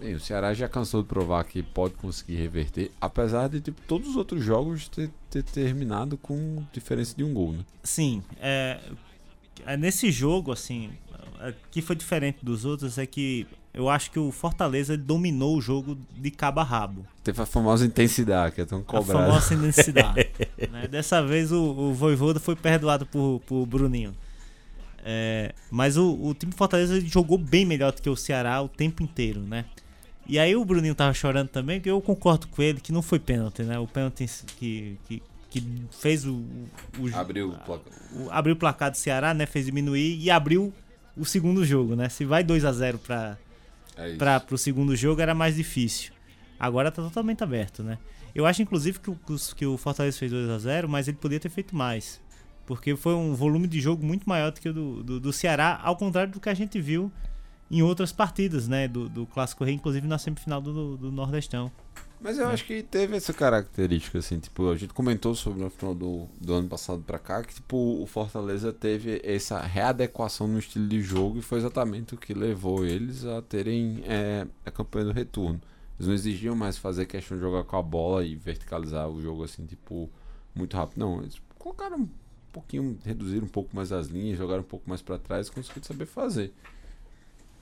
Bem, 0.00 0.14
o 0.14 0.20
Ceará 0.20 0.54
já 0.54 0.66
cansou 0.66 1.02
de 1.02 1.08
provar 1.08 1.44
que 1.44 1.62
pode 1.62 1.92
conseguir 1.94 2.36
reverter, 2.36 2.90
apesar 2.98 3.50
de 3.50 3.60
tipo, 3.60 3.82
todos 3.86 4.08
os 4.08 4.16
outros 4.16 4.42
jogos 4.42 4.88
ter, 4.88 5.10
ter 5.28 5.42
terminado 5.42 6.16
com 6.16 6.64
diferença 6.72 7.14
de 7.14 7.22
um 7.22 7.34
gol, 7.34 7.52
né? 7.52 7.58
Sim, 7.82 8.22
é, 8.40 8.80
é, 9.66 9.76
nesse 9.76 10.10
jogo, 10.10 10.52
assim, 10.52 10.90
o 11.38 11.52
que 11.70 11.82
foi 11.82 11.94
diferente 11.96 12.38
dos 12.42 12.64
outros 12.64 12.96
é 12.96 13.04
que 13.04 13.46
eu 13.74 13.90
acho 13.90 14.10
que 14.10 14.18
o 14.18 14.32
Fortaleza 14.32 14.96
dominou 14.96 15.58
o 15.58 15.60
jogo 15.60 15.98
de 16.16 16.30
cabo 16.30 16.60
a 16.60 16.64
rabo. 16.64 17.04
Teve 17.22 17.42
a 17.42 17.46
famosa 17.46 17.84
intensidade, 17.84 18.54
que 18.54 18.62
é 18.62 18.64
tão 18.64 18.78
A 18.80 18.82
cobrada. 18.82 19.26
famosa 19.26 19.54
intensidade. 19.54 20.30
né? 20.72 20.88
Dessa 20.88 21.22
vez 21.22 21.52
o, 21.52 21.62
o 21.62 21.92
Voivoda 21.94 22.40
foi 22.40 22.56
perdoado 22.56 23.04
por, 23.04 23.40
por 23.46 23.66
Bruninho. 23.66 24.14
É, 25.04 25.54
mas 25.70 25.96
o, 25.96 26.12
o 26.22 26.34
time 26.34 26.52
Fortaleza 26.52 27.00
jogou 27.00 27.38
bem 27.38 27.64
melhor 27.64 27.92
do 27.92 28.02
que 28.02 28.08
o 28.10 28.16
Ceará 28.16 28.60
o 28.62 28.68
tempo 28.68 29.02
inteiro, 29.02 29.40
né? 29.40 29.64
E 30.26 30.38
aí 30.38 30.54
o 30.54 30.64
Bruninho 30.64 30.94
tava 30.94 31.12
chorando 31.14 31.48
também, 31.48 31.80
que 31.80 31.90
eu 31.90 32.00
concordo 32.00 32.46
com 32.48 32.62
ele 32.62 32.80
que 32.80 32.92
não 32.92 33.02
foi 33.02 33.18
pênalti, 33.18 33.62
né? 33.62 33.78
O 33.78 33.86
pênalti 33.86 34.26
que, 34.58 34.96
que, 35.08 35.22
que 35.50 35.82
fez 35.90 36.24
o, 36.26 36.34
o, 36.98 37.08
Abriu 37.14 37.48
o 37.48 37.58
placar. 37.58 37.92
o- 38.14 38.30
abriu 38.30 38.54
o 38.54 38.58
placar 38.58 38.90
do 38.90 38.96
Ceará, 38.96 39.34
né? 39.34 39.46
Fez 39.46 39.66
diminuir 39.66 40.18
e 40.20 40.30
abriu 40.30 40.72
o 41.16 41.24
segundo 41.24 41.64
jogo, 41.64 41.96
né? 41.96 42.08
Se 42.08 42.24
vai 42.24 42.44
2 42.44 42.64
a 42.64 42.72
0 42.72 42.98
para 42.98 43.38
É 43.96 44.14
para 44.16 44.38
pro 44.38 44.56
segundo 44.56 44.94
jogo 44.94 45.20
era 45.20 45.34
mais 45.34 45.56
difícil. 45.56 46.12
Agora 46.58 46.92
tá 46.92 47.02
totalmente 47.02 47.42
aberto, 47.42 47.82
né? 47.82 47.98
Eu 48.32 48.46
acho 48.46 48.62
inclusive 48.62 49.00
que 49.00 49.10
o, 49.10 49.18
que 49.56 49.66
o 49.66 49.76
Fortaleza 49.76 50.16
fez 50.18 50.30
2 50.30 50.48
a 50.50 50.58
0 50.58 50.88
mas 50.88 51.08
ele 51.08 51.16
poderia 51.16 51.40
ter 51.40 51.48
feito 51.48 51.74
mais. 51.74 52.20
Porque 52.70 52.94
foi 52.94 53.14
um 53.14 53.34
volume 53.34 53.66
de 53.66 53.80
jogo 53.80 54.06
muito 54.06 54.28
maior 54.28 54.52
do 54.52 54.60
que 54.60 54.68
o 54.68 54.72
do, 54.72 55.02
do, 55.02 55.18
do 55.18 55.32
Ceará, 55.32 55.80
ao 55.82 55.96
contrário 55.96 56.32
do 56.32 56.38
que 56.38 56.48
a 56.48 56.54
gente 56.54 56.80
viu 56.80 57.10
em 57.68 57.82
outras 57.82 58.12
partidas, 58.12 58.68
né? 58.68 58.86
Do, 58.86 59.08
do 59.08 59.26
Clássico 59.26 59.64
Rei, 59.64 59.74
inclusive 59.74 60.06
na 60.06 60.18
semifinal 60.18 60.60
do, 60.60 60.96
do 60.96 61.10
Nordestão. 61.10 61.72
Mas 62.20 62.38
eu 62.38 62.46
acho 62.46 62.64
que 62.64 62.80
teve 62.80 63.16
essa 63.16 63.32
característica, 63.32 64.20
assim, 64.20 64.38
tipo, 64.38 64.70
a 64.70 64.76
gente 64.76 64.94
comentou 64.94 65.34
sobre 65.34 65.60
no 65.60 65.68
final 65.68 65.96
do, 65.96 66.28
do 66.40 66.54
ano 66.54 66.68
passado 66.68 67.02
pra 67.04 67.18
cá, 67.18 67.42
que, 67.42 67.54
tipo, 67.54 67.76
o 68.00 68.06
Fortaleza 68.06 68.72
teve 68.72 69.20
essa 69.24 69.60
readequação 69.60 70.46
no 70.46 70.60
estilo 70.60 70.86
de 70.86 71.02
jogo 71.02 71.38
e 71.40 71.42
foi 71.42 71.58
exatamente 71.58 72.14
o 72.14 72.16
que 72.16 72.32
levou 72.32 72.86
eles 72.86 73.24
a 73.24 73.42
terem 73.42 74.00
é, 74.06 74.46
a 74.64 74.70
campanha 74.70 75.06
do 75.06 75.12
retorno. 75.12 75.60
Eles 75.98 76.06
não 76.06 76.14
exigiam 76.14 76.54
mais 76.54 76.78
fazer 76.78 77.06
questão 77.06 77.36
de 77.36 77.42
jogar 77.42 77.64
com 77.64 77.76
a 77.76 77.82
bola 77.82 78.24
e 78.24 78.36
verticalizar 78.36 79.08
o 79.08 79.20
jogo, 79.20 79.42
assim, 79.42 79.66
tipo, 79.66 80.08
muito 80.54 80.76
rápido. 80.76 81.00
Não, 81.00 81.20
eles 81.20 81.42
colocaram 81.58 82.08
um 82.50 82.52
pouquinho, 82.52 82.98
reduziram 83.04 83.46
um 83.46 83.48
pouco 83.48 83.74
mais 83.74 83.92
as 83.92 84.08
linhas, 84.08 84.36
jogaram 84.36 84.60
um 84.60 84.64
pouco 84.66 84.88
mais 84.88 85.00
pra 85.00 85.18
trás 85.18 85.46
e 85.48 85.52
conseguiram 85.52 85.84
saber 85.84 86.06
fazer. 86.06 86.52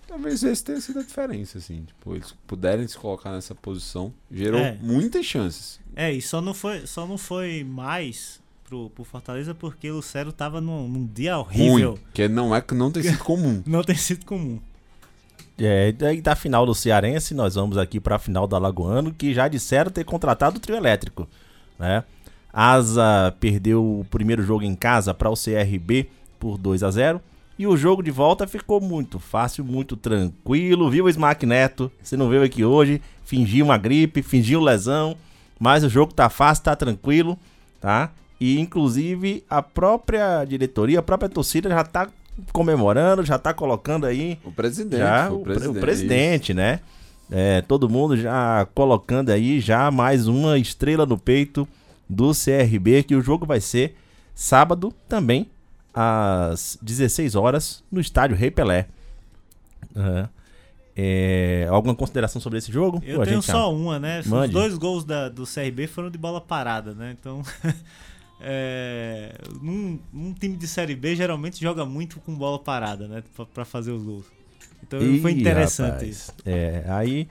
Talvez 0.07 0.43
esse 0.43 0.65
tenha 0.65 0.81
sido 0.81 1.01
a 1.01 1.03
diferença, 1.03 1.59
assim. 1.59 1.83
Tipo, 1.87 2.15
eles 2.15 2.35
puderem 2.47 2.89
se 2.89 2.97
colocar 2.97 3.31
nessa 3.31 3.55
posição, 3.55 4.13
gerou 4.33 4.59
É. 4.61 4.77
muitas 4.81 5.27
chances. 5.27 5.79
É, 5.95 6.11
e 6.11 6.23
só 6.23 6.41
não 6.41 6.55
foi, 6.55 6.87
só 6.87 7.07
não 7.07 7.19
foi 7.19 7.63
mais 7.63 8.41
pro, 8.65 8.89
pro 8.91 9.05
Fortaleza 9.05 9.55
porque 9.55 9.91
o 9.91 9.97
Lucero 9.97 10.33
tava 10.33 10.61
num, 10.63 10.89
num 10.89 11.07
dia 11.07 11.37
horrível. 11.39 11.91
Ruim, 11.93 12.01
que 12.15 12.27
não 12.27 12.55
é 12.57 12.61
que 12.63 12.75
não 12.75 12.91
tem 12.91 13.03
sido 13.03 13.19
comum. 13.19 13.63
Não 13.67 13.83
tem 13.85 13.97
sido 13.97 14.25
comum. 14.25 14.59
É, 15.59 15.89
e 15.89 15.93
daí 15.93 16.23
da 16.23 16.35
final 16.37 16.65
do 16.65 16.75
Cearense, 16.75 17.35
nós 17.35 17.57
vamos 17.57 17.77
aqui 17.77 17.99
pra 18.01 18.19
final 18.19 18.47
do 18.47 18.55
Alagoano, 18.57 19.13
que 19.13 19.35
já 19.35 19.47
disseram 19.49 19.91
ter 19.91 20.05
contratado 20.05 20.57
o 20.57 20.61
trio 20.61 20.77
elétrico, 20.77 21.29
né? 21.79 22.05
Asa 22.53 23.35
perdeu 23.39 23.83
o 24.01 24.07
primeiro 24.11 24.43
jogo 24.43 24.65
em 24.65 24.75
casa 24.75 25.13
para 25.15 25.31
o 25.31 25.35
CRB 25.35 26.09
por 26.39 26.57
2 26.59 26.83
a 26.83 26.91
0 26.91 27.21
e 27.59 27.67
o 27.67 27.77
jogo 27.77 28.03
de 28.03 28.11
volta 28.11 28.47
ficou 28.47 28.81
muito 28.81 29.19
fácil, 29.19 29.65
muito 29.65 29.97
tranquilo, 29.97 30.89
viu, 30.89 31.09
Smack 31.09 31.45
Neto? 31.45 31.91
Você 32.03 32.17
não 32.17 32.29
veio 32.29 32.45
aqui 32.45 32.65
hoje, 32.65 33.03
fingiu 33.25 33.65
uma 33.65 33.77
gripe, 33.77 34.23
fingiu 34.23 34.61
lesão, 34.61 35.17
mas 35.59 35.83
o 35.83 35.89
jogo 35.89 36.15
tá 36.15 36.29
fácil, 36.31 36.65
tá 36.65 36.77
tranquilo, 36.77 37.37
tá? 37.81 38.11
E 38.41 38.61
inclusive 38.61 39.43
a 39.51 39.61
própria 39.61 40.45
diretoria, 40.45 41.01
a 41.01 41.03
própria 41.03 41.29
torcida 41.29 41.69
já 41.69 41.83
tá 41.83 42.09
comemorando, 42.53 43.25
já 43.25 43.37
tá 43.37 43.53
colocando 43.53 44.07
aí 44.07 44.39
O 44.45 44.53
presidente, 44.53 45.01
já 45.01 45.29
o, 45.31 45.41
pre- 45.41 45.67
o 45.67 45.75
presidente, 45.75 46.55
né? 46.55 46.81
É, 47.31 47.61
todo 47.63 47.89
mundo 47.91 48.17
já 48.17 48.67
colocando 48.75 49.31
aí 49.31 49.59
já 49.61 49.91
mais 49.91 50.29
uma 50.29 50.57
estrela 50.57 51.05
no 51.05 51.19
peito 51.19 51.67
do 52.09 52.33
CRB, 52.33 53.03
que 53.03 53.15
o 53.15 53.21
jogo 53.21 53.45
vai 53.47 53.61
ser 53.61 53.97
sábado 54.35 54.93
também, 55.09 55.49
às 55.93 56.79
16 56.81 57.35
horas, 57.35 57.83
no 57.91 58.01
estádio 58.01 58.37
Rei 58.37 58.51
Pelé. 58.51 58.87
Aham. 59.97 60.29
É, 61.01 61.69
alguma 61.71 61.95
consideração 61.95 62.41
sobre 62.41 62.59
esse 62.59 62.73
jogo? 62.73 63.01
Eu 63.07 63.23
a 63.23 63.25
tenho 63.25 63.37
gente 63.41 63.47
só 63.51 63.73
uma, 63.73 64.01
né? 64.01 64.19
Os 64.19 64.27
Mande. 64.27 64.53
dois 64.53 64.77
gols 64.77 65.05
da- 65.05 65.29
do 65.29 65.45
CRB 65.47 65.87
foram 65.87 66.11
de 66.11 66.19
bola 66.19 66.41
parada, 66.41 66.93
né? 66.93 67.15
Então, 67.19 67.41
é, 68.41 69.33
num, 69.63 69.99
num 70.13 70.33
time 70.33 70.57
de 70.57 70.67
Série 70.67 70.97
B 70.97 71.15
geralmente 71.15 71.61
joga 71.61 71.85
muito 71.85 72.19
com 72.21 72.35
bola 72.35 72.59
parada, 72.59 73.07
né? 73.07 73.23
Pra, 73.37 73.47
pra 73.47 73.65
fazer 73.65 73.93
os 73.93 74.03
gols. 74.03 74.27
Então 74.83 74.99
foi 75.21 75.33
Ih, 75.33 75.41
interessante 75.41 75.93
rapaz. 75.93 76.09
isso. 76.09 76.33
É, 76.45 76.85
aí, 76.89 77.29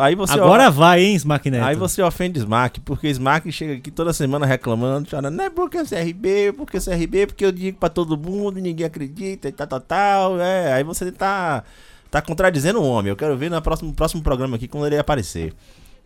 aí 0.00 0.14
você 0.14 0.34
Agora 0.34 0.70
vai, 0.70 1.02
hein, 1.02 1.14
Smack 1.14 1.50
Neto? 1.50 1.64
Aí 1.64 1.76
você 1.76 2.02
ofende 2.02 2.38
Smack, 2.38 2.80
porque 2.80 3.08
Smack 3.08 3.50
chega 3.52 3.74
aqui 3.74 3.90
toda 3.90 4.12
semana 4.12 4.46
reclamando, 4.46 5.08
chorando, 5.08 5.34
não 5.34 5.44
é 5.44 5.50
porque 5.50 5.76
é 5.76 5.84
CRB, 5.84 6.54
porque 6.56 6.78
é 6.78 6.80
CRB, 6.80 7.26
porque 7.26 7.44
eu 7.44 7.52
digo 7.52 7.78
pra 7.78 7.90
todo 7.90 8.16
mundo 8.16 8.60
ninguém 8.60 8.86
acredita 8.86 9.48
e 9.48 9.52
tal, 9.52 9.66
tal, 9.66 9.80
tal. 9.80 10.40
É, 10.40 10.72
aí 10.72 10.82
você 10.82 11.12
tá, 11.12 11.64
tá 12.10 12.22
contradizendo 12.22 12.80
o 12.80 12.88
homem. 12.88 13.10
Eu 13.10 13.16
quero 13.16 13.36
ver 13.36 13.50
no 13.50 13.60
próximo, 13.60 13.92
próximo 13.92 14.22
programa 14.22 14.56
aqui 14.56 14.66
quando 14.66 14.86
ele 14.86 14.98
aparecer. 14.98 15.52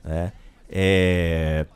É, 0.04 0.32
é... 0.68 1.66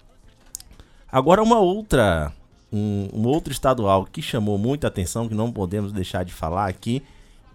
Agora 1.10 1.42
uma 1.42 1.60
outra, 1.60 2.32
um, 2.72 3.08
um 3.12 3.26
outro 3.26 3.52
estadual 3.52 4.06
que 4.06 4.20
chamou 4.20 4.58
muita 4.58 4.88
atenção, 4.88 5.28
que 5.28 5.34
não 5.34 5.52
podemos 5.52 5.92
deixar 5.92 6.24
de 6.24 6.32
falar 6.32 6.66
aqui. 6.66 7.02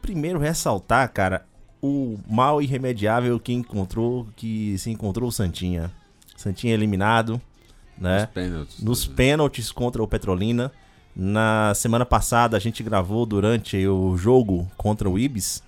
Primeiro 0.01 0.39
ressaltar, 0.39 1.11
cara, 1.11 1.43
o 1.81 2.17
mal 2.27 2.61
irremediável 2.61 3.39
que 3.39 3.53
encontrou, 3.53 4.27
que 4.35 4.77
se 4.77 4.89
encontrou 4.89 5.29
o 5.29 5.31
Santinha. 5.31 5.91
Santinha 6.35 6.73
eliminado, 6.73 7.41
né? 7.97 8.21
Nos 8.21 8.29
pênaltis. 8.29 8.79
Nos 8.83 9.05
pênaltis 9.05 9.71
contra 9.71 10.03
o 10.03 10.07
Petrolina. 10.07 10.71
Na 11.15 11.73
semana 11.73 12.05
passada 12.05 12.55
a 12.55 12.59
gente 12.59 12.83
gravou 12.83 13.25
durante 13.25 13.87
o 13.87 14.15
jogo 14.17 14.69
contra 14.77 15.09
o 15.09 15.17
Ibis 15.17 15.63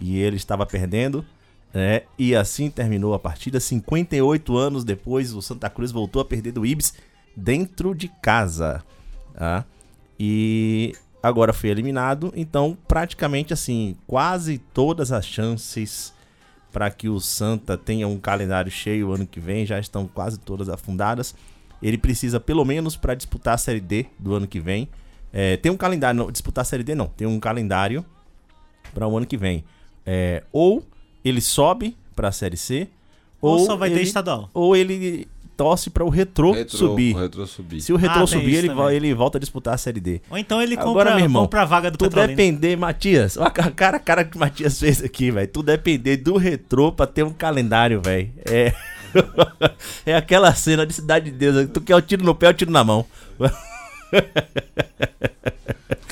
e 0.00 0.18
ele 0.18 0.36
estava 0.36 0.64
perdendo, 0.64 1.24
né? 1.72 2.02
E 2.18 2.34
assim 2.34 2.70
terminou 2.70 3.12
a 3.12 3.18
partida. 3.18 3.60
58 3.60 4.56
anos 4.56 4.84
depois, 4.84 5.34
o 5.34 5.42
Santa 5.42 5.68
Cruz 5.68 5.92
voltou 5.92 6.22
a 6.22 6.24
perder 6.24 6.52
do 6.52 6.64
Ibis 6.64 6.94
dentro 7.36 7.94
de 7.94 8.08
casa, 8.08 8.82
tá? 9.34 9.64
E 10.18 10.94
agora 11.24 11.54
foi 11.54 11.70
eliminado, 11.70 12.30
então 12.36 12.76
praticamente 12.86 13.50
assim, 13.50 13.96
quase 14.06 14.58
todas 14.58 15.10
as 15.10 15.24
chances 15.24 16.12
para 16.70 16.90
que 16.90 17.08
o 17.08 17.18
Santa 17.18 17.78
tenha 17.78 18.06
um 18.06 18.18
calendário 18.18 18.70
cheio 18.70 19.10
ano 19.10 19.26
que 19.26 19.40
vem 19.40 19.64
já 19.64 19.78
estão 19.78 20.06
quase 20.06 20.38
todas 20.38 20.68
afundadas. 20.68 21.34
Ele 21.82 21.96
precisa, 21.96 22.38
pelo 22.38 22.62
menos, 22.62 22.94
para 22.94 23.14
disputar 23.14 23.54
a 23.54 23.58
Série 23.58 23.80
D 23.80 24.04
do 24.18 24.34
ano 24.34 24.46
que 24.46 24.60
vem. 24.60 24.86
É, 25.32 25.56
tem 25.56 25.72
um 25.72 25.78
calendário, 25.78 26.18
não, 26.18 26.30
disputar 26.30 26.60
a 26.60 26.64
Série 26.64 26.82
D 26.82 26.94
não, 26.94 27.06
tem 27.06 27.26
um 27.26 27.40
calendário 27.40 28.04
para 28.92 29.08
o 29.08 29.16
ano 29.16 29.24
que 29.24 29.38
vem. 29.38 29.64
É, 30.04 30.42
ou 30.52 30.84
ele 31.24 31.40
sobe 31.40 31.96
para 32.14 32.28
a 32.28 32.32
Série 32.32 32.58
C, 32.58 32.86
Ou 33.40 33.60
ou, 33.60 33.66
só 33.66 33.76
vai 33.76 33.88
ter 33.88 33.96
ele, 33.96 34.04
estadual. 34.04 34.50
Ou 34.52 34.76
ele 34.76 35.26
torce 35.56 35.90
para 35.90 36.04
o 36.04 36.08
Retrô, 36.08 36.52
Retrô, 36.52 36.78
subir. 36.78 37.14
o 37.14 37.18
Retrô 37.20 37.46
subir. 37.46 37.80
Se 37.80 37.92
o 37.92 37.96
Retrô 37.96 38.22
Ah, 38.22 38.26
subir, 38.26 38.54
ele, 38.56 38.68
também. 38.68 38.94
ele 38.96 39.14
volta 39.14 39.38
a 39.38 39.40
disputar 39.40 39.74
a 39.74 39.78
Série 39.78 40.00
D. 40.00 40.20
Ou 40.30 40.36
então 40.38 40.60
ele 40.60 40.74
Agora, 40.74 40.86
compra, 40.88 41.14
meu 41.16 41.24
irmão, 41.24 41.42
compra 41.44 41.62
a 41.62 41.64
vaga 41.64 41.90
do 41.90 41.98
Tu 41.98 42.04
Petrolina. 42.04 42.28
depender, 42.28 42.76
Matias, 42.76 43.36
olha 43.36 43.46
a 43.48 43.70
cara, 43.70 43.96
a 43.96 44.00
cara 44.00 44.24
que 44.24 44.36
o 44.36 44.40
Matias 44.40 44.78
fez 44.78 45.02
aqui, 45.02 45.30
velho. 45.30 45.48
Tu 45.48 45.62
depender 45.62 46.16
do 46.18 46.36
retrô 46.36 46.90
pra 46.92 47.06
ter 47.06 47.22
um 47.24 47.32
calendário, 47.32 48.00
velho. 48.02 48.30
É. 48.44 48.72
é 50.06 50.16
aquela 50.16 50.52
cena 50.54 50.84
de 50.86 50.92
Cidade 50.92 51.30
de 51.30 51.36
Deus. 51.36 51.68
Tu 51.72 51.80
quer 51.80 51.94
o 51.96 52.02
tiro 52.02 52.24
no 52.24 52.34
pé, 52.34 52.48
o 52.48 52.54
tiro 52.54 52.70
na 52.70 52.82
mão. 52.84 53.06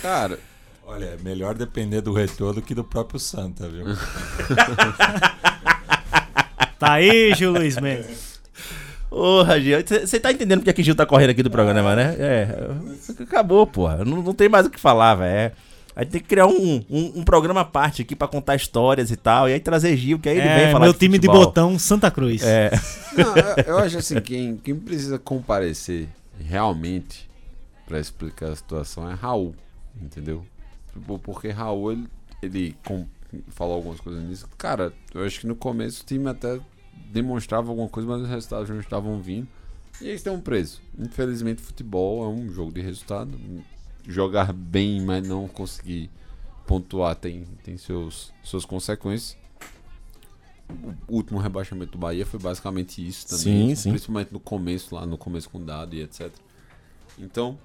Cara, 0.01 0.39
Olha, 0.85 1.07
é 1.07 1.17
melhor 1.25 1.55
depender 1.55 2.03
do 2.03 2.13
retorno 2.13 2.55
do 2.61 2.63
que 2.63 2.75
do 2.75 2.85
próprio 2.85 3.19
Santa, 3.19 3.67
viu? 3.69 3.87
Tá 6.79 6.95
aí, 6.95 7.33
Gil 7.35 7.53
Luiz 7.53 7.77
Mendes. 7.79 8.32
Porra, 9.13 9.61
Gil. 9.61 9.79
Você 9.87 10.19
tá 10.19 10.33
entendendo 10.33 10.61
porque 10.61 10.71
é 10.71 10.73
que 10.73 10.83
Gil 10.83 10.95
tá 10.95 11.05
correndo 11.05 11.31
aqui 11.31 11.43
do 11.43 11.51
programa, 11.51 11.95
né? 11.95 12.17
É. 12.19 12.49
Acabou, 13.23 13.67
porra. 13.67 14.05
Não, 14.05 14.23
não 14.23 14.33
tem 14.35 14.49
mais 14.49 14.67
o 14.67 14.71
que 14.71 14.81
falar, 14.81 15.15
velho. 15.17 15.31
É, 15.31 15.53
A 15.95 16.03
gente 16.03 16.13
tem 16.13 16.21
que 16.23 16.27
criar 16.29 16.47
um, 16.47 16.83
um, 16.89 17.13
um 17.17 17.23
programa 17.23 17.61
à 17.61 17.65
parte 17.65 18.01
aqui 18.01 18.17
pra 18.17 18.27
contar 18.27 18.57
histórias 18.57 19.11
e 19.11 19.17
tal. 19.17 19.49
E 19.49 19.53
aí 19.53 19.61
trazer 19.61 19.95
Gil, 19.99 20.19
que 20.19 20.31
aí 20.31 20.39
ele 20.39 20.49
vem 20.49 20.65
É, 20.65 20.73
falar 20.73 20.87
meu 20.87 20.95
de 20.95 20.99
time 20.99 21.19
de 21.19 21.27
futebol. 21.27 21.47
botão, 21.47 21.79
Santa 21.79 22.11
Cruz. 22.11 22.43
É. 22.43 22.71
Não, 23.17 23.37
eu, 23.37 23.65
eu 23.67 23.79
acho 23.81 23.99
assim, 23.99 24.19
quem, 24.23 24.57
quem 24.57 24.75
precisa 24.75 25.19
comparecer 25.19 26.09
realmente 26.43 27.29
pra 27.87 28.01
explicar 28.01 28.49
a 28.53 28.57
situação 28.57 29.11
é 29.11 29.13
Raul, 29.13 29.55
entendeu? 30.01 30.43
Tipo, 30.95 31.19
Porque 31.19 31.51
Raul, 31.51 31.93
ele, 31.93 32.07
ele 32.43 32.77
com- 32.87 33.07
falou 33.51 33.75
algumas 33.77 34.01
coisas 34.01 34.23
nisso. 34.25 34.47
Cara, 34.57 34.91
eu 35.15 35.23
acho 35.25 35.41
que 35.41 35.47
no 35.47 35.55
começo 35.55 36.03
o 36.03 36.07
time 36.07 36.29
até 36.31 36.59
demonstrava 37.11 37.71
alguma 37.71 37.89
coisa, 37.89 38.09
mas 38.09 38.23
os 38.23 38.29
resultados 38.29 38.69
não 38.71 38.81
estavam 38.81 39.21
vindo. 39.21 39.49
E 40.01 40.09
eles 40.09 40.27
um 40.27 40.41
preço. 40.41 40.83
Infelizmente, 40.99 41.61
futebol 41.61 42.25
é 42.25 42.29
um 42.29 42.51
jogo 42.51 42.73
de 42.73 42.81
resultado. 42.81 43.39
Jogar 44.07 44.53
bem, 44.53 45.01
mas 45.01 45.27
não 45.27 45.47
conseguir 45.47 46.11
pontuar 46.67 47.15
tem, 47.15 47.45
tem 47.63 47.77
seus, 47.77 48.33
suas 48.43 48.65
consequências. 48.65 49.37
O 51.07 51.17
último 51.17 51.39
rebaixamento 51.39 51.93
do 51.93 51.99
Bahia 51.99 52.25
foi 52.25 52.41
basicamente 52.41 53.07
isso 53.07 53.27
também. 53.29 53.69
Sim, 53.69 53.75
sim. 53.75 53.91
Principalmente 53.91 54.33
no 54.33 54.41
começo, 54.41 54.95
lá 54.95 55.05
no 55.05 55.19
começo 55.19 55.51
com 55.51 55.63
dado 55.63 55.95
e 55.95 56.01
etc. 56.01 56.33
Então, 57.19 57.59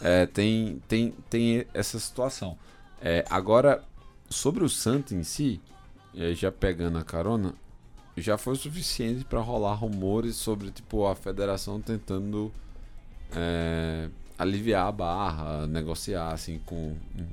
é, 0.00 0.26
tem, 0.26 0.80
tem, 0.86 1.14
tem 1.28 1.66
essa 1.74 1.98
situação. 1.98 2.56
É, 3.00 3.24
agora, 3.28 3.82
sobre 4.30 4.64
o 4.64 4.68
Santos 4.68 5.12
em 5.12 5.24
si, 5.24 5.60
é, 6.14 6.32
já 6.32 6.50
pegando 6.52 6.96
a 6.96 7.02
carona, 7.02 7.54
já 8.16 8.38
foi 8.38 8.52
o 8.52 8.56
suficiente 8.56 9.24
para 9.24 9.40
rolar 9.40 9.74
rumores 9.74 10.36
sobre 10.36 10.70
tipo 10.70 11.06
a 11.06 11.16
federação 11.16 11.80
tentando 11.80 12.52
é, 13.34 14.08
aliviar 14.38 14.86
a 14.86 14.92
barra, 14.92 15.66
negociar 15.66 16.32
assim 16.32 16.60
com 16.64 16.96
um 17.16 17.26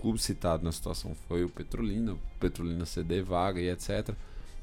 clube 0.00 0.18
citado 0.18 0.62
na 0.62 0.70
situação 0.70 1.14
foi 1.26 1.44
o 1.44 1.48
Petrolina, 1.48 2.12
o 2.12 2.18
Petrolina 2.38 2.84
ceder 2.84 3.24
vaga 3.24 3.60
e 3.60 3.70
etc. 3.70 4.10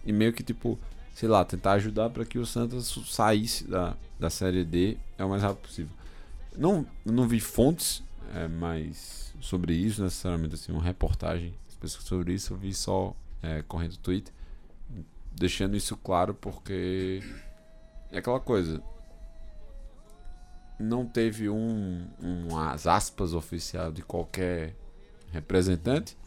E 0.06 0.14
meio 0.14 0.32
que 0.32 0.44
tipo, 0.44 0.80
sei 1.14 1.28
lá, 1.28 1.44
tentar 1.44 1.74
ajudar 1.74 2.12
para 2.12 2.26
que 2.26 2.38
o 2.38 2.46
Santos 2.46 3.00
saísse 3.10 3.68
da, 3.68 3.96
da 4.20 4.30
série 4.30 4.64
D 4.64 4.98
é 5.18 5.26
o 5.26 5.30
mais 5.30 5.42
rápido 5.42 5.64
possível. 5.64 5.92
Não, 6.56 6.86
não 7.04 7.28
vi 7.28 7.40
fontes 7.40 8.04
é, 8.34 8.48
mais 8.48 9.34
sobre 9.42 9.74
isso 9.74 10.02
necessariamente 10.02 10.56
assim, 10.56 10.72
uma 10.72 10.84
reportagem 10.84 11.54
sobre 11.88 12.34
isso, 12.34 12.52
eu 12.52 12.58
vi 12.58 12.74
só 12.74 13.16
é, 13.44 13.62
correndo 13.68 13.98
Twitter 13.98 14.34
deixando 15.36 15.76
isso 15.76 15.96
claro 15.98 16.34
porque 16.34 17.22
é 18.12 18.18
aquela 18.20 18.40
coisa 18.40 18.82
não 20.80 21.06
teve 21.06 21.50
um, 21.50 22.06
um 22.22 22.58
as 22.58 22.86
aspas 22.86 23.34
oficial 23.34 23.92
de 23.92 24.02
qualquer 24.02 24.76
representante 25.32 26.18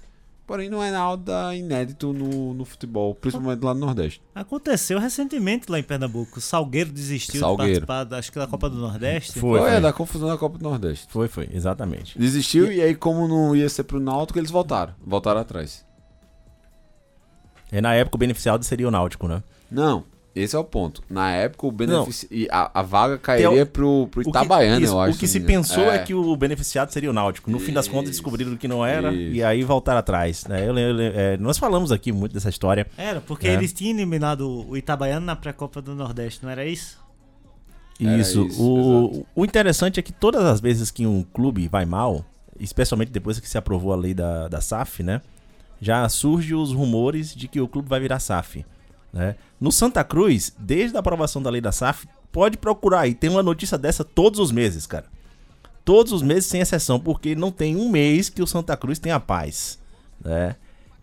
porém 0.47 0.71
não 0.71 0.83
é 0.83 0.91
nada 0.91 1.55
inédito 1.55 2.13
no, 2.15 2.55
no 2.55 2.65
futebol 2.65 3.15
principalmente 3.15 3.63
lá 3.63 3.75
no 3.75 3.81
Nordeste 3.81 4.23
Aconteceu 4.35 4.99
recentemente 4.99 5.71
lá 5.71 5.79
em 5.79 5.83
Pernambuco. 5.83 6.39
O 6.39 6.41
Salgueiro 6.41 6.91
desistiu 6.91 7.41
Salgueiro. 7.41 7.81
de 7.81 7.87
participar, 7.87 8.05
da- 8.05 8.19
acho 8.19 8.33
que 8.33 8.39
da 8.39 8.47
Copa 8.47 8.71
do 8.71 8.77
Nordeste. 8.79 9.33
Foi, 9.33 9.59
Foi, 9.59 9.61
foi. 9.69 9.71
é 9.77 9.81
da 9.81 9.93
confusão 9.93 10.29
da 10.29 10.39
Copa 10.39 10.57
do 10.57 10.63
Nordeste 10.65 11.07
Foi, 11.11 11.29
foi, 11.29 11.49
exatamente. 11.53 12.19
desistiu 12.19 12.73
e 12.73 12.81
aí 12.81 12.95
como 12.95 13.29
não 13.29 13.55
ia 13.55 13.69
ser 13.69 13.83
pro 13.85 14.01
Náutico 14.01 14.39
eles 14.39 14.51
voltaram 14.51 14.95
voltaram 15.05 15.41
atrás 15.41 15.85
E 17.73 17.81
na 17.81 17.95
época 17.95 18.17
o 18.17 18.19
beneficiado 18.19 18.65
seria 18.65 18.89
o 18.89 18.91
Náutico, 18.91 19.29
né? 19.29 19.43
não 19.71 20.05
esse 20.35 20.55
é 20.55 20.59
o 20.59 20.63
ponto 20.63 21.03
na 21.11 21.33
época 21.33 21.67
o 21.67 21.73
benefici... 21.73 22.29
e 22.31 22.47
a, 22.49 22.71
a 22.73 22.81
vaga 22.83 23.19
cairia 23.19 23.51
o- 23.65 23.67
pro, 23.67 24.07
pro 24.09 24.21
O 24.21 24.25
que- 24.25 24.31
Itabaiana 24.31 24.81
isso, 24.85 24.93
eu 24.95 25.01
acho 25.01 25.17
O 25.17 25.19
que 25.21 25.27
se 25.27 25.41
né? 25.41 25.47
pensou 25.47 25.91
é. 25.91 25.99
que 25.99 26.15
o 26.15 26.37
beneficiado 26.37 26.93
seria 26.93 27.11
o 27.11 27.13
Náutico. 27.13 27.51
No 27.51 27.59
fim 27.59 27.73
das 27.73 27.89
contas 27.89 28.11
Isso. 28.11 28.21
descobriram 28.23 28.57
que 28.57 28.69
não 28.69 28.87
era 28.87 29.13
Isso. 29.13 29.35
e 29.35 29.43
aí 29.43 29.65
voltaram 29.65 29.99
atrás. 29.99 30.45
Né? 30.47 30.69
Eu 30.69 30.79
eu 30.79 31.01
é, 31.01 31.37
nós 31.39 31.59
falamos 31.59 31.91
aqui 31.91 32.13
muito 32.13 32.35
dessa 32.35 32.49
história. 32.51 32.87
Era, 32.97 33.21
porque 33.21 33.49
É. 33.49 33.55
eles 33.55 33.73
tinham 33.73 33.97
eliminado 33.97 34.65
o 34.69 34.77
Itabaiano 34.77 35.27
na 35.27 35.35
pré-copa 35.35 35.83
do 35.83 35.93
Nordeste, 35.93 36.45
não 36.45 36.51
era 36.51 36.65
isso? 36.65 36.99
Era 38.01 38.17
Isso. 38.19 38.47
isso, 38.47 38.63
o, 38.63 39.27
o 39.35 39.45
interessante 39.45 39.99
é 39.99 40.03
que 40.05 40.13
todas 40.13 40.45
as 40.45 40.61
vezes 40.61 40.89
que 40.93 41.05
um 41.05 41.25
clube 41.25 41.67
vai 41.67 41.85
mal, 41.85 42.25
especialmente 42.61 43.11
depois 43.11 43.41
que 43.41 43.49
se 43.49 43.59
aprovou 43.59 43.93
a 43.93 43.97
lei 43.97 44.15
da, 44.15 44.47
da 44.47 44.61
SAF, 44.61 45.03
né? 45.03 45.21
Já 45.81 46.09
surgem 46.09 46.57
os 46.57 46.73
rumores 46.73 47.35
de 47.35 47.47
que 47.49 47.61
o 47.61 47.69
clube 47.69 47.89
vai 47.89 48.01
virar 48.01 48.19
SAF. 48.19 48.65
Né? 49.13 49.37
No 49.61 49.71
Santa 49.73 50.03
Cruz, 50.05 50.53
desde 50.59 50.97
a 50.97 51.01
aprovação 51.01 51.41
da 51.43 51.51
lei 51.51 51.61
da 51.61 51.73
SAF, 51.73 52.07
pode 52.33 52.57
procurar 52.57 53.01
aí. 53.01 53.15
Tem 53.15 53.31
uma 53.31 53.43
notícia 53.43 53.79
dessa 53.79 54.05
todos 54.05 54.39
os 54.41 54.51
meses, 54.53 54.87
cara. 54.87 55.07
Todos 55.85 56.13
os 56.13 56.23
meses, 56.23 56.47
sem 56.47 56.61
exceção, 56.61 57.01
porque 57.01 57.35
não 57.35 57.51
tem 57.51 57.75
um 57.77 57.89
mês 57.89 58.29
que 58.29 58.43
o 58.43 58.47
Santa 58.47 58.77
Cruz 58.77 58.99
tenha 58.99 59.19
paz. 59.19 59.79
Né? 60.23 60.57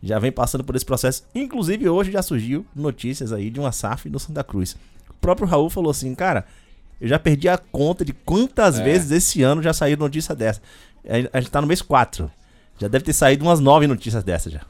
Já 0.03 0.19
vem 0.19 0.31
passando 0.31 0.63
por 0.63 0.75
esse 0.75 0.85
processo. 0.85 1.23
Inclusive, 1.33 1.89
hoje 1.89 2.11
já 2.11 2.21
surgiu 2.21 2.65
notícias 2.75 3.31
aí 3.33 3.49
de 3.49 3.59
uma 3.59 3.71
SAF 3.71 4.09
no 4.09 4.19
Santa 4.19 4.43
Cruz. 4.43 4.75
O 5.09 5.13
próprio 5.19 5.47
Raul 5.47 5.69
falou 5.71 5.89
assim, 5.89 6.13
cara, 6.13 6.45
eu 7.01 7.07
já 7.07 7.17
perdi 7.17 7.49
a 7.49 7.57
conta 7.57 8.05
de 8.05 8.13
quantas 8.13 8.77
É. 8.79 8.83
vezes 8.83 9.09
esse 9.09 9.41
ano 9.41 9.63
já 9.63 9.73
saiu 9.73 9.97
notícia 9.97 10.35
dessa. 10.35 10.61
A 11.07 11.37
a 11.37 11.41
gente 11.41 11.49
tá 11.49 11.59
no 11.61 11.67
mês 11.67 11.81
4. 11.81 12.31
Já 12.79 12.87
deve 12.87 13.05
ter 13.05 13.13
saído 13.13 13.45
umas 13.45 13.59
9 13.59 13.87
notícias 13.87 14.23
dessas 14.23 14.53
já. 14.53 14.61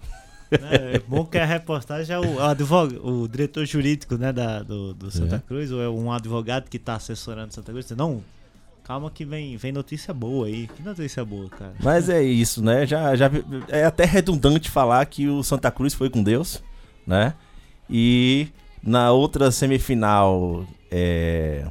É, 0.51 0.97
é 0.97 0.99
bom 0.99 1.26
que 1.26 1.38
a 1.38 1.45
reportagem 1.45 2.16
é 2.16 2.20
o, 2.20 2.39
advogado, 2.41 3.06
o 3.06 3.28
diretor 3.28 3.66
jurídico 3.66 4.16
né, 4.16 4.32
da, 4.32 4.62
do, 4.62 4.93
do 4.93 5.10
Santa 5.10 5.38
É. 5.38 5.39
Cruz, 5.39 5.72
ou 5.72 5.82
é 5.82 5.89
um 5.89 6.12
advogado 6.12 6.70
que 6.70 6.78
tá 6.78 6.95
assessorando 6.95 7.53
Santa 7.53 7.72
Cruz. 7.72 7.89
Não, 7.91 8.22
calma 8.84 9.10
que 9.10 9.26
vem, 9.26 9.58
vem 9.58 9.72
notícia 9.72 10.14
boa 10.14 10.45
aí. 10.45 10.68
Que 10.68 10.84
notícia 10.84 11.26
boa, 11.26 11.49
cara. 11.49 11.74
Mas 11.82 12.10
é 12.10 12.22
isso, 12.22 12.64
né? 12.64 12.86
Já, 12.86 13.16
já 13.16 13.30
é 13.70 13.86
até 13.86 14.06
redundante 14.06 14.70
falar 14.70 15.03
que 15.08 15.28
o 15.28 15.41
Santa 15.43 15.72
Cruz 15.72 15.95
foi 15.95 16.10
com 16.12 16.22
Deus, 16.22 16.62
né? 17.08 17.34
E 17.89 18.47
na 18.84 19.12
outra 19.12 19.49
semifinal 19.51 20.64
é 20.91 21.66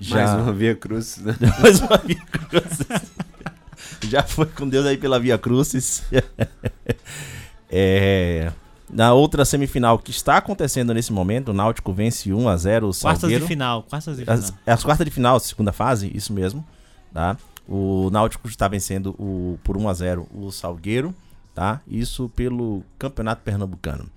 já 0.00 0.16
mais 0.26 0.30
uma 0.42 0.52
Via 0.52 0.74
Cruz 0.74 1.18
né? 1.18 1.36
mais 1.60 1.80
uma 1.80 1.96
Via 1.98 2.16
Crucis. 2.26 2.86
Já 4.08 4.22
foi 4.22 4.46
com 4.46 4.68
Deus 4.68 4.86
aí 4.86 4.96
pela 4.96 5.18
Via 5.20 5.36
Crucis. 5.38 6.02
É, 7.72 8.52
na 8.92 9.12
outra 9.12 9.44
semifinal 9.44 9.96
que 9.98 10.10
está 10.10 10.36
acontecendo 10.38 10.92
nesse 10.92 11.12
momento, 11.12 11.50
o 11.50 11.54
Náutico 11.54 11.92
vence 11.92 12.32
1 12.32 12.48
a 12.48 12.56
0 12.56 12.88
o 12.88 12.92
Quartas 13.00 13.20
Salgueiro. 13.20 13.44
de 13.44 13.48
final, 13.48 13.82
quartas 13.84 14.16
de 14.16 14.22
final. 14.24 14.38
As, 14.38 14.52
é 14.66 14.72
as 14.72 14.82
quartas 14.82 15.04
de 15.04 15.10
final, 15.12 15.38
segunda 15.38 15.70
fase, 15.72 16.10
isso 16.12 16.32
mesmo, 16.32 16.66
tá? 17.14 17.36
O 17.68 18.10
Náutico 18.10 18.48
está 18.48 18.66
vencendo 18.66 19.14
o, 19.18 19.56
por 19.62 19.76
1 19.76 19.88
a 19.88 19.94
0 19.94 20.26
o 20.34 20.50
Salgueiro, 20.50 21.14
tá? 21.54 21.80
Isso 21.86 22.28
pelo 22.30 22.82
Campeonato 22.98 23.42
Pernambucano. 23.44 24.10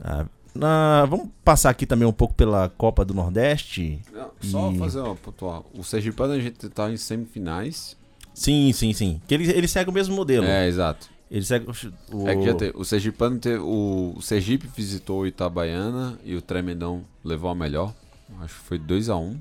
Ah, 0.00 0.24
na- 0.54 1.04
vamos 1.06 1.30
passar 1.44 1.70
aqui 1.70 1.84
também 1.84 2.06
um 2.06 2.12
pouco 2.12 2.34
pela 2.34 2.68
Copa 2.68 3.04
do 3.04 3.12
Nordeste. 3.12 4.00
Não, 4.12 4.30
só 4.40 4.70
E- 4.70 4.78
fazer 4.78 5.00
uma 5.00 5.16
pontual. 5.16 5.66
O 5.76 5.82
Sergipano 5.82 6.34
a 6.34 6.38
gente 6.38 6.68
tá 6.68 6.88
em 6.92 6.96
semifinais. 6.96 7.96
Sim, 8.34 8.72
sim, 8.72 8.92
sim. 8.92 9.22
Que 9.26 9.34
ele, 9.34 9.50
ele 9.50 9.68
segue 9.68 9.88
o 9.88 9.92
mesmo 9.92 10.14
modelo. 10.14 10.44
É, 10.44 10.66
exato. 10.66 11.08
Ele 11.30 11.44
segue 11.44 11.66
o. 12.12 12.28
É 12.28 12.36
que 12.36 12.44
já 12.44 12.54
teve. 12.54 12.72
O 12.76 12.84
Sergipano 12.84 13.38
teve. 13.38 13.58
O, 13.58 14.14
o 14.16 14.20
Sergipe 14.22 14.68
visitou 14.76 15.22
o 15.22 15.26
Itabaiana 15.26 16.18
e 16.24 16.36
o 16.36 16.42
Tremendão 16.42 17.04
levou 17.24 17.50
a 17.50 17.54
melhor. 17.54 17.94
Acho 18.40 18.54
que 18.54 18.66
foi 18.66 18.78
2x1. 18.78 19.40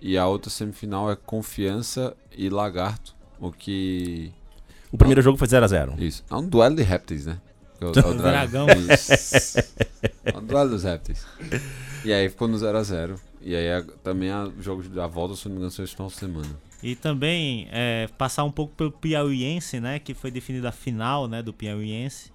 E 0.00 0.18
a 0.18 0.26
outra 0.26 0.50
semifinal 0.50 1.10
é 1.10 1.16
Confiança 1.16 2.14
e 2.36 2.48
Lagarto. 2.48 3.14
O 3.40 3.50
que. 3.50 4.32
O 4.92 4.98
primeiro 4.98 5.22
jogo 5.22 5.38
foi 5.38 5.48
0x0. 5.48 5.98
Isso. 6.00 6.24
É 6.30 6.34
um 6.34 6.46
duelo 6.46 6.76
de 6.76 6.82
répteis, 6.82 7.26
né? 7.26 7.38
É 7.80 7.84
o, 7.84 7.90
o 7.90 8.14
Dragão. 8.14 8.66
Isso. 8.92 9.58
É 10.24 10.36
um 10.36 10.44
duelo 10.44 10.70
dos 10.70 10.84
répteis. 10.84 11.24
E 12.04 12.12
aí 12.12 12.28
ficou 12.28 12.48
no 12.48 12.56
0x0. 12.56 13.18
E 13.42 13.54
aí 13.54 13.70
a- 13.72 13.82
também 14.02 14.30
a, 14.30 14.44
o 14.44 14.62
jogo 14.62 14.82
da 14.88 15.06
volta, 15.06 15.34
se 15.36 15.46
não 15.46 15.52
me 15.52 15.58
engano, 15.58 15.72
foi 15.72 15.84
esse 15.84 15.94
final 15.94 16.08
de 16.08 16.14
semana. 16.16 16.48
E 16.82 16.94
também 16.94 17.66
é, 17.72 18.08
passar 18.18 18.44
um 18.44 18.50
pouco 18.52 18.74
pelo 18.74 18.92
Piauiense, 18.92 19.80
né? 19.80 19.98
Que 19.98 20.14
foi 20.14 20.30
definida 20.30 20.68
a 20.68 20.72
final 20.72 21.26
né, 21.26 21.42
do 21.42 21.52
Piauiense. 21.52 22.30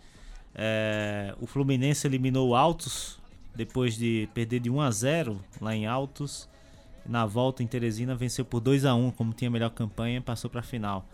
É, 0.56 1.34
o 1.42 1.48
Fluminense 1.48 2.06
eliminou 2.06 2.50
o 2.50 2.56
Altos 2.56 3.18
depois 3.56 3.96
de 3.98 4.28
perder 4.34 4.60
de 4.60 4.70
1 4.70 4.82
a 4.82 4.92
0 4.92 5.40
lá 5.62 5.76
em 5.76 5.86
Altos. 5.86 6.48
Na 7.06 7.26
volta 7.26 7.62
em 7.64 7.68
Teresina 7.68 8.16
venceu 8.16 8.46
por 8.46 8.60
2 8.60 8.86
a 8.86 8.96
1 8.96 9.12
como 9.12 9.34
tinha 9.34 9.50
melhor 9.50 9.70
campanha, 9.72 10.22
passou 10.22 10.50
para 10.50 10.62
a 10.62 10.64
final. 10.64 11.08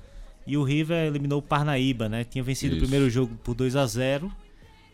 E 0.45 0.55
o 0.57 0.63
River 0.63 1.05
eliminou 1.05 1.39
o 1.39 1.41
Parnaíba, 1.43 2.07
né? 2.09 2.23
Tinha 2.23 2.43
vencido 2.43 2.75
Isso. 2.75 2.83
o 2.83 2.87
primeiro 2.87 3.09
jogo 3.09 3.35
por 3.43 3.53
2 3.55 3.75
a 3.75 3.85
0 3.85 4.31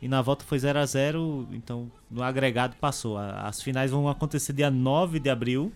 e 0.02 0.08
na 0.08 0.22
volta 0.22 0.46
foi 0.46 0.60
0 0.60 0.80
a 0.80 0.86
0 0.86 1.48
então 1.52 1.92
no 2.10 2.22
agregado 2.22 2.76
passou. 2.76 3.18
As 3.18 3.62
finais 3.62 3.92
vão 3.92 4.08
acontecer 4.08 4.54
dia 4.54 4.70
9 4.70 5.20
de 5.20 5.30
abril 5.30 5.72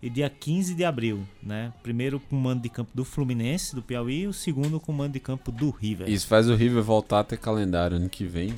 e 0.00 0.08
dia 0.08 0.30
15 0.30 0.74
de 0.74 0.84
abril, 0.84 1.26
né? 1.42 1.72
Primeiro 1.82 2.20
com 2.20 2.36
o 2.36 2.38
mando 2.38 2.62
de 2.62 2.68
campo 2.68 2.90
do 2.94 3.04
Fluminense, 3.04 3.74
do 3.74 3.82
Piauí, 3.82 4.22
e 4.22 4.26
o 4.26 4.32
segundo 4.32 4.78
com 4.78 4.92
o 4.92 4.94
mando 4.94 5.14
de 5.14 5.20
campo 5.20 5.50
do 5.50 5.70
River. 5.70 6.08
Isso 6.08 6.26
faz 6.26 6.48
o 6.48 6.54
River 6.54 6.82
voltar 6.82 7.20
a 7.20 7.24
ter 7.24 7.38
calendário 7.38 7.96
ano 7.96 8.08
que 8.08 8.24
vem. 8.24 8.54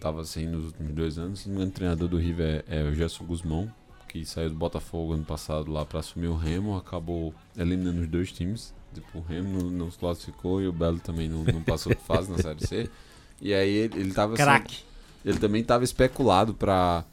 Tava 0.00 0.20
assim 0.20 0.46
nos 0.46 0.66
últimos 0.66 0.92
dois 0.92 1.18
anos. 1.18 1.46
O 1.46 1.70
treinador 1.70 2.08
do 2.08 2.16
River 2.16 2.64
é, 2.68 2.80
é 2.80 2.82
o 2.82 2.94
Gerson 2.94 3.24
Guzmão, 3.24 3.72
que 4.08 4.24
saiu 4.24 4.50
do 4.50 4.56
Botafogo 4.56 5.12
ano 5.12 5.24
passado 5.24 5.70
lá 5.70 5.84
pra 5.84 6.00
assumir 6.00 6.28
o 6.28 6.36
Remo. 6.36 6.76
Acabou 6.76 7.32
eliminando 7.56 8.00
os 8.00 8.08
dois 8.08 8.32
times. 8.32 8.74
Tipo, 8.92 9.18
o 9.18 9.22
Remo 9.22 9.62
não, 9.62 9.70
não 9.70 9.90
se 9.90 9.98
classificou 9.98 10.60
e 10.60 10.66
o 10.66 10.72
Belo 10.72 10.98
também 10.98 11.28
não, 11.28 11.44
não 11.44 11.62
passou 11.62 11.94
de 11.94 12.00
fase 12.00 12.30
na 12.30 12.38
Série 12.38 12.66
C. 12.66 12.90
E 13.40 13.52
aí 13.54 13.70
ele, 13.70 14.00
ele 14.00 14.12
tava. 14.12 14.34
Craque. 14.34 14.78
ele 15.24 15.38
também 15.38 15.62
tava 15.62 15.84
especulado 15.84 16.54
pra, 16.54 17.04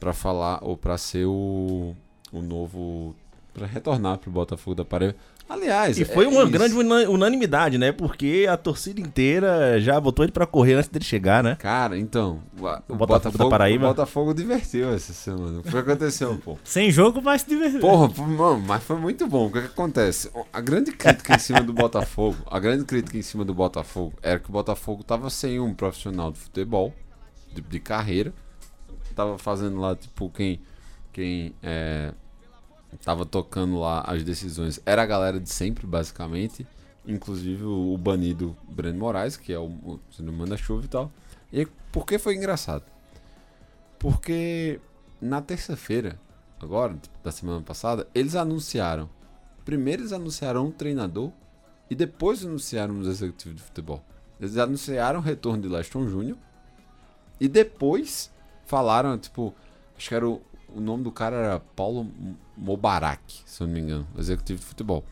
pra 0.00 0.12
falar, 0.12 0.58
ou 0.62 0.76
pra 0.76 0.96
ser 0.98 1.26
o, 1.26 1.94
o 2.32 2.40
novo. 2.42 3.14
pra 3.52 3.66
retornar 3.66 4.18
pro 4.18 4.30
Botafogo 4.30 4.74
da 4.74 4.84
Paraíba. 4.84 5.16
Aliás, 5.48 5.96
E 5.96 6.04
foi 6.04 6.24
é 6.24 6.28
uma 6.28 6.42
isso. 6.42 6.50
grande 6.50 6.74
una- 6.74 7.08
unanimidade, 7.08 7.78
né? 7.78 7.92
Porque 7.92 8.46
a 8.50 8.56
torcida 8.56 9.00
inteira 9.00 9.80
já 9.80 10.00
botou 10.00 10.24
ele 10.24 10.32
pra 10.32 10.44
correr 10.44 10.74
antes 10.74 10.88
dele 10.88 11.04
chegar, 11.04 11.42
né? 11.42 11.54
Cara, 11.56 11.96
então, 11.96 12.40
o, 12.60 12.66
a- 12.66 12.82
O 12.88 12.96
Botafogo 12.96 13.38
da 13.38 13.48
Paraíba? 13.48 13.84
O 13.84 13.88
Botafogo 13.90 14.34
divertiu 14.34 14.88
essa 14.92 15.12
semana. 15.12 15.60
O 15.60 15.62
que 15.62 15.76
aconteceu, 15.76 16.36
pô? 16.44 16.58
Sem 16.64 16.90
jogo, 16.90 17.22
mas 17.22 17.42
se 17.42 17.48
divertiu. 17.48 17.78
Porra, 17.80 18.08
mano, 18.26 18.58
mas 18.66 18.82
foi 18.82 18.96
muito 18.96 19.24
bom. 19.28 19.46
O 19.46 19.52
que, 19.52 19.60
que 19.60 19.66
acontece? 19.66 20.30
A 20.52 20.60
grande 20.60 20.90
crítica 20.90 21.34
em 21.36 21.38
cima 21.38 21.62
do 21.62 21.72
Botafogo, 21.72 22.36
a 22.50 22.58
grande 22.58 22.84
crítica 22.84 23.16
em 23.16 23.22
cima 23.22 23.44
do 23.44 23.54
Botafogo 23.54 24.14
era 24.22 24.40
que 24.40 24.48
o 24.48 24.52
Botafogo 24.52 25.04
tava 25.04 25.30
sem 25.30 25.60
um 25.60 25.72
profissional 25.72 26.32
de 26.32 26.38
futebol, 26.40 26.92
de, 27.54 27.60
de 27.62 27.78
carreira. 27.78 28.34
Tava 29.14 29.38
fazendo 29.38 29.80
lá, 29.80 29.94
tipo, 29.94 30.28
quem, 30.28 30.60
quem 31.12 31.54
é, 31.62 32.12
tava 33.02 33.24
tocando 33.24 33.78
lá 33.78 34.00
as 34.00 34.22
decisões 34.22 34.80
era 34.84 35.02
a 35.02 35.06
galera 35.06 35.40
de 35.40 35.50
sempre, 35.50 35.86
basicamente. 35.86 36.66
Inclusive 37.06 37.64
o, 37.64 37.96
banido 37.96 38.56
Breno 38.68 38.98
Moraes, 38.98 39.36
que 39.36 39.52
é 39.52 39.58
o, 39.58 39.66
o 39.66 40.00
manda-chuva 40.32 40.84
e 40.84 40.88
tal. 40.88 41.12
E 41.52 41.66
por 41.92 42.04
que 42.04 42.18
foi 42.18 42.34
engraçado? 42.34 42.84
Porque 43.98 44.80
na 45.20 45.40
terça-feira, 45.40 46.18
agora, 46.60 46.94
tipo, 46.94 47.16
da 47.22 47.30
semana 47.30 47.62
passada, 47.62 48.08
eles 48.14 48.34
anunciaram. 48.34 49.08
Primeiro 49.64 50.02
eles 50.02 50.12
anunciaram 50.12 50.66
um 50.66 50.70
treinador 50.70 51.30
e 51.88 51.94
depois 51.94 52.44
anunciaram 52.44 52.98
os 52.98 53.06
executivos 53.06 53.56
de 53.56 53.62
futebol. 53.62 54.04
Eles 54.40 54.56
anunciaram 54.56 55.20
o 55.20 55.22
retorno 55.22 55.62
de 55.62 55.68
Leston 55.68 56.08
Júnior 56.08 56.36
e 57.40 57.48
depois 57.48 58.30
falaram, 58.66 59.16
tipo, 59.16 59.54
acho 59.96 60.08
que 60.08 60.14
era 60.14 60.28
o, 60.28 60.42
o 60.76 60.80
nome 60.80 61.02
do 61.04 61.10
cara 61.12 61.36
era 61.36 61.60
Paulo 61.74 62.06
Mobarak, 62.56 63.20
se 63.44 63.62
eu 63.62 63.66
não 63.66 63.74
me 63.74 63.80
engano, 63.80 64.06
executivo 64.18 64.58
de 64.60 64.64
futebol. 64.66 65.04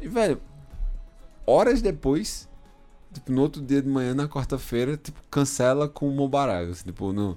E, 0.00 0.08
velho, 0.08 0.40
horas 1.46 1.80
depois, 1.82 2.48
tipo, 3.12 3.32
no 3.32 3.42
outro 3.42 3.60
dia 3.62 3.80
de 3.82 3.88
manhã, 3.88 4.14
na 4.14 4.28
quarta-feira, 4.28 4.96
tipo, 4.96 5.20
cancela 5.30 5.88
com 5.88 6.08
o 6.08 6.12
Mobarak, 6.12 6.70
assim, 6.70 6.84
tipo, 6.84 7.12
não... 7.12 7.36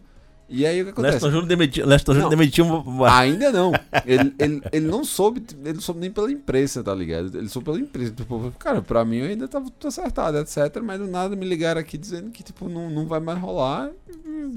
E 0.53 0.65
aí 0.65 0.81
o 0.81 0.83
que 0.83 0.91
acontece? 0.91 1.13
Leston 1.13 1.29
Júnior 1.31 1.47
demitiu, 1.47 1.85
Leston 1.85 2.13
Júnior 2.13 2.29
demitiu 2.29 2.65
uma- 2.65 3.17
Ainda 3.17 3.53
não. 3.53 3.71
Ele, 4.05 4.35
ele, 4.37 4.61
ele 4.73 4.85
não 4.85 5.05
soube, 5.05 5.41
ele 5.63 5.75
não 5.75 5.79
soube 5.79 6.01
nem 6.01 6.11
pela 6.11 6.29
imprensa, 6.29 6.83
tá 6.83 6.93
ligado? 6.93 7.37
Ele 7.37 7.47
soube 7.47 7.63
pela 7.67 7.79
imprensa. 7.79 8.11
Tipo, 8.11 8.51
cara, 8.59 8.81
pra 8.81 9.05
mim 9.05 9.19
eu 9.19 9.27
ainda 9.29 9.47
tava 9.47 9.69
tudo 9.71 9.87
acertado, 9.87 10.37
etc. 10.39 10.57
Mas 10.83 10.99
do 10.99 11.07
nada 11.07 11.37
me 11.37 11.45
ligaram 11.45 11.79
aqui 11.79 11.97
dizendo 11.97 12.31
que, 12.31 12.43
tipo, 12.43 12.67
não, 12.67 12.89
não 12.89 13.07
vai 13.07 13.21
mais 13.21 13.39
rolar. 13.39 13.91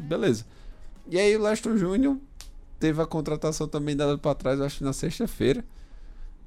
Beleza. 0.09 0.45
E 1.09 1.17
aí 1.17 1.37
o 1.37 1.41
Leston 1.43 1.77
Júnior 1.77 2.17
teve 2.79 3.01
a 3.01 3.07
contratação 3.07 3.67
também 3.69 3.97
dada 3.97 4.17
pra 4.19 4.35
trás, 4.35 4.61
acho 4.61 4.79
que 4.79 4.85
na 4.85 4.93
sexta-feira. 4.93 5.65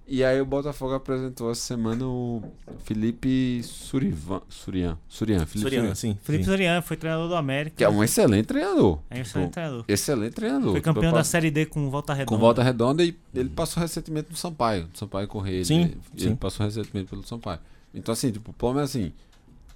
E 0.10 0.24
aí 0.24 0.40
o 0.40 0.46
Botafogo 0.46 0.94
apresentou 0.94 1.52
essa 1.52 1.60
semana 1.60 2.06
o 2.06 2.42
Felipe 2.86 3.62
Surivan, 3.62 4.42
Surian. 4.48 4.98
Surian, 5.10 5.46
Felipe 5.46 5.60
Soriano, 5.60 5.88
Surian. 5.88 5.96
sim. 5.96 6.18
Felipe 6.24 6.46
sim. 6.46 6.50
Soriano 6.50 6.82
foi 6.82 6.96
treinador 6.96 7.28
do 7.28 7.36
América. 7.36 7.76
Que 7.76 7.84
é 7.84 7.90
um 7.90 8.02
excelente 8.02 8.46
treinador. 8.46 9.00
É 9.10 9.18
um 9.18 9.22
excelente 9.22 9.48
Tipo, 9.48 9.54
treinador. 9.54 9.86
Excelente 9.86 10.34
treinador. 10.34 10.72
Foi 10.72 10.82
campeão 10.82 11.12
da 11.12 11.26
Série 11.26 11.52
D 11.52 11.66
com 11.66 11.90
Volta 11.90 12.14
Redonda. 12.14 12.30
com 12.30 12.38
volta 12.38 12.64
redonda 12.64 13.04
e 13.04 13.14
ele 13.36 13.50
passou 13.50 13.82
recentemente 13.82 14.30
no 14.32 14.38
Sampaio. 14.38 14.84
No 14.84 14.98
Sampaio 14.98 15.28
Correia. 15.28 15.66
Sim, 15.66 15.82
ele, 15.82 15.98
ele 16.16 16.30
sim. 16.30 16.36
passou 16.38 16.66
recentemente 16.66 17.10
pelo 17.10 17.24
Sampaio. 17.24 17.60
Então, 17.94 18.14
assim, 18.14 18.32
tipo, 18.32 18.56
o 18.58 18.80
é 18.80 18.84
assim: 18.84 19.12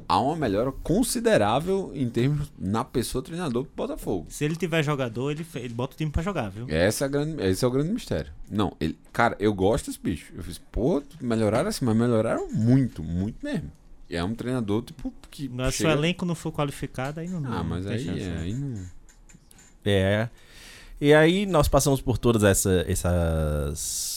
há 0.08 0.20
uma 0.20 0.36
melhora 0.36 0.72
considerável 0.72 1.92
em 1.94 2.10
termos 2.10 2.52
na 2.58 2.84
pessoa 2.84 3.24
treinador 3.24 3.64
pro 3.66 3.88
Botafogo. 3.88 4.26
Se 4.30 4.44
ele 4.46 4.56
tiver 4.56 4.84
jogador, 4.84 5.32
ele, 5.32 5.46
ele 5.56 5.74
bota 5.74 5.94
o 5.94 5.98
time 5.98 6.12
pra 6.12 6.22
jogar, 6.24 6.50
viu? 6.50 6.66
Essa 6.70 7.04
é 7.04 7.06
a 7.06 7.10
grande, 7.10 7.44
esse 7.44 7.64
é 7.64 7.68
o 7.68 7.72
grande 7.72 7.92
mistério. 7.92 8.32
Não, 8.50 8.76
ele, 8.80 8.98
cara, 9.14 9.36
eu 9.40 9.54
gosto 9.54 9.88
desse 9.88 10.00
bicho. 10.00 10.32
Eu 10.36 10.44
fiz, 10.44 10.58
pô, 10.58 11.02
melhoraram 11.22 11.70
assim, 11.70 11.86
mas 11.86 11.96
melhoraram 11.96 12.50
muito, 12.52 13.02
muito 13.04 13.38
mesmo. 13.44 13.72
E 14.10 14.16
é 14.16 14.24
um 14.24 14.36
treinador, 14.36 14.82
tipo, 14.84 15.14
que. 15.30 15.48
Mas 15.48 15.76
se 15.76 15.84
o 15.84 15.88
chega- 15.88 15.94
elenco 16.00 16.26
não 16.26 16.36
for 16.36 16.52
qualificado, 16.52 17.20
aí 17.22 17.30
não 17.30 17.38
Ah, 17.46 17.58
não 17.60 17.64
mas 17.64 17.86
tem 17.86 17.94
aí, 17.96 18.04
chance, 18.06 18.22
é, 18.22 18.26
né? 18.28 18.42
aí 18.42 18.54
não. 18.54 18.86
É. 19.86 20.30
E 21.00 21.14
aí 21.14 21.46
nós 21.46 21.68
passamos 21.68 22.02
por 22.02 22.18
todas 22.18 22.44
essa, 22.44 22.86
essas 22.88 24.11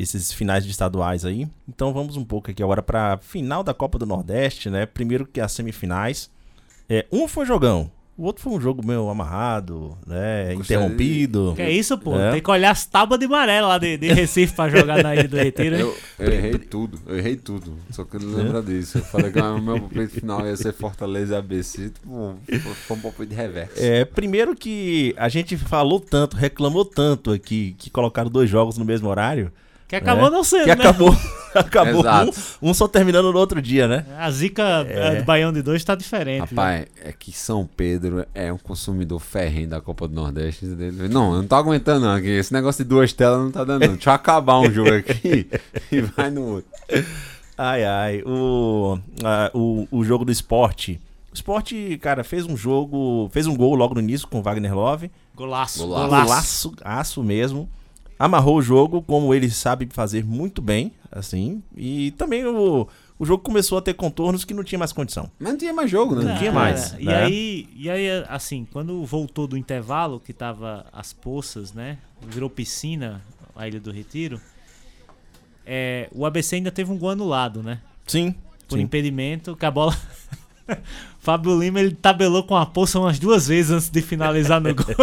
esses 0.00 0.32
finais 0.32 0.64
de 0.64 0.70
estaduais 0.70 1.24
aí. 1.24 1.46
Então 1.68 1.92
vamos 1.92 2.16
um 2.16 2.24
pouco 2.24 2.50
aqui 2.50 2.62
agora 2.62 2.82
pra 2.82 3.18
final 3.18 3.62
da 3.62 3.74
Copa 3.74 3.98
do 3.98 4.06
Nordeste, 4.06 4.70
né? 4.70 4.86
Primeiro 4.86 5.26
que 5.26 5.40
as 5.40 5.52
semifinais. 5.52 6.30
É, 6.88 7.06
um 7.12 7.28
foi 7.28 7.46
jogão, 7.46 7.90
o 8.20 8.24
outro 8.24 8.42
foi 8.42 8.52
um 8.52 8.60
jogo 8.60 8.86
meio 8.86 9.08
amarrado, 9.08 9.96
né? 10.06 10.54
Gostaria 10.54 10.84
Interrompido. 10.84 11.54
Que 11.56 11.62
é 11.62 11.70
isso, 11.70 11.96
pô? 11.96 12.20
É. 12.20 12.32
Tem 12.32 12.42
que 12.42 12.50
olhar 12.50 12.70
as 12.70 12.84
tábuas 12.84 13.18
de 13.18 13.24
amarelo 13.24 13.68
lá 13.68 13.78
de, 13.78 13.96
de 13.96 14.12
Recife 14.12 14.54
pra 14.54 14.68
jogar 14.68 15.02
na 15.02 15.14
Ilha 15.14 15.26
do 15.26 15.38
Retiro. 15.38 15.74
Eu, 15.74 15.96
eu 16.18 16.30
errei 16.30 16.58
tudo, 16.58 17.00
eu 17.06 17.16
errei 17.16 17.36
tudo. 17.36 17.78
Só 17.90 18.04
que 18.04 18.16
eu 18.16 18.20
não 18.20 18.36
lembro 18.36 18.62
disso. 18.62 18.98
Eu 18.98 19.04
falei 19.04 19.32
que 19.32 19.40
o 19.40 19.58
meu 19.58 19.80
palpite 19.80 20.20
final 20.20 20.46
ia 20.46 20.54
ser 20.54 20.74
Fortaleza 20.74 21.34
e 21.34 21.38
ABC. 21.38 21.88
Tipo, 21.88 22.36
foi 22.86 22.96
um 22.98 23.00
palpite 23.00 23.30
de 23.30 23.34
reverso. 23.34 23.72
É, 23.78 24.04
primeiro 24.04 24.54
que 24.54 25.14
a 25.16 25.30
gente 25.30 25.56
falou 25.56 25.98
tanto, 25.98 26.36
reclamou 26.36 26.84
tanto 26.84 27.32
aqui 27.32 27.74
que 27.78 27.88
colocaram 27.88 28.30
dois 28.30 28.50
jogos 28.50 28.76
no 28.76 28.84
mesmo 28.84 29.08
horário. 29.08 29.50
Que 29.90 29.96
acabou 29.96 30.28
É. 30.28 30.30
não 30.30 30.44
sendo, 30.44 30.62
Que 30.62 30.66
né? 30.68 30.72
acabou, 30.74 31.16
acabou 31.52 32.00
Exato. 32.00 32.32
um, 32.62 32.70
um 32.70 32.74
só 32.74 32.86
terminando 32.86 33.32
no 33.32 33.38
outro 33.38 33.60
dia, 33.60 33.88
né? 33.88 34.06
A 34.16 34.30
zica 34.30 34.62
É. 34.88 35.08
é, 35.08 35.14
do 35.16 35.24
Baião 35.24 35.52
de 35.52 35.60
dois 35.62 35.82
tá 35.82 35.96
diferente. 35.96 36.40
Rapaz, 36.54 36.86
é 37.04 37.12
que 37.12 37.32
São 37.32 37.68
Pedro 37.76 38.24
é 38.32 38.52
um 38.52 38.56
consumidor 38.58 39.18
ferrenho 39.18 39.68
da 39.68 39.80
Copa 39.80 40.06
do 40.06 40.14
Nordeste. 40.14 40.64
Não, 40.64 41.32
eu 41.34 41.38
não 41.42 41.46
tô 41.48 41.56
aguentando 41.56 42.06
não. 42.06 42.14
aqui. 42.14 42.28
Esse 42.28 42.52
negócio 42.52 42.84
de 42.84 42.88
duas 42.88 43.12
telas 43.12 43.42
não 43.42 43.50
tá 43.50 43.64
dando 43.64 43.80
não. 43.84 43.94
Deixa 43.94 44.10
eu 44.10 44.14
acabar 44.14 44.60
um 44.60 44.70
jogo 44.70 44.94
aqui 44.94 45.48
e 45.90 46.00
vai 46.00 46.30
no 46.30 46.42
outro. 46.54 46.70
Ai, 47.58 47.84
ai. 47.84 48.22
O, 48.24 48.96
a- 49.24 49.50
o, 49.52 49.88
o 49.90 50.04
jogo 50.04 50.24
do 50.24 50.30
esporte. 50.32 51.00
O 51.32 51.34
esporte, 51.34 51.98
cara, 52.00 52.22
fez 52.24 52.46
um 52.46 52.56
jogo. 52.56 53.28
Fez 53.32 53.46
um 53.48 53.56
gol 53.56 53.74
logo 53.74 53.94
no 53.94 54.00
início 54.00 54.26
com 54.28 54.38
o 54.38 54.42
Wagner 54.42 54.74
Love. 54.74 55.10
Golaço. 55.34 55.86
Golaço. 55.86 56.08
Golaço, 56.08 56.72
aço 56.84 57.22
mesmo. 57.24 57.68
Amarrou 58.22 58.58
o 58.58 58.62
jogo 58.62 59.00
como 59.00 59.32
ele 59.32 59.48
sabe 59.50 59.88
fazer 59.90 60.22
muito 60.22 60.60
bem, 60.60 60.92
assim. 61.10 61.62
E 61.74 62.10
também 62.18 62.44
o, 62.44 62.86
o 63.18 63.24
jogo 63.24 63.42
começou 63.42 63.78
a 63.78 63.80
ter 63.80 63.94
contornos 63.94 64.44
que 64.44 64.52
não 64.52 64.62
tinha 64.62 64.78
mais 64.78 64.92
condição. 64.92 65.30
Mas 65.38 65.52
não 65.52 65.58
tinha 65.58 65.72
mais 65.72 65.90
jogo, 65.90 66.14
né? 66.16 66.24
Não 66.32 66.36
tinha 66.36 66.52
mais, 66.52 66.92
E 66.98 67.06
né? 67.06 67.24
aí, 67.24 67.66
e 67.74 67.88
aí, 67.88 68.06
assim, 68.28 68.66
quando 68.70 69.02
voltou 69.06 69.46
do 69.46 69.56
intervalo, 69.56 70.20
que 70.20 70.34
tava 70.34 70.84
as 70.92 71.14
poças, 71.14 71.72
né? 71.72 71.96
Virou 72.28 72.50
piscina 72.50 73.22
a 73.56 73.66
Ilha 73.66 73.80
do 73.80 73.90
Retiro. 73.90 74.38
é, 75.66 76.06
o 76.12 76.26
ABC 76.26 76.56
ainda 76.56 76.70
teve 76.70 76.92
um 76.92 76.98
gol 76.98 77.10
anulado, 77.10 77.62
né? 77.62 77.80
Sim. 78.06 78.34
Por 78.68 78.76
sim. 78.76 78.82
impedimento, 78.84 79.56
que 79.56 79.64
a 79.64 79.70
bola. 79.70 79.96
Fábio 81.20 81.58
Lima 81.58 81.80
ele 81.80 81.92
tabelou 81.94 82.44
com 82.44 82.54
a 82.56 82.66
poça 82.66 82.98
umas 83.00 83.18
duas 83.18 83.48
vezes 83.48 83.70
antes 83.72 83.88
de 83.88 84.02
finalizar 84.02 84.60
no 84.60 84.74
gol. 84.74 84.84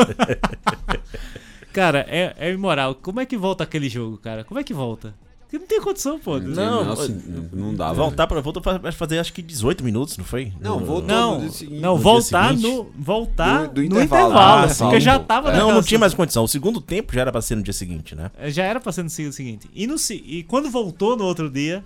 cara, 1.78 2.06
é, 2.10 2.34
é 2.40 2.52
imoral. 2.52 2.96
Como 2.96 3.20
é 3.20 3.26
que 3.26 3.38
volta 3.38 3.64
aquele 3.64 3.88
jogo, 3.88 4.18
cara? 4.18 4.44
Como 4.44 4.60
é 4.60 4.64
que 4.64 4.74
volta? 4.74 5.14
Porque 5.42 5.60
não 5.60 5.66
tem 5.68 5.80
condição, 5.80 6.20
pô. 6.20 6.40
Não, 6.40 6.50
Não, 6.50 6.84
não, 6.86 6.92
assim, 6.92 7.22
não 7.54 7.74
dava. 7.76 7.94
Voltar 7.94 8.28
pra, 8.28 8.42
voltou 8.42 8.62
pra 8.62 8.92
fazer 8.92 9.18
acho 9.20 9.32
que 9.32 9.42
18 9.42 9.82
minutos, 9.84 10.18
não 10.18 10.26
foi? 10.26 10.52
Não, 10.60 10.80
No- 10.80 10.86
voltou. 10.86 11.08
Não, 11.08 11.36
no 11.36 11.40
dia 11.42 11.50
seguinte. 11.52 11.80
não 11.80 11.92
no 11.94 11.96
dia 11.96 12.04
voltar 12.04 12.50
seguinte? 12.50 12.68
no 12.68 12.92
voltar 12.98 13.68
Do- 13.68 13.74
do 13.76 13.80
no 13.82 13.86
intervalo. 13.86 14.24
intervalo, 14.32 14.66
Ah, 14.66 14.76
porque 14.78 14.96
sim, 14.96 15.00
já 15.02 15.20
tava 15.20 15.48
Não, 15.52 15.54
naquela 15.60 15.74
não 15.76 15.84
tinha 15.84 16.00
mais 16.00 16.14
condição. 16.14 16.44
O 16.44 16.48
segundo 16.50 16.82
tempo 16.82 17.14
já 17.14 17.22
era 17.22 17.32
pra 17.32 17.42
ser 17.42 17.56
no 17.56 17.64
dia 17.64 17.72
seguinte, 17.74 18.14
né? 18.14 18.30
Já 18.48 18.64
era 18.66 18.80
pra 18.82 18.92
ser 18.92 19.04
no 19.04 19.10
siglo 19.10 19.32
seguinte. 19.32 19.70
E, 19.74 19.88
no, 19.88 19.96
e 20.12 20.44
quando 20.44 20.70
voltou 20.70 21.16
no 21.16 21.24
outro 21.24 21.50
dia, 21.50 21.82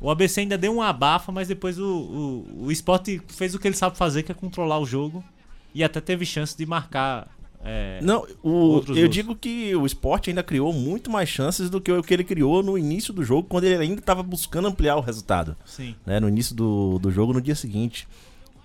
o 0.00 0.10
ABC 0.10 0.40
ainda 0.40 0.58
deu 0.58 0.72
um 0.74 0.82
abafa, 0.82 1.30
mas 1.30 1.46
depois 1.46 1.78
o, 1.78 1.86
o, 1.86 2.64
o 2.64 2.72
esporte 2.72 3.22
fez 3.28 3.54
o 3.54 3.58
que 3.60 3.68
ele 3.68 3.76
sabe 3.76 3.96
fazer, 3.96 4.24
que 4.24 4.32
é 4.32 4.34
controlar 4.34 4.80
o 4.80 4.84
jogo. 4.86 5.22
E 5.72 5.84
até 5.84 6.00
teve 6.00 6.24
chance 6.26 6.56
de 6.56 6.66
marcar. 6.66 7.28
É, 7.64 7.98
Não, 8.02 8.26
o, 8.42 8.82
eu 8.88 8.94
gols. 8.94 9.10
digo 9.10 9.34
que 9.34 9.74
o 9.74 9.84
esporte 9.84 10.30
ainda 10.30 10.42
criou 10.42 10.72
muito 10.72 11.10
mais 11.10 11.28
chances 11.28 11.68
do 11.68 11.80
que 11.80 11.90
o 11.90 12.02
que 12.02 12.14
ele 12.14 12.24
criou 12.24 12.62
no 12.62 12.78
início 12.78 13.12
do 13.12 13.24
jogo, 13.24 13.48
quando 13.48 13.64
ele 13.64 13.76
ainda 13.82 14.00
estava 14.00 14.22
buscando 14.22 14.68
ampliar 14.68 14.96
o 14.96 15.00
resultado. 15.00 15.56
Sim. 15.64 15.94
né, 16.04 16.20
no 16.20 16.28
início 16.28 16.54
do, 16.54 16.98
do 16.98 17.10
jogo 17.10 17.32
no 17.32 17.40
dia 17.40 17.54
seguinte. 17.54 18.06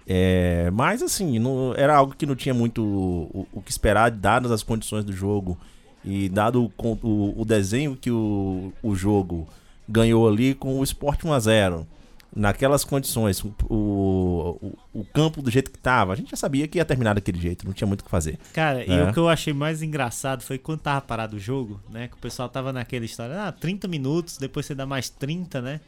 É, 0.08 0.70
mas 0.72 1.02
assim, 1.02 1.40
não, 1.40 1.74
era 1.76 1.96
algo 1.96 2.16
que 2.16 2.26
não 2.26 2.36
tinha 2.36 2.54
muito 2.54 2.84
o, 2.84 3.48
o 3.54 3.62
que 3.62 3.72
esperar, 3.72 4.12
dadas 4.12 4.52
as 4.52 4.64
condições 4.64 5.06
do 5.06 5.14
jogo 5.14 5.58
e 6.04 6.28
dado 6.28 6.72
o, 6.78 6.98
o, 7.04 7.42
o 7.42 7.46
desenho 7.46 7.96
que 7.96 8.10
o, 8.12 8.74
o 8.82 8.96
jogo 8.96 9.48
ganhou 9.88 10.28
ali 10.28 10.54
com 10.54 10.80
o 10.80 10.84
Sport 10.84 11.22
1x0. 11.22 11.86
Naquelas 12.34 12.86
condições, 12.86 13.44
o, 13.44 13.54
o, 13.70 14.78
o 14.94 15.06
campo 15.14 15.42
do 15.42 15.52
jeito 15.52 15.70
que 15.70 15.78
tava, 15.78 16.14
a 16.14 16.16
gente 16.16 16.32
já 16.32 16.38
sabia 16.38 16.66
que 16.66 16.78
ia 16.78 16.86
terminar 16.86 17.14
daquele 17.14 17.38
jeito, 17.40 17.66
não 17.66 17.74
tinha 17.74 17.86
muito 17.88 18.02
o 18.02 18.04
que 18.06 18.10
fazer. 18.10 18.40
Cara, 18.54 18.86
e 18.86 18.90
É. 18.92 19.04
o 19.04 19.12
que 19.12 19.20
eu 19.20 19.28
achei 19.28 19.52
mais 19.54 19.82
engraçado 19.82 20.42
foi 20.42 20.58
quando 20.58 20.80
tava 20.80 21.02
parado 21.02 21.36
o 21.36 21.40
jogo, 21.40 21.82
né? 21.90 22.08
Que 22.08 22.14
o 22.14 22.18
pessoal 22.20 22.48
tava 22.48 22.72
naquela 22.72 23.04
história, 23.04 23.48
ah, 23.48 23.52
30 23.52 23.86
minutos, 23.90 24.38
depois 24.38 24.66
você 24.66 24.74
dá 24.74 24.86
mais 24.86 25.10
30, 25.10 25.62
né? 25.62 25.82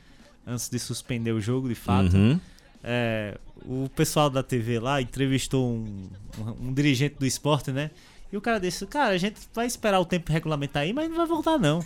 Antes 0.45 0.69
de 0.69 0.77
suspender 0.79 1.31
o 1.31 1.39
jogo, 1.39 1.69
de 1.69 1.75
fato. 1.75 2.13
Uhum. 2.17 2.37
É, 2.83 3.37
o 3.65 3.87
pessoal 3.95 4.29
da 4.29 4.43
TV 4.43 4.77
lá 4.79 5.01
entrevistou 5.01 5.65
um, 5.71 6.09
um, 6.37 6.67
um 6.67 6.73
dirigente 6.73 7.15
do 7.17 7.25
esporte, 7.25 7.71
né? 7.71 7.89
E 8.29 8.35
o 8.35 8.41
cara 8.41 8.59
disse, 8.59 8.85
cara, 8.87 9.13
a 9.13 9.17
gente 9.17 9.39
vai 9.53 9.65
esperar 9.65 10.01
o 10.01 10.05
tempo 10.05 10.29
regulamentar 10.29 10.83
aí, 10.83 10.91
mas 10.91 11.07
não 11.09 11.15
vai 11.15 11.27
voltar 11.27 11.57
não. 11.57 11.79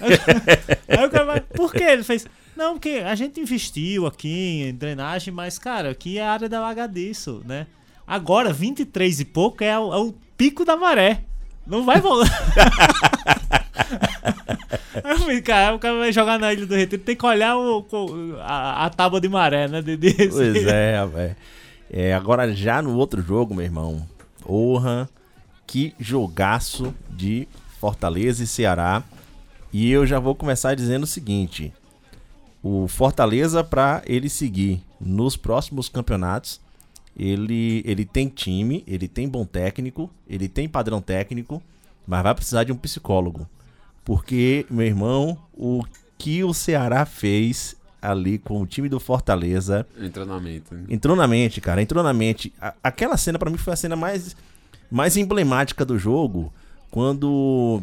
aí 0.88 1.06
o 1.06 1.10
cara 1.10 1.24
vai, 1.24 1.40
por 1.40 1.72
quê? 1.72 1.84
Ele 1.84 2.02
fez, 2.02 2.26
não, 2.56 2.74
porque 2.74 3.02
a 3.04 3.14
gente 3.14 3.40
investiu 3.40 4.06
aqui 4.06 4.62
em 4.68 4.74
drenagem, 4.74 5.32
mas, 5.32 5.58
cara, 5.58 5.90
aqui 5.90 6.18
é 6.18 6.22
a 6.26 6.32
área 6.32 6.48
da 6.48 6.60
Lagadiço, 6.60 7.42
né? 7.46 7.66
Agora, 8.06 8.52
23 8.52 9.20
e 9.20 9.24
pouco 9.24 9.62
é 9.64 9.78
o, 9.78 9.92
é 9.94 9.96
o 9.98 10.14
pico 10.36 10.64
da 10.64 10.76
maré. 10.76 11.22
Não 11.66 11.84
vai 11.84 12.00
voltar. 12.00 12.28
Aí 15.04 15.10
eu 15.12 15.18
falei, 15.18 15.40
cara, 15.42 15.74
o 15.74 15.78
cara 15.78 15.98
vai 15.98 16.12
jogar 16.12 16.38
na 16.38 16.52
Ilha 16.52 16.66
do 16.66 16.74
Retiro, 16.74 17.02
tem 17.02 17.16
que 17.16 17.24
olhar 17.26 17.56
o, 17.56 17.80
o- 17.90 18.36
a, 18.40 18.86
a 18.86 18.90
tábua 18.90 19.20
de 19.20 19.28
maré, 19.28 19.68
né? 19.68 19.80
De, 19.82 19.96
de- 19.96 20.12
Pois 20.28 20.66
é, 20.66 21.06
velho. 21.06 21.36
É, 21.90 22.14
agora 22.14 22.54
já 22.54 22.80
no 22.82 22.96
outro 22.96 23.22
jogo, 23.22 23.54
meu 23.54 23.64
irmão. 23.64 24.06
Porra, 24.42 25.08
que 25.66 25.94
jogaço 25.98 26.94
de 27.10 27.46
Fortaleza 27.80 28.42
e 28.44 28.46
Ceará. 28.46 29.02
E 29.72 29.90
eu 29.90 30.06
já 30.06 30.18
vou 30.18 30.34
começar 30.34 30.74
dizendo 30.74 31.04
o 31.04 31.06
seguinte: 31.06 31.72
o 32.62 32.86
Fortaleza, 32.88 33.64
para 33.64 34.02
ele 34.06 34.28
seguir 34.28 34.82
nos 35.00 35.36
próximos 35.36 35.88
campeonatos, 35.88 36.60
ele, 37.16 37.82
ele 37.84 38.04
tem 38.04 38.28
time, 38.28 38.82
ele 38.86 39.08
tem 39.08 39.28
bom 39.28 39.44
técnico, 39.44 40.10
ele 40.28 40.48
tem 40.48 40.68
padrão 40.68 41.00
técnico, 41.00 41.62
mas 42.06 42.22
vai 42.22 42.34
precisar 42.34 42.64
de 42.64 42.72
um 42.72 42.76
psicólogo. 42.76 43.46
Porque, 44.04 44.66
meu 44.70 44.86
irmão, 44.86 45.38
o 45.54 45.82
que 46.18 46.42
o 46.42 46.52
Ceará 46.54 47.04
fez 47.04 47.76
ali 48.00 48.38
com 48.38 48.60
o 48.60 48.66
time 48.66 48.88
do 48.88 48.98
Fortaleza 48.98 49.86
Entra 50.00 50.24
na 50.24 50.40
mente. 50.40 50.64
né? 50.72 50.84
entrou 50.88 51.14
na 51.14 51.26
mente, 51.28 51.60
cara, 51.60 51.80
entrou 51.82 52.02
na 52.02 52.12
mente. 52.12 52.52
A- 52.60 52.74
aquela 52.82 53.16
cena 53.16 53.38
pra 53.38 53.50
mim 53.50 53.56
foi 53.56 53.72
a 53.72 53.76
cena 53.76 53.94
mais, 53.94 54.34
mais 54.90 55.16
emblemática 55.16 55.84
do 55.84 55.96
jogo, 55.98 56.52
quando 56.90 57.80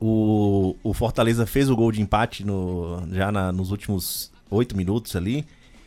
o, 0.00 0.76
o 0.82 0.92
Fortaleza 0.94 1.46
fez 1.46 1.68
o 1.70 1.76
gol 1.76 1.90
de 1.92 2.00
empate 2.00 2.44
no, 2.44 3.02
já 3.12 3.30
na- 3.32 3.52
nos 3.52 3.70
últimos 3.70 4.30
oito 4.50 4.76
minutos 4.76 5.14
ali. 5.16 5.44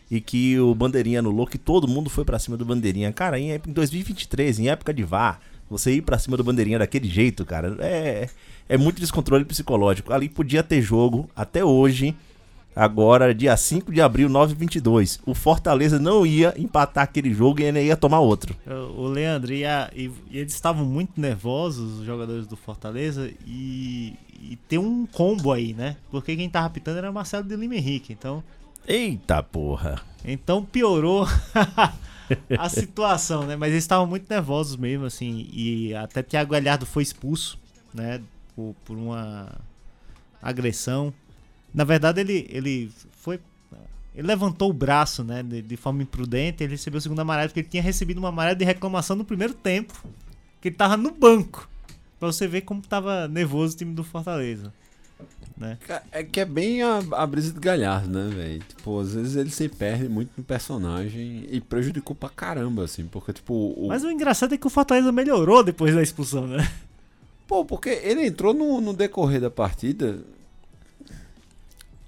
E 0.10 0.20
que 0.20 0.60
o 0.60 0.76
Bandeirinha 0.76 1.20
anulou, 1.20 1.48
que 1.48 1.58
todo 1.58 1.88
mundo 1.88 2.10
foi 2.10 2.26
pra 2.26 2.38
cima 2.38 2.58
do 2.58 2.66
Bandeirinha. 2.66 3.14
Cara, 3.14 3.40
em, 3.40 3.52
ép- 3.54 3.68
em 3.70 3.72
2023, 3.72 4.60
em 4.60 4.68
época 4.68 4.94
de 4.94 5.04
VAR, 5.04 5.40
você 5.70 5.94
ir 5.96 6.02
pra 6.02 6.20
cima 6.20 6.36
do 6.36 6.44
Bandeirinha 6.44 6.78
daquele 6.80 7.08
jeito, 7.08 7.46
cara, 7.46 7.78
é, 7.80 8.28
é 8.68 8.78
muito 8.78 9.00
descontrole 9.00 9.46
psicológico. 9.46 10.12
Ali 10.12 10.28
podia 10.28 10.62
ter 10.64 10.82
jogo 10.82 11.30
até 11.34 11.64
hoje. 11.64 12.14
Agora, 12.76 13.34
dia 13.36 13.56
5 13.58 13.92
de 13.92 14.02
abril, 14.02 14.30
9h22. 14.30 15.20
O 15.26 15.34
Fortaleza 15.34 16.00
não 16.00 16.26
ia 16.26 16.54
empatar 16.58 17.04
aquele 17.04 17.34
jogo 17.34 17.60
e 17.62 17.66
ainda 17.66 17.82
ia 17.82 17.98
tomar 17.98 18.20
outro. 18.22 18.56
O 18.96 19.08
Leandro, 19.08 19.54
e, 19.54 19.66
a- 19.66 19.90
e- 19.94 20.10
e 20.30 20.38
eles 20.40 20.54
estavam 20.54 20.86
muito 20.86 21.20
nervosos, 21.20 22.00
os 22.00 22.06
jogadores 22.06 22.48
do 22.48 22.56
Fortaleza, 22.56 23.30
e, 23.46 24.14
e 24.40 24.56
tem 24.70 24.80
um 24.80 25.06
combo 25.06 25.52
aí, 25.52 25.74
né? 25.74 25.98
Porque 26.10 26.36
quem 26.36 26.50
tava 26.50 26.68
apitando 26.68 26.98
era 26.98 27.12
Marcelo 27.12 27.44
de 27.44 27.56
Lima 27.58 27.76
Henrique, 27.76 28.14
então, 28.14 28.42
Eita 28.88 29.44
porra. 29.44 30.02
então 30.24 30.64
piorou 30.64 31.28
a 32.58 32.70
situação, 32.70 33.46
né? 33.46 33.56
Mas 33.58 33.72
eles 33.72 33.84
estavam 33.84 34.08
muito 34.08 34.28
nervosos 34.30 34.76
mesmo, 34.78 35.06
assim, 35.06 35.50
e 35.52 35.94
até 35.94 36.24
Thiago 36.24 36.52
Galhardo 36.52 36.86
foi 36.86 37.04
expulso, 37.04 37.60
né? 37.94 38.22
Por, 38.56 38.74
por 38.86 38.98
uma 38.98 39.50
agressão. 40.42 41.14
Na 41.74 41.84
verdade, 41.84 42.22
ele, 42.22 42.48
ele 42.50 42.92
foi. 43.12 43.40
Ele 44.14 44.28
levantou 44.28 44.70
o 44.70 44.74
braço, 44.74 45.24
né? 45.24 45.42
De, 45.42 45.62
de 45.62 45.78
forma 45.78 46.04
imprudente. 46.04 46.64
Ele 46.64 46.72
recebeu 46.72 46.98
o 46.98 47.02
segundo 47.02 47.20
amarelo 47.20 47.50
porque 47.50 47.62
ele 47.62 47.70
tinha 47.70 47.84
recebido 47.84 48.18
uma 48.18 48.30
amarela 48.30 48.56
de 48.56 48.66
reclamação 48.66 49.16
no 49.16 49.24
primeiro 49.24 49.54
tempo. 49.54 50.04
Que 50.60 50.68
ele 50.68 50.76
tava 50.76 50.98
no 50.98 51.12
banco. 51.12 51.70
Pra 52.20 52.28
você 52.32 52.48
ver 52.48 52.62
como 52.62 52.82
tava 52.82 53.28
nervoso 53.28 53.74
o 53.74 53.78
time 53.78 53.94
do 53.94 54.04
Fortaleza. 54.04 54.74
Né? 55.58 55.78
É 56.12 56.24
que 56.24 56.40
é 56.40 56.46
bem 56.46 56.82
a, 56.82 57.00
a 57.12 57.28
brisa 57.28 57.54
de 57.54 57.60
Galhardo, 57.60 58.10
né, 58.10 58.30
velho? 58.36 58.60
Tipo, 58.68 59.00
às 59.00 59.14
vezes 59.14 59.36
ele 59.36 59.52
se 59.52 59.70
perde 59.70 60.10
muito 60.10 60.32
no 60.36 60.44
personagem 60.44 61.46
e 61.50 61.62
prejudicou 61.62 62.16
pra 62.16 62.30
caramba, 62.30 62.84
assim, 62.84 63.06
porque, 63.06 63.32
tipo, 63.32 63.54
o... 63.54 63.88
Mas 63.88 64.04
o 64.04 64.10
engraçado 64.10 64.56
é 64.56 64.58
que 64.58 64.66
o 64.66 64.72
Fortaleza 64.72 65.12
melhorou 65.12 65.64
depois 65.64 65.94
da 65.94 66.02
expulsão, 66.02 66.48
né? 66.48 66.68
Pô, 67.48 67.64
porque 67.64 67.90
ele 67.90 68.26
entrou 68.26 68.54
no, 68.54 68.82
no 68.82 68.94
decorrer 68.94 69.40
da 69.40 69.52
partida 69.52 70.24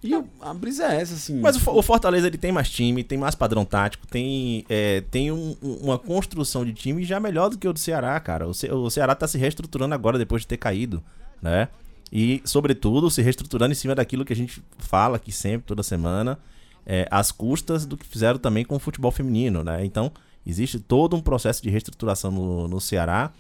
e 0.04 0.16
o- 0.16 0.28
a 0.42 0.54
brisa 0.54 0.86
é 0.94 1.02
essa, 1.02 1.14
assim. 1.14 1.40
Mas 1.40 1.56
o, 1.56 1.72
o 1.72 1.82
Fortaleza 1.82 2.28
ele 2.28 2.38
tem 2.38 2.52
mais 2.52 2.70
time, 2.70 3.04
tem 3.04 3.18
mais 3.18 3.36
padrão 3.36 3.64
tático, 3.66 4.06
tem, 4.08 4.66
é, 4.70 5.02
tem 5.10 5.32
um- 5.32 5.56
uma 5.62 5.98
construção 5.98 6.66
de 6.66 6.74
time 6.74 7.04
já 7.04 7.20
melhor 7.20 7.50
do 7.50 7.58
que 7.58 7.68
o 7.68 7.74
do 7.74 7.80
Ceará, 7.80 8.20
cara. 8.20 8.48
O, 8.48 8.54
Ce- 8.54 8.70
o 8.72 8.90
Ceará 8.90 9.16
tá 9.16 9.28
se 9.28 9.38
reestruturando 9.38 9.94
agora 9.96 10.18
depois 10.18 10.42
de 10.44 10.48
ter 10.48 10.58
caído, 10.58 11.02
né? 11.42 11.68
E, 12.12 12.42
sobretudo, 12.46 13.10
se 13.10 13.22
reestruturando 13.22 13.72
em 13.72 13.76
cima 13.76 13.96
daquilo 13.96 14.24
que 14.24 14.34
a 14.34 14.36
gente 14.36 14.62
fala 14.78 15.16
aqui 15.18 15.32
sempre, 15.32 15.66
toda 15.66 15.82
semana, 15.82 16.38
é, 16.86 17.08
às 17.10 17.32
custas 17.32 17.86
do 17.86 17.98
que 17.98 18.06
fizeram 18.06 18.38
também 18.38 18.64
com 18.64 18.76
o 18.76 18.80
futebol 18.80 19.10
feminino, 19.12 19.64
né? 19.64 19.84
Então, 19.84 20.12
existe 20.46 20.80
todo 20.80 21.16
um 21.16 21.22
processo 21.22 21.64
de 21.64 21.70
reestruturação 21.70 22.30
no, 22.30 22.68
no 22.68 22.80
Ceará, 22.80 23.32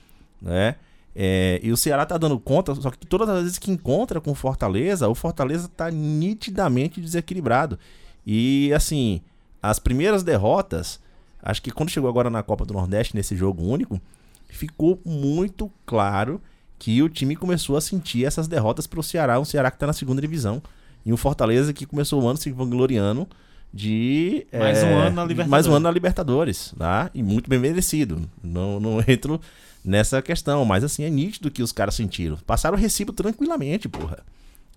né? 0.41 0.75
É, 1.15 1.59
e 1.61 1.71
o 1.71 1.77
Ceará 1.77 2.05
tá 2.05 2.17
dando 2.17 2.39
conta, 2.39 2.73
só 2.75 2.89
que 2.89 3.05
todas 3.05 3.29
as 3.29 3.43
vezes 3.43 3.57
que 3.59 3.71
encontra 3.71 4.19
com 4.19 4.31
o 4.31 4.35
Fortaleza, 4.35 5.07
o 5.07 5.15
Fortaleza 5.15 5.67
tá 5.67 5.91
nitidamente 5.91 6.99
desequilibrado. 6.99 7.77
E 8.25 8.71
assim, 8.73 9.21
as 9.61 9.79
primeiras 9.79 10.23
derrotas, 10.23 10.99
acho 11.41 11.61
que 11.61 11.71
quando 11.71 11.89
chegou 11.89 12.09
agora 12.09 12.29
na 12.29 12.41
Copa 12.41 12.65
do 12.65 12.73
Nordeste, 12.73 13.15
nesse 13.15 13.35
jogo 13.35 13.63
único, 13.63 14.01
ficou 14.49 14.99
muito 15.05 15.71
claro 15.85 16.41
que 16.79 17.01
o 17.01 17.09
time 17.09 17.35
começou 17.35 17.77
a 17.77 17.81
sentir 17.81 18.25
essas 18.25 18.47
derrotas 18.47 18.87
pro 18.87 19.03
Ceará, 19.03 19.39
um 19.39 19.45
Ceará 19.45 19.69
que 19.69 19.77
tá 19.77 19.87
na 19.87 19.93
segunda 19.93 20.21
divisão. 20.21 20.61
E 21.05 21.11
um 21.13 21.17
Fortaleza 21.17 21.73
que 21.73 21.85
começou 21.85 22.21
o 22.21 22.27
ano 22.27 22.37
se 22.37 22.49
vangloriando 22.51 23.27
de. 23.73 24.47
Mais 24.53 24.83
um 24.83 24.87
é, 24.87 24.93
ano 24.93 25.15
na 25.15 25.23
Libertadores. 25.23 25.49
Mais 25.49 25.67
um 25.67 25.73
ano 25.73 25.83
na 25.83 25.91
Libertadores, 25.91 26.73
tá? 26.77 27.11
E 27.13 27.21
muito 27.21 27.49
bem 27.49 27.59
merecido. 27.59 28.21
Não, 28.41 28.79
não 28.79 28.99
entro 29.07 29.39
nessa 29.83 30.21
questão, 30.21 30.63
mas 30.65 30.83
assim, 30.83 31.03
é 31.03 31.09
nítido 31.09 31.51
que 31.51 31.63
os 31.63 31.71
caras 31.71 31.95
sentiram. 31.95 32.37
Passaram 32.45 32.77
o 32.77 32.79
recibo 32.79 33.11
tranquilamente, 33.13 33.87
porra. 33.89 34.19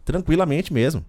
Tranquilamente 0.05 0.73
mesmo. 0.73 1.05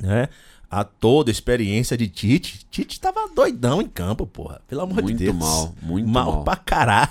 Né? 0.00 0.28
a 0.70 0.84
toda 0.84 1.30
a 1.30 1.32
experiência 1.32 1.96
de 1.96 2.08
Tite. 2.08 2.66
Tite 2.70 3.00
tava 3.00 3.28
doidão 3.34 3.80
em 3.80 3.88
campo, 3.88 4.26
porra. 4.26 4.60
Pelo 4.68 4.82
amor 4.82 5.02
Muito 5.02 5.16
de 5.18 5.24
Deus. 5.24 5.36
mal, 5.36 5.74
muito 5.80 6.08
mal. 6.08 6.32
mal. 6.32 6.44
pra 6.44 6.56
caralho. 6.56 7.08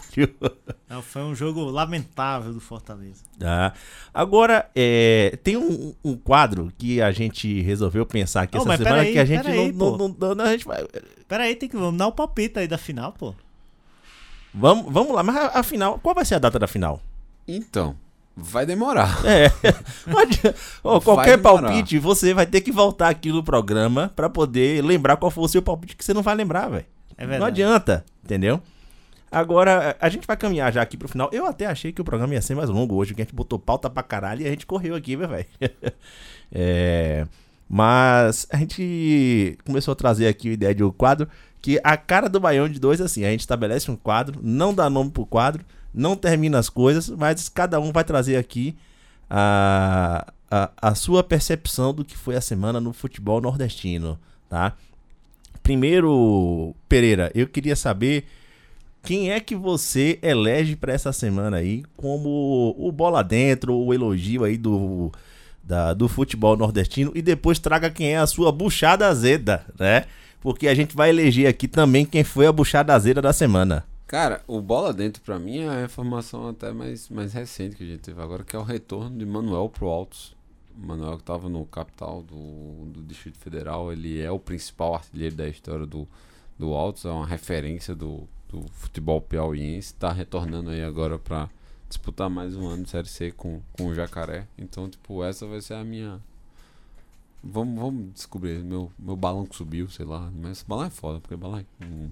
Não, 0.88 1.02
foi 1.02 1.24
um 1.24 1.34
jogo 1.34 1.64
lamentável 1.66 2.54
do 2.54 2.60
Fortaleza. 2.60 3.24
Tá. 3.40 3.74
Agora, 4.14 4.70
é, 4.76 5.38
tem 5.44 5.58
um, 5.58 5.94
um 6.04 6.16
quadro 6.16 6.72
que 6.78 7.02
a 7.02 7.12
gente 7.12 7.62
resolveu 7.62 8.06
pensar 8.06 8.44
aqui 8.44 8.58
Ô, 8.58 8.62
essa 8.62 8.78
semana 8.78 8.96
peraí, 8.98 9.14
que 9.14 9.20
a 9.20 9.26
gente 9.26 9.44
peraí, 9.44 9.72
não, 9.72 9.78
pô. 9.78 9.98
não, 9.98 10.16
não, 10.20 10.36
não- 10.36 10.46
a 10.46 10.52
gente 10.52 10.66
vai. 10.66 10.86
Pera 11.28 11.44
aí, 11.44 11.56
tem 11.56 11.68
que 11.68 11.76
vamos 11.76 11.98
dar 11.98 12.08
o 12.08 12.12
palpite 12.12 12.60
aí 12.60 12.68
da 12.68 12.78
final, 12.78 13.12
pô. 13.12 13.34
Vamos, 14.58 14.92
vamos 14.92 15.14
lá, 15.14 15.24
mas 15.24 15.36
a- 15.36 15.60
afinal, 15.60 16.00
qual 16.02 16.16
vai 16.16 16.26
ser 16.26 16.36
a 16.36 16.40
data 16.40 16.58
da 16.58 16.68
final? 16.68 17.00
Então, 17.48 17.96
vai 18.36 18.66
demorar. 18.66 19.22
É. 19.26 19.50
Não 20.08 20.14
Vai 20.14 21.02
qualquer 21.02 21.38
demorar. 21.38 21.62
palpite, 21.68 22.00
você 22.00 22.34
vai 22.34 22.46
ter 22.46 22.62
que 22.62 22.72
voltar 22.72 23.10
aqui 23.10 23.32
no 23.32 23.44
programa 23.44 24.12
pra 24.16 24.30
poder 24.30 24.84
lembrar 24.84 25.18
qual 25.18 25.30
foi 25.32 25.44
o 25.44 25.48
seu 25.48 25.62
palpite, 25.62 25.96
que 25.96 26.04
você 26.04 26.14
não 26.14 26.22
vai 26.24 26.36
lembrar, 26.36 26.70
velho. 26.70 26.86
É 27.18 27.24
Não 27.24 27.30
verdade. 27.30 27.52
adianta, 27.64 28.06
entendeu? 28.24 28.62
Agora, 29.32 29.98
a 30.00 30.08
gente 30.10 30.26
vai 30.26 30.38
caminhar 30.38 30.72
já 30.72 30.82
aqui 30.82 30.96
pro 30.96 31.08
final. 31.10 31.30
Eu 31.34 31.46
até 31.46 31.66
achei 31.66 31.92
que 31.92 32.02
o 32.02 32.06
programa 32.06 32.34
ia 32.34 32.42
ser 32.42 32.56
mais 32.56 32.70
longo 32.70 32.96
hoje, 32.96 33.14
que 33.14 33.22
a 33.22 33.26
gente 33.26 33.36
botou 33.36 33.60
pauta 33.60 33.90
pra 33.90 34.02
caralho 34.04 34.42
e 34.42 34.48
a 34.48 34.50
gente 34.50 34.66
correu 34.66 34.96
aqui, 34.96 35.16
velho. 35.16 35.46
É, 36.50 37.28
mas 37.68 38.48
a 38.50 38.56
gente 38.56 39.58
começou 39.66 39.92
a 39.92 39.96
trazer 39.96 40.28
aqui 40.28 40.50
a 40.50 40.54
ideia 40.54 40.74
de 40.74 40.82
um 40.82 40.90
quadro 40.90 41.28
que 41.62 41.80
a 41.84 41.98
cara 41.98 42.30
do 42.30 42.40
Baião 42.40 42.70
de 42.70 42.80
dois, 42.80 43.02
assim, 43.02 43.26
a 43.26 43.30
gente 43.32 43.42
estabelece 43.42 43.90
um 43.92 43.96
quadro, 43.96 44.40
não 44.44 44.74
dá 44.74 44.90
nome 44.90 45.12
pro 45.12 45.26
quadro, 45.26 45.64
não 45.94 46.16
termina 46.16 46.60
as 46.60 46.70
coisas, 46.70 47.10
mas 47.10 47.50
cada 47.50 47.80
um 47.80 47.92
vai 47.92 48.04
trazer 48.04 48.38
aqui 48.38 48.76
a, 49.30 50.26
a, 50.50 50.70
a 50.82 50.96
sua 50.96 51.24
percepção 51.24 51.94
do 51.94 52.06
que 52.06 52.16
foi 52.18 52.36
a 52.36 52.42
semana 52.42 52.80
no 52.80 52.94
futebol 52.94 53.42
nordestino, 53.42 54.18
tá? 54.50 54.74
Primeiro, 55.64 56.74
Pereira, 56.88 57.32
eu 57.36 57.48
queria 57.48 57.76
saber 57.76 58.26
quem 59.04 59.32
é 59.32 59.40
que 59.40 59.56
você 59.56 60.18
elege 60.22 60.76
pra 60.76 60.94
essa 60.94 61.12
semana 61.12 61.58
aí 61.58 61.84
como 61.98 62.76
o 62.78 62.92
bola 62.92 63.24
dentro, 63.24 63.74
o 63.76 63.94
elogio 63.94 64.44
aí 64.44 64.58
do, 64.58 65.12
da- 65.64 65.94
do 65.94 66.08
futebol 66.08 66.56
nordestino 66.56 67.12
e 67.16 67.22
depois 67.22 67.60
traga 67.60 67.90
quem 67.90 68.14
é 68.14 68.18
a 68.18 68.28
sua 68.28 68.52
buchada 68.52 69.08
azeda, 69.08 69.66
né? 69.78 70.06
Porque 70.40 70.68
a 70.68 70.76
gente 70.76 70.96
vai 70.96 71.10
eleger 71.10 71.48
aqui 71.48 71.68
também 71.68 72.06
quem 72.06 72.24
foi 72.24 72.48
a 72.48 72.52
buchada 72.52 72.94
azeda 72.94 73.22
da 73.22 73.34
semana. 73.34 73.86
Cara, 74.08 74.42
o 74.48 74.62
bola 74.62 74.94
dentro 74.94 75.22
pra 75.22 75.38
mim 75.38 75.60
é 75.60 75.70
a 75.70 75.84
informação 75.84 76.48
até 76.48 76.72
mais, 76.72 77.10
mais 77.10 77.34
recente 77.34 77.76
que 77.76 77.84
a 77.84 77.88
gente 77.88 78.00
teve 78.00 78.22
agora, 78.22 78.44
que 78.44 78.56
é 78.56 78.60
o 78.60 78.64
retorno 78.64 79.18
de 79.18 79.26
Manuel 79.26 79.68
pro 79.68 79.88
Altos. 79.88 80.34
O 80.78 80.88
Manuel 80.88 81.18
que 81.18 81.24
tava 81.24 81.50
no 81.50 81.66
capital 81.66 82.24
do, 82.24 82.86
do 82.86 83.04
Distrito 83.04 83.38
Federal, 83.38 83.92
ele 83.92 84.22
é 84.22 84.32
o 84.32 84.40
principal 84.40 84.96
artilheiro 84.96 85.36
da 85.36 85.50
história 85.50 85.86
do, 85.86 86.08
do 86.58 86.74
Altos, 86.74 87.04
é 87.04 87.10
uma 87.10 87.28
referência 87.28 87.94
do, 87.94 88.24
do 88.48 88.66
futebol 88.72 89.20
piauiense, 89.20 89.94
tá 89.94 90.14
retornando 90.14 90.70
aí 90.70 90.84
agora 90.84 91.20
pra 91.20 91.50
disputar 91.90 92.30
mais 92.30 92.56
um 92.56 92.66
ano 92.66 92.84
de 92.84 92.90
Série 92.90 93.10
C 93.10 93.32
com, 93.32 93.62
com 93.74 93.88
o 93.88 93.94
Jacaré. 93.94 94.48
Então, 94.58 94.90
tipo, 94.90 95.22
essa 95.22 95.46
vai 95.46 95.60
ser 95.60 95.74
a 95.74 95.84
minha... 95.84 96.22
Vamos, 97.44 97.80
vamos 97.80 98.14
descobrir, 98.14 98.64
meu, 98.64 98.92
meu 98.98 99.16
balão 99.16 99.46
que 99.46 99.56
subiu, 99.56 99.90
sei 99.90 100.06
lá, 100.06 100.30
mas 100.36 100.54
esse 100.54 100.66
balão 100.68 100.86
é 100.86 100.90
foda, 100.90 101.20
porque 101.20 101.36
balão 101.36 101.60
é... 101.60 101.86
hum, 101.86 102.10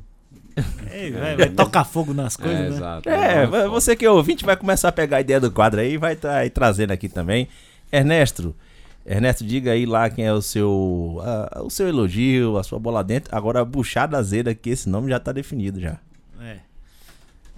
Ei, 0.91 1.11
vai, 1.11 1.35
vai 1.35 1.49
tocar 1.49 1.83
fogo 1.83 2.13
nas 2.13 2.37
coisas, 2.37 2.59
é, 2.59 2.69
né? 2.69 2.75
exato. 2.75 3.09
É, 3.09 3.47
foda. 3.47 3.69
você 3.69 3.95
que 3.95 4.05
é 4.05 4.11
ouvinte 4.11 4.45
vai 4.45 4.55
começar 4.55 4.89
a 4.89 4.91
pegar 4.91 5.17
a 5.17 5.21
ideia 5.21 5.39
do 5.39 5.51
quadro 5.51 5.81
aí 5.81 5.93
e 5.93 5.97
vai 5.97 6.13
estar 6.13 6.37
aí 6.37 6.49
trazendo 6.49 6.91
aqui 6.91 7.09
também. 7.09 7.47
Ernesto, 7.91 8.55
Ernesto, 9.05 9.45
diga 9.45 9.71
aí 9.71 9.85
lá 9.85 10.09
quem 10.09 10.25
é 10.25 10.33
o 10.33 10.41
seu 10.41 11.21
o 11.61 11.69
seu 11.69 11.87
elogio, 11.87 12.57
a 12.57 12.63
sua 12.63 12.79
bola 12.79 13.03
dentro. 13.03 13.35
Agora 13.35 13.61
a 13.61 13.65
buchada 13.65 14.17
azeda, 14.17 14.55
que 14.55 14.69
esse 14.69 14.89
nome 14.89 15.09
já 15.09 15.19
tá 15.19 15.31
definido 15.31 15.79
já. 15.79 15.99
É. 16.41 16.59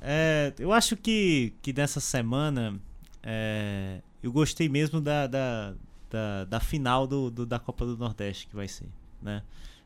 É, 0.02 0.54
eu 0.60 0.72
acho 0.72 0.96
que, 0.96 1.54
que 1.62 1.74
nessa 1.74 2.00
semana 2.00 2.76
é, 3.24 4.00
eu 4.22 4.32
gostei 4.32 4.68
mesmo 4.68 5.00
da, 5.00 5.26
da, 5.26 5.74
da, 6.10 6.46
da 6.46 6.60
final 6.60 7.06
do, 7.08 7.30
do- 7.32 7.46
da 7.46 7.60
Copa 7.60 7.86
do 7.86 7.98
Nordeste 7.98 8.48
que 8.48 8.56
vai 8.56 8.68
ser, 8.68 8.88
né? 9.22 9.44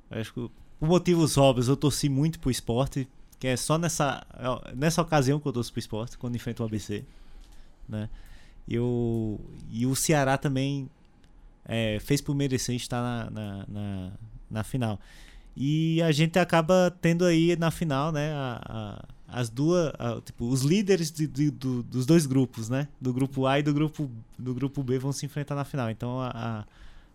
Eu 0.09 0.19
acho 0.21 0.33
que 0.33 0.49
por 0.79 0.87
motivos 0.87 1.37
óbvios 1.37 1.67
eu 1.67 1.77
torci 1.77 2.09
muito 2.09 2.39
pro 2.39 2.49
esporte, 2.51 3.07
que 3.39 3.47
é 3.47 3.55
só 3.57 3.77
nessa, 3.77 4.25
nessa 4.75 5.01
ocasião 5.01 5.39
que 5.39 5.47
eu 5.47 5.53
torço 5.53 5.71
pro 5.71 5.79
esporte, 5.79 6.17
quando 6.17 6.35
enfrenta 6.35 6.63
o 6.63 6.65
ABC, 6.65 7.03
né? 7.87 8.09
Eu, 8.67 9.39
e 9.71 9.85
o 9.85 9.95
Ceará 9.95 10.37
também 10.37 10.89
é, 11.65 11.97
fez 11.99 12.21
por 12.21 12.35
merecer 12.35 12.75
estar 12.75 13.01
na, 13.01 13.29
na, 13.29 13.65
na, 13.67 14.11
na 14.49 14.63
final. 14.63 14.99
E 15.57 16.01
a 16.01 16.11
gente 16.11 16.39
acaba 16.39 16.95
tendo 17.01 17.25
aí 17.25 17.55
na 17.57 17.71
final, 17.71 18.11
né, 18.11 18.31
a- 18.33 18.61
a- 18.63 19.05
as 19.31 19.49
duas, 19.49 19.91
a- 19.97 20.19
tipo, 20.23 20.45
os 20.49 20.61
líderes 20.61 21.09
de- 21.11 21.27
de- 21.27 21.51
do- 21.51 21.81
dos 21.83 22.05
dois 22.05 22.25
grupos, 22.25 22.69
né, 22.69 22.87
do 22.99 23.13
grupo 23.13 23.45
A 23.47 23.59
e 23.59 23.63
do 23.63 23.73
grupo, 23.73 24.09
do 24.37 24.53
grupo 24.53 24.83
B 24.83 24.99
vão 24.99 25.11
se 25.11 25.25
enfrentar 25.25 25.55
na 25.55 25.63
final. 25.63 25.89
Então 25.89 26.19
a, 26.19 26.65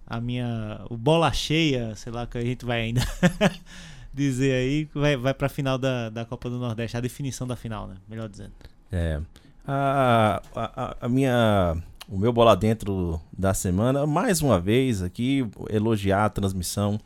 a, 0.08 0.16
a 0.16 0.20
minha, 0.20 0.80
o 0.90 0.96
bola 0.96 1.32
cheia, 1.32 1.94
sei 1.96 2.12
lá, 2.12 2.26
que 2.26 2.38
a 2.38 2.44
gente 2.44 2.64
vai 2.64 2.80
ainda 2.82 3.02
dizer 4.12 4.52
aí, 4.52 4.88
vai, 4.94 5.16
vai 5.16 5.34
pra 5.34 5.48
final 5.48 5.76
da, 5.78 6.08
da 6.10 6.24
Copa 6.24 6.48
do 6.48 6.58
Nordeste, 6.58 6.96
a 6.96 7.00
definição 7.00 7.46
da 7.46 7.56
final, 7.56 7.86
né, 7.86 7.96
melhor 8.08 8.28
dizendo. 8.28 8.52
É. 8.90 9.20
A, 9.66 10.42
a, 10.54 10.82
a- 10.84 10.96
a 11.02 11.08
minha. 11.08 11.76
O 12.08 12.16
meu 12.16 12.32
bola 12.32 12.54
dentro 12.56 13.20
da 13.36 13.52
semana, 13.52 14.06
mais 14.06 14.40
uma 14.40 14.60
vez 14.60 15.02
aqui, 15.02 15.44
elogiar 15.68 16.26
a 16.26 16.30
transmissão 16.30 17.00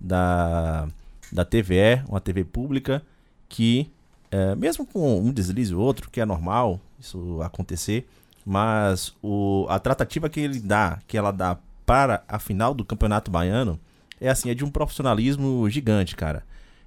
da, 0.00 0.88
da 1.30 1.44
TVE, 1.44 2.02
uma 2.08 2.22
TV 2.22 2.42
pública, 2.42 3.02
que, 3.50 3.90
é, 4.30 4.54
mesmo 4.54 4.86
com 4.86 5.20
um 5.20 5.32
deslize 5.32 5.74
ou 5.74 5.82
outro, 5.82 6.10
que 6.10 6.20
é 6.20 6.24
normal 6.24 6.80
isso 6.98 7.40
acontecer, 7.42 8.06
mas 8.44 9.14
o, 9.22 9.66
a 9.68 9.78
tratativa 9.78 10.28
que 10.28 10.40
ele 10.40 10.60
dá, 10.60 11.00
que 11.06 11.16
ela 11.16 11.30
dá 11.30 11.58
para 11.84 12.22
a 12.28 12.38
final 12.38 12.74
do 12.74 12.84
Campeonato 12.84 13.30
Baiano, 13.30 13.78
é 14.20 14.28
assim, 14.28 14.50
é 14.50 14.54
de 14.54 14.64
um 14.64 14.70
profissionalismo 14.70 15.68
gigante, 15.68 16.16
cara. 16.16 16.44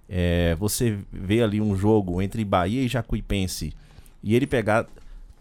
É, 0.07 0.55
você 0.55 0.97
vê 1.11 1.43
ali 1.43 1.61
um 1.61 1.75
jogo 1.75 2.21
entre 2.21 2.43
Bahia 2.43 2.81
e 2.81 2.87
Jacuipense 2.87 3.73
e 4.23 4.35
ele 4.35 4.47
pegar 4.47 4.87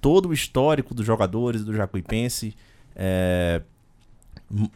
todo 0.00 0.28
o 0.28 0.32
histórico 0.32 0.94
dos 0.94 1.06
jogadores 1.06 1.64
do 1.64 1.74
Jacuipense, 1.74 2.54
é, 2.94 3.62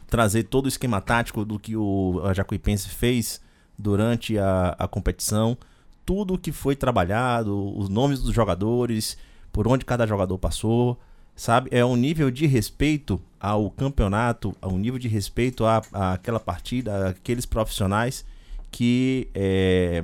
trazer 0.09 0.45
todo 0.45 0.67
o 0.67 0.69
esquema 0.69 1.01
tático 1.01 1.45
do 1.45 1.59
que 1.59 1.77
o 1.77 2.21
Jacuipense 2.35 2.89
fez 2.89 3.41
durante 3.79 4.39
a, 4.39 4.75
a 4.79 4.89
competição, 4.89 5.57
tudo 6.05 6.39
que 6.39 6.53
foi 6.53 6.77
trabalhado, 6.77 7.77
os 7.77 7.89
nomes 7.89 8.21
dos 8.21 8.35
jogadores, 8.35 9.17
por 9.53 9.69
onde 9.69 9.85
cada 9.85 10.07
jogador 10.07 10.39
passou, 10.39 10.99
sabe? 11.35 11.69
É 11.73 11.85
um 11.85 11.97
nível 11.97 12.31
de 12.31 12.47
respeito 12.47 13.21
ao 13.41 13.71
campeonato, 13.71 14.55
a 14.61 14.69
um 14.69 14.79
nível 14.79 14.99
de 14.99 15.09
respeito 15.09 15.65
àquela 15.67 16.41
partida, 16.41 17.11
àqueles 17.11 17.47
profissionais 17.47 18.25
que 18.71 19.29
é, 19.35 20.03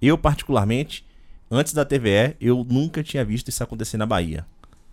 eu 0.00 0.16
particularmente 0.16 1.04
antes 1.50 1.72
da 1.72 1.84
TVE, 1.84 2.36
eu 2.40 2.66
nunca 2.68 3.02
tinha 3.02 3.24
visto 3.24 3.48
isso 3.48 3.62
acontecer 3.62 3.96
na 3.96 4.06
Bahia. 4.06 4.44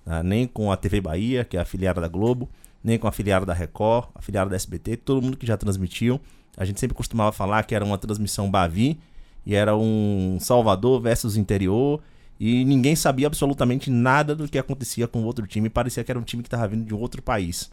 tá? 0.05 0.21
Nem 0.21 0.45
com 0.45 0.71
a 0.71 0.77
TV 0.77 1.01
Bahia, 1.01 1.43
que 1.43 1.57
é 1.57 1.59
a 1.59 1.63
afiliada 1.63 2.01
da 2.01 2.07
Globo, 2.07 2.49
nem 2.83 2.99
com 2.99 3.07
a 3.07 3.09
afiliada 3.09 3.45
da 3.45 3.53
Record, 3.53 4.09
a 4.13 4.19
afiliada 4.19 4.49
da 4.49 4.55
SBT, 4.55 4.97
todo 4.97 5.21
mundo 5.21 5.37
que 5.37 5.47
já 5.47 5.57
transmitiu. 5.57 6.19
A 6.55 6.65
gente 6.65 6.79
sempre 6.79 6.95
costumava 6.95 7.31
falar 7.31 7.63
que 7.63 7.73
era 7.73 7.83
uma 7.83 7.97
transmissão 7.97 8.51
Bavi, 8.51 8.99
e 9.45 9.55
era 9.55 9.75
um 9.75 10.37
Salvador 10.39 11.01
versus 11.01 11.37
interior, 11.37 12.01
e 12.39 12.65
ninguém 12.65 12.95
sabia 12.95 13.27
absolutamente 13.27 13.89
nada 13.89 14.35
do 14.35 14.47
que 14.47 14.57
acontecia 14.57 15.07
com 15.07 15.21
o 15.21 15.25
outro 15.25 15.45
time, 15.47 15.69
parecia 15.69 16.03
que 16.03 16.11
era 16.11 16.19
um 16.19 16.23
time 16.23 16.43
que 16.43 16.47
estava 16.47 16.67
vindo 16.67 16.85
de 16.85 16.93
um 16.93 16.99
outro 16.99 17.21
país. 17.21 17.71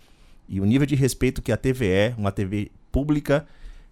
E 0.48 0.60
o 0.60 0.64
nível 0.64 0.86
de 0.86 0.94
respeito 0.94 1.40
que 1.40 1.52
a 1.52 1.56
TVE, 1.56 2.14
uma 2.18 2.32
TV 2.32 2.70
pública, 2.90 3.46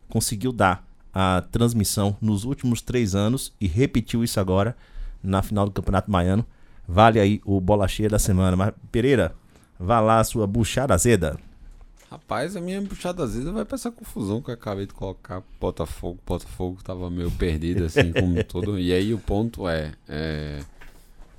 conseguiu 0.08 0.52
dar 0.52 0.86
a 1.12 1.42
transmissão 1.50 2.16
nos 2.20 2.44
últimos 2.44 2.82
três 2.82 3.14
anos 3.14 3.52
e 3.60 3.66
repetiu 3.66 4.22
isso 4.22 4.38
agora 4.38 4.76
na 5.22 5.42
final 5.42 5.64
do 5.64 5.72
Campeonato 5.72 6.10
Baiano. 6.10 6.44
Vale 6.86 7.20
aí 7.20 7.40
o 7.44 7.60
bola 7.60 7.86
cheia 7.86 8.08
da 8.08 8.18
semana. 8.18 8.56
Mas, 8.56 8.72
Pereira, 8.90 9.34
vá 9.78 10.00
lá 10.00 10.20
a 10.20 10.24
sua 10.24 10.46
buchada 10.46 10.94
azeda. 10.94 11.38
Rapaz, 12.10 12.56
a 12.56 12.60
minha 12.60 12.80
puxada 12.80 13.22
azeda 13.22 13.52
vai 13.52 13.66
pra 13.66 13.74
essa 13.74 13.90
confusão 13.90 14.40
que 14.40 14.48
eu 14.50 14.54
acabei 14.54 14.86
de 14.86 14.94
colocar. 14.94 15.42
Botafogo, 15.60 16.18
Botafogo 16.26 16.82
tava 16.82 17.10
meio 17.10 17.30
perdido, 17.30 17.84
assim, 17.84 18.12
como 18.12 18.42
todo. 18.44 18.78
E 18.78 18.94
aí 18.94 19.12
o 19.12 19.18
ponto 19.18 19.68
é, 19.68 19.92
é, 20.08 20.64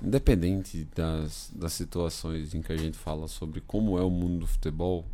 independente 0.00 0.86
das, 0.94 1.50
das 1.52 1.72
situações 1.72 2.54
em 2.54 2.62
que 2.62 2.72
a 2.72 2.76
gente 2.76 2.96
fala 2.96 3.26
sobre 3.26 3.60
como 3.60 3.98
é 3.98 4.02
o 4.02 4.10
mundo 4.10 4.40
do 4.40 4.46
futebol, 4.46 5.04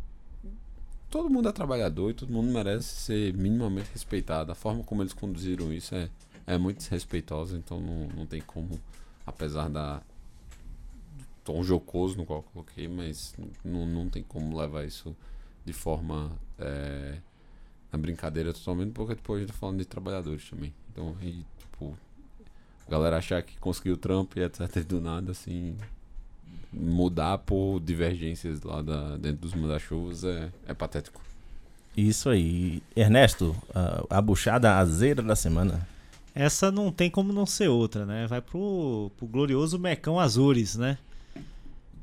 todo 1.09 1.27
mundo 1.27 1.49
é 1.49 1.51
trabalhador 1.51 2.11
e 2.11 2.13
todo 2.13 2.31
mundo 2.31 2.51
merece 2.51 2.89
ser 2.89 3.33
minimamente 3.33 3.89
respeitado. 3.91 4.51
A 4.51 4.55
forma 4.55 4.83
como 4.83 5.01
eles 5.01 5.13
conduziram 5.13 5.73
isso 5.73 5.95
é, 5.95 6.07
é 6.45 6.55
muito 6.55 6.77
desrespeitosa, 6.77 7.57
então 7.57 7.79
não, 7.79 8.07
não 8.15 8.25
tem 8.27 8.41
como, 8.41 8.79
apesar 9.25 9.69
da 9.69 10.03
tom 11.43 11.63
jocoso 11.63 12.15
no 12.15 12.27
qual 12.27 12.39
eu 12.39 12.43
coloquei, 12.43 12.87
mas 12.87 13.33
não, 13.65 13.87
não 13.87 14.07
tem 14.07 14.21
como 14.21 14.55
levar 14.55 14.85
isso 14.85 15.15
de 15.67 15.73
forma 15.73 16.31
é, 16.57 17.17
na 17.91 17.99
brincadeira 17.99 18.53
totalmente, 18.53 18.93
porque 18.93 19.15
depois 19.15 19.37
a 19.37 19.41
gente 19.41 19.51
tá 19.51 19.59
falando 19.59 19.79
de 19.79 19.85
trabalhadores 19.85 20.49
também. 20.49 20.73
Então, 20.89 21.13
aí, 21.21 21.43
tipo, 21.59 21.93
a 22.87 22.91
galera 22.91 23.17
achar 23.17 23.43
que 23.43 23.57
conseguiu 23.59 23.95
o 23.95 23.97
trampo 23.97 24.39
e 24.39 24.43
etc. 24.43 24.61
e 24.77 24.79
do 24.87 25.01
nada, 25.01 25.31
assim, 25.31 25.75
mudar 26.71 27.39
por 27.39 27.81
divergências 27.81 28.61
lá 28.61 28.81
da, 28.81 29.17
dentro 29.17 29.41
dos 29.41 29.53
manda-chuvas 29.53 30.23
é, 30.23 30.49
é 30.65 30.73
patético. 30.73 31.21
Isso 31.95 32.29
aí. 32.29 32.81
Ernesto, 32.95 33.53
a, 33.75 34.17
a 34.17 34.21
buchada 34.21 34.77
azeira 34.77 35.21
da 35.21 35.35
semana. 35.35 35.85
Essa 36.33 36.71
não 36.71 36.91
tem 36.91 37.09
como 37.09 37.33
não 37.33 37.45
ser 37.45 37.67
outra, 37.67 38.05
né? 38.05 38.25
Vai 38.27 38.39
pro, 38.41 39.11
pro 39.17 39.27
glorioso 39.27 39.77
Mecão 39.77 40.17
Azures, 40.17 40.77
né? 40.77 40.97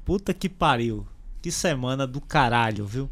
Puta 0.04 0.34
que 0.34 0.50
pariu. 0.50 1.06
Que 1.40 1.50
semana 1.50 2.06
do 2.06 2.20
caralho, 2.20 2.84
viu? 2.84 3.08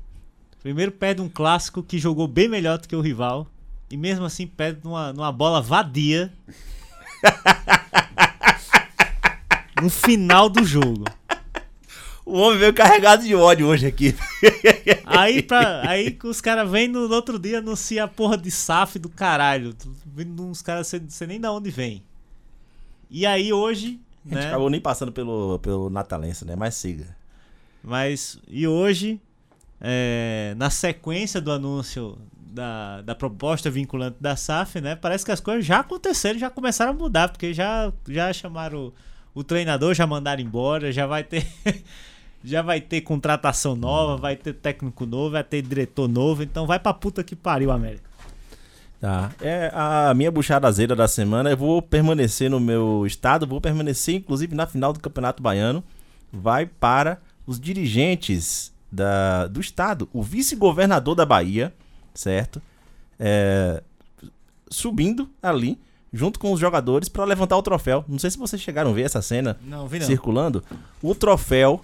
Primeiro 0.62 0.92
perde 0.92 1.20
um 1.20 1.28
clássico 1.28 1.82
que 1.82 1.98
jogou 1.98 2.28
bem 2.28 2.48
melhor 2.48 2.78
do 2.78 2.86
que 2.86 2.94
o 2.94 3.00
rival. 3.00 3.48
E 3.90 3.96
mesmo 3.96 4.24
assim 4.24 4.46
perde 4.46 4.80
numa, 4.84 5.12
numa 5.12 5.32
bola 5.32 5.60
vadia. 5.60 6.32
no 9.82 9.90
final 9.90 10.48
do 10.48 10.64
jogo. 10.64 11.04
O 12.24 12.38
homem 12.38 12.60
veio 12.60 12.72
carregado 12.72 13.24
de 13.24 13.34
ódio 13.34 13.66
hoje 13.66 13.86
aqui. 13.86 14.14
Aí, 15.04 15.42
pra, 15.42 15.88
aí 15.88 16.16
os 16.22 16.40
caras 16.40 16.70
vêm 16.70 16.86
no, 16.86 17.08
no 17.08 17.14
outro 17.14 17.38
dia 17.38 17.58
anuncia 17.58 18.04
a 18.04 18.08
porra 18.08 18.38
de 18.38 18.50
SAF 18.50 18.98
do 18.98 19.08
caralho. 19.08 19.74
Vindo 20.06 20.46
uns 20.46 20.62
caras, 20.62 20.86
você 20.86 21.00
você 21.00 21.26
nem 21.26 21.40
da 21.40 21.52
onde 21.52 21.70
vem. 21.70 22.02
E 23.10 23.26
aí 23.26 23.52
hoje, 23.52 24.00
A 24.24 24.28
gente 24.28 24.38
né? 24.38 24.48
acabou 24.48 24.70
nem 24.70 24.80
passando 24.80 25.12
pelo, 25.12 25.58
pelo 25.58 25.90
Natalense, 25.90 26.46
né? 26.46 26.56
Mas 26.56 26.76
siga. 26.76 27.14
Mas 27.82 28.38
e 28.48 28.66
hoje, 28.66 29.20
é, 29.82 30.54
na 30.56 30.70
sequência 30.70 31.40
do 31.40 31.50
anúncio 31.50 32.16
da, 32.36 33.02
da 33.02 33.14
proposta 33.14 33.68
vinculante 33.68 34.16
da 34.20 34.36
SAF, 34.36 34.80
né? 34.80 34.94
Parece 34.94 35.24
que 35.24 35.32
as 35.32 35.40
coisas 35.40 35.66
já 35.66 35.80
aconteceram, 35.80 36.38
já 36.38 36.48
começaram 36.48 36.92
a 36.92 36.94
mudar, 36.94 37.28
porque 37.28 37.52
já, 37.52 37.92
já 38.08 38.32
chamaram 38.32 38.92
o, 39.34 39.40
o 39.40 39.42
treinador, 39.42 39.92
já 39.92 40.06
mandaram 40.06 40.40
embora, 40.40 40.92
já 40.92 41.06
vai 41.06 41.24
ter. 41.24 41.46
Já 42.44 42.60
vai 42.60 42.80
ter 42.80 43.02
contratação 43.02 43.76
nova, 43.76 44.16
vai 44.16 44.34
ter 44.34 44.52
técnico 44.52 45.06
novo, 45.06 45.30
vai 45.30 45.44
ter 45.44 45.62
diretor 45.62 46.08
novo, 46.08 46.42
então 46.42 46.66
vai 46.66 46.76
pra 46.76 46.92
puta 46.92 47.22
que 47.22 47.36
pariu, 47.36 47.70
América. 47.70 48.10
Tá. 49.00 49.30
É 49.40 49.70
a 49.72 50.12
minha 50.12 50.28
buchada 50.28 50.66
azeira 50.66 50.96
da 50.96 51.06
semana. 51.06 51.50
Eu 51.50 51.56
vou 51.56 51.80
permanecer 51.80 52.50
no 52.50 52.58
meu 52.58 53.06
estado, 53.06 53.46
vou 53.46 53.60
permanecer 53.60 54.16
inclusive 54.16 54.56
na 54.56 54.66
final 54.66 54.92
do 54.92 54.98
Campeonato 54.98 55.40
Baiano. 55.40 55.84
Vai 56.32 56.66
para 56.66 57.22
os 57.46 57.60
dirigentes 57.60 58.71
da, 58.92 59.46
do 59.46 59.60
estado, 59.60 60.08
o 60.12 60.22
vice-governador 60.22 61.14
da 61.14 61.24
Bahia, 61.24 61.72
certo? 62.14 62.60
É, 63.18 63.82
subindo 64.68 65.28
ali 65.42 65.80
junto 66.12 66.38
com 66.38 66.52
os 66.52 66.60
jogadores 66.60 67.08
para 67.08 67.24
levantar 67.24 67.56
o 67.56 67.62
troféu. 67.62 68.04
Não 68.06 68.18
sei 68.18 68.30
se 68.30 68.36
vocês 68.38 68.60
chegaram 68.60 68.90
a 68.90 68.92
ver 68.92 69.02
essa 69.02 69.22
cena 69.22 69.58
Não, 69.64 69.88
vi 69.88 69.98
não. 69.98 70.06
circulando. 70.06 70.62
O 71.02 71.14
troféu, 71.14 71.80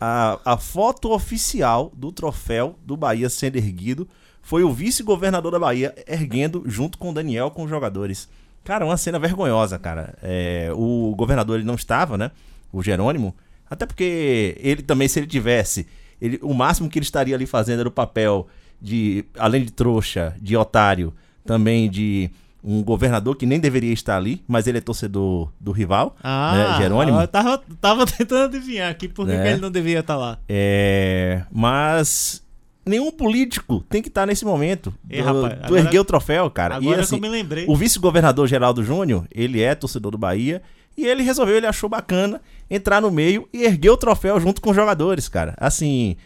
a, 0.00 0.38
a 0.44 0.56
foto 0.56 1.10
oficial 1.12 1.90
do 1.94 2.12
troféu 2.12 2.78
do 2.86 2.96
Bahia 2.96 3.28
sendo 3.28 3.56
erguido 3.56 4.08
foi 4.40 4.62
o 4.62 4.72
vice-governador 4.72 5.50
da 5.50 5.58
Bahia 5.58 5.92
erguendo 6.06 6.62
junto 6.66 6.96
com 6.96 7.10
o 7.10 7.14
Daniel 7.14 7.50
com 7.50 7.64
os 7.64 7.70
jogadores. 7.70 8.28
Cara, 8.62 8.84
uma 8.84 8.96
cena 8.96 9.18
vergonhosa, 9.18 9.78
cara. 9.80 10.16
É, 10.22 10.70
o 10.74 11.12
governador 11.16 11.56
ele 11.56 11.66
não 11.66 11.74
estava, 11.74 12.16
né? 12.16 12.30
O 12.72 12.82
Jerônimo. 12.82 13.34
Até 13.68 13.84
porque 13.86 14.56
ele 14.60 14.82
também, 14.82 15.08
se 15.08 15.18
ele 15.18 15.26
tivesse, 15.26 15.88
ele, 16.22 16.38
o 16.42 16.54
máximo 16.54 16.88
que 16.88 16.98
ele 16.98 17.04
estaria 17.04 17.34
ali 17.34 17.44
fazendo 17.46 17.80
era 17.80 17.88
o 17.88 17.92
papel 17.92 18.46
de, 18.80 19.24
além 19.38 19.64
de 19.64 19.72
trouxa, 19.72 20.34
de 20.40 20.56
otário, 20.56 21.12
também 21.44 21.90
de 21.90 22.30
um 22.64 22.80
governador 22.82 23.34
que 23.36 23.44
nem 23.44 23.58
deveria 23.58 23.92
estar 23.92 24.16
ali, 24.16 24.40
mas 24.46 24.68
ele 24.68 24.78
é 24.78 24.80
torcedor 24.80 25.50
do 25.58 25.72
rival, 25.72 26.14
né? 26.22 26.76
Jerônimo. 26.78 27.20
Eu 27.20 27.26
tava, 27.26 27.60
tava 27.80 28.06
tentando 28.06 28.44
adivinhar 28.54 28.88
aqui 28.88 29.08
por 29.08 29.26
que 29.26 29.32
Né? 29.32 29.42
que 29.42 29.48
ele 29.48 29.60
não 29.60 29.70
devia 29.70 29.98
estar 29.98 30.16
lá. 30.16 30.38
É, 30.48 31.42
mas 31.50 32.40
nenhum 32.86 33.10
político 33.10 33.84
tem 33.88 34.00
que 34.00 34.06
estar 34.08 34.26
nesse 34.26 34.44
momento. 34.44 34.94
Ei, 35.10 35.20
do, 35.20 35.24
rapaz, 35.26 35.58
do 35.58 35.64
agora- 35.66 35.80
erguer 35.80 35.98
o 35.98 36.04
troféu, 36.04 36.48
cara. 36.50 36.76
agora 36.76 36.98
e, 36.98 37.00
assim, 37.00 37.18
que 37.18 37.26
eu 37.26 37.30
me 37.30 37.36
lembrei. 37.36 37.64
O 37.68 37.74
vice-governador 37.76 38.46
Geraldo 38.46 38.84
Júnior, 38.84 39.26
ele 39.32 39.60
é 39.60 39.74
torcedor 39.74 40.12
do 40.12 40.18
Bahia. 40.18 40.62
E 40.96 41.06
ele 41.06 41.22
resolveu, 41.22 41.56
ele 41.56 41.66
achou 41.66 41.88
bacana 41.88 42.40
entrar 42.70 43.00
no 43.00 43.10
meio 43.10 43.48
e 43.52 43.64
erguer 43.64 43.90
o 43.90 43.96
troféu 43.96 44.38
junto 44.40 44.60
com 44.60 44.70
os 44.70 44.76
jogadores, 44.76 45.28
cara. 45.28 45.54
Assim, 45.56 46.16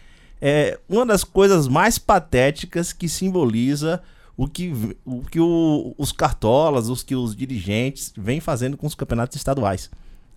é 0.41 0.79
uma 0.89 1.07
das 1.07 1.23
coisas 1.25 1.69
mais 1.69 1.99
patéticas 1.99 2.93
que 2.93 3.09
simboliza 3.09 4.03
o 4.37 4.47
que, 4.47 4.73
o 5.05 5.23
que 5.23 5.41
o- 5.41 5.95
os 5.97 6.13
cartolas, 6.13 6.89
os 6.89 7.03
que 7.03 7.15
os 7.15 7.35
dirigentes 7.35 8.13
vêm 8.17 8.41
fazendo 8.41 8.77
com 8.77 8.87
os 8.87 8.95
campeonatos 8.95 9.37
estaduais. 9.37 9.91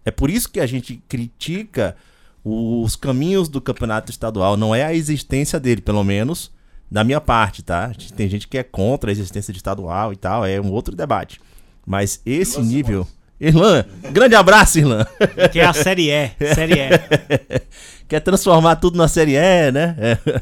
É 0.06 0.12
por 0.12 0.30
isso 0.30 0.50
que 0.50 0.60
a 0.60 0.66
gente 0.66 1.02
critica 1.10 1.96
os 2.44 2.96
caminhos 2.96 3.50
do 3.50 3.60
campeonato 3.60 4.10
estadual, 4.12 4.56
não 4.56 4.74
é 4.74 4.84
a 4.86 4.94
existência 4.94 5.60
dele, 5.60 5.82
pelo 5.82 6.04
menos 6.04 6.52
da 6.90 7.04
minha 7.04 7.20
parte, 7.20 7.62
tá? 7.62 7.92
Tem 8.16 8.30
gente 8.30 8.48
que 8.48 8.58
é 8.58 8.64
contra 8.64 9.12
a 9.12 9.14
existência 9.14 9.52
de 9.52 9.60
estadual 9.60 10.14
e 10.14 10.16
tal, 10.16 10.46
é 10.46 10.60
um 10.62 10.72
outro 10.72 10.96
debate. 10.96 11.42
Mas 11.86 12.22
esse 12.26 12.58
nível. 12.62 13.06
Irlan, 13.40 13.86
grande 14.12 14.36
abraço, 14.36 14.80
Irlan. 14.80 15.06
Que 15.52 15.60
é 15.60 15.66
a 15.66 15.74
Série 15.74 16.12
E. 16.12 16.32
Série 16.54 16.74
E. 16.74 17.62
Quer 18.08 18.20
transformar 18.20 18.76
tudo 18.78 18.98
na 18.98 19.08
Série 19.08 19.36
E, 19.36 19.72
né? 19.72 19.96
É. 19.98 20.42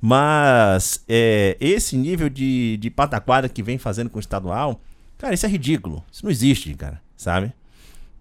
Mas 0.00 1.02
é, 1.08 1.56
esse 1.58 1.96
nível 1.96 2.28
de, 2.28 2.76
de 2.76 2.90
pataquada 2.90 3.48
que 3.48 3.62
vem 3.62 3.78
fazendo 3.78 4.10
com 4.10 4.18
o 4.18 4.20
estadual, 4.20 4.80
cara, 5.18 5.34
isso 5.34 5.46
é 5.46 5.48
ridículo. 5.48 6.04
Isso 6.12 6.24
não 6.24 6.30
existe, 6.30 6.72
cara, 6.74 7.00
sabe? 7.16 7.52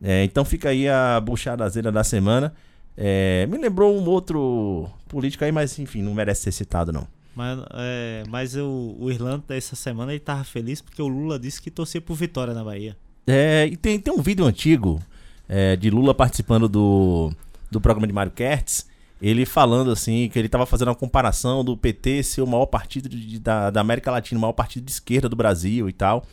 É, 0.01 0.23
então 0.23 0.43
fica 0.43 0.69
aí 0.69 0.87
a 0.89 1.19
buchadazeira 1.19 1.91
da 1.91 2.03
semana. 2.03 2.53
É, 2.97 3.45
me 3.47 3.57
lembrou 3.57 3.99
um 3.99 4.05
outro 4.09 4.89
político 5.07 5.43
aí, 5.43 5.51
mas 5.51 5.77
enfim, 5.77 6.01
não 6.01 6.13
merece 6.13 6.43
ser 6.43 6.51
citado, 6.51 6.91
não. 6.91 7.07
Mas, 7.35 7.59
é, 7.73 8.23
mas 8.29 8.55
o, 8.55 8.95
o 8.97 9.11
Irlanda 9.11 9.43
essa 9.49 9.75
semana 9.75 10.13
ele 10.13 10.21
tava 10.21 10.43
feliz 10.45 10.81
porque 10.81 11.01
o 11.01 11.07
Lula 11.07 11.37
disse 11.37 11.61
que 11.61 11.69
torcia 11.69 11.99
por 11.99 12.15
Vitória 12.15 12.53
na 12.53 12.63
Bahia. 12.63 12.95
É, 13.27 13.67
e 13.71 13.75
tem, 13.77 13.99
tem 13.99 14.13
um 14.13 14.21
vídeo 14.21 14.45
antigo 14.45 15.01
é, 15.49 15.75
de 15.75 15.89
Lula 15.89 16.13
participando 16.13 16.67
do, 16.69 17.31
do 17.71 17.81
programa 17.81 18.05
de 18.07 18.13
Mário 18.13 18.31
Kertz, 18.31 18.87
ele 19.21 19.45
falando 19.45 19.91
assim, 19.91 20.29
que 20.29 20.37
ele 20.37 20.49
tava 20.49 20.65
fazendo 20.65 20.89
uma 20.89 20.95
comparação 20.95 21.63
do 21.63 21.75
PT 21.75 22.21
ser 22.23 22.41
o 22.41 22.47
maior 22.47 22.65
partido 22.67 23.09
de- 23.09 23.39
da, 23.39 23.69
da 23.69 23.81
América 23.81 24.11
Latina, 24.11 24.37
o 24.37 24.41
maior 24.41 24.53
partido 24.53 24.83
de 24.85 24.91
esquerda 24.91 25.27
do 25.29 25.35
Brasil 25.35 25.89
e 25.89 25.93
tal. 25.93 26.23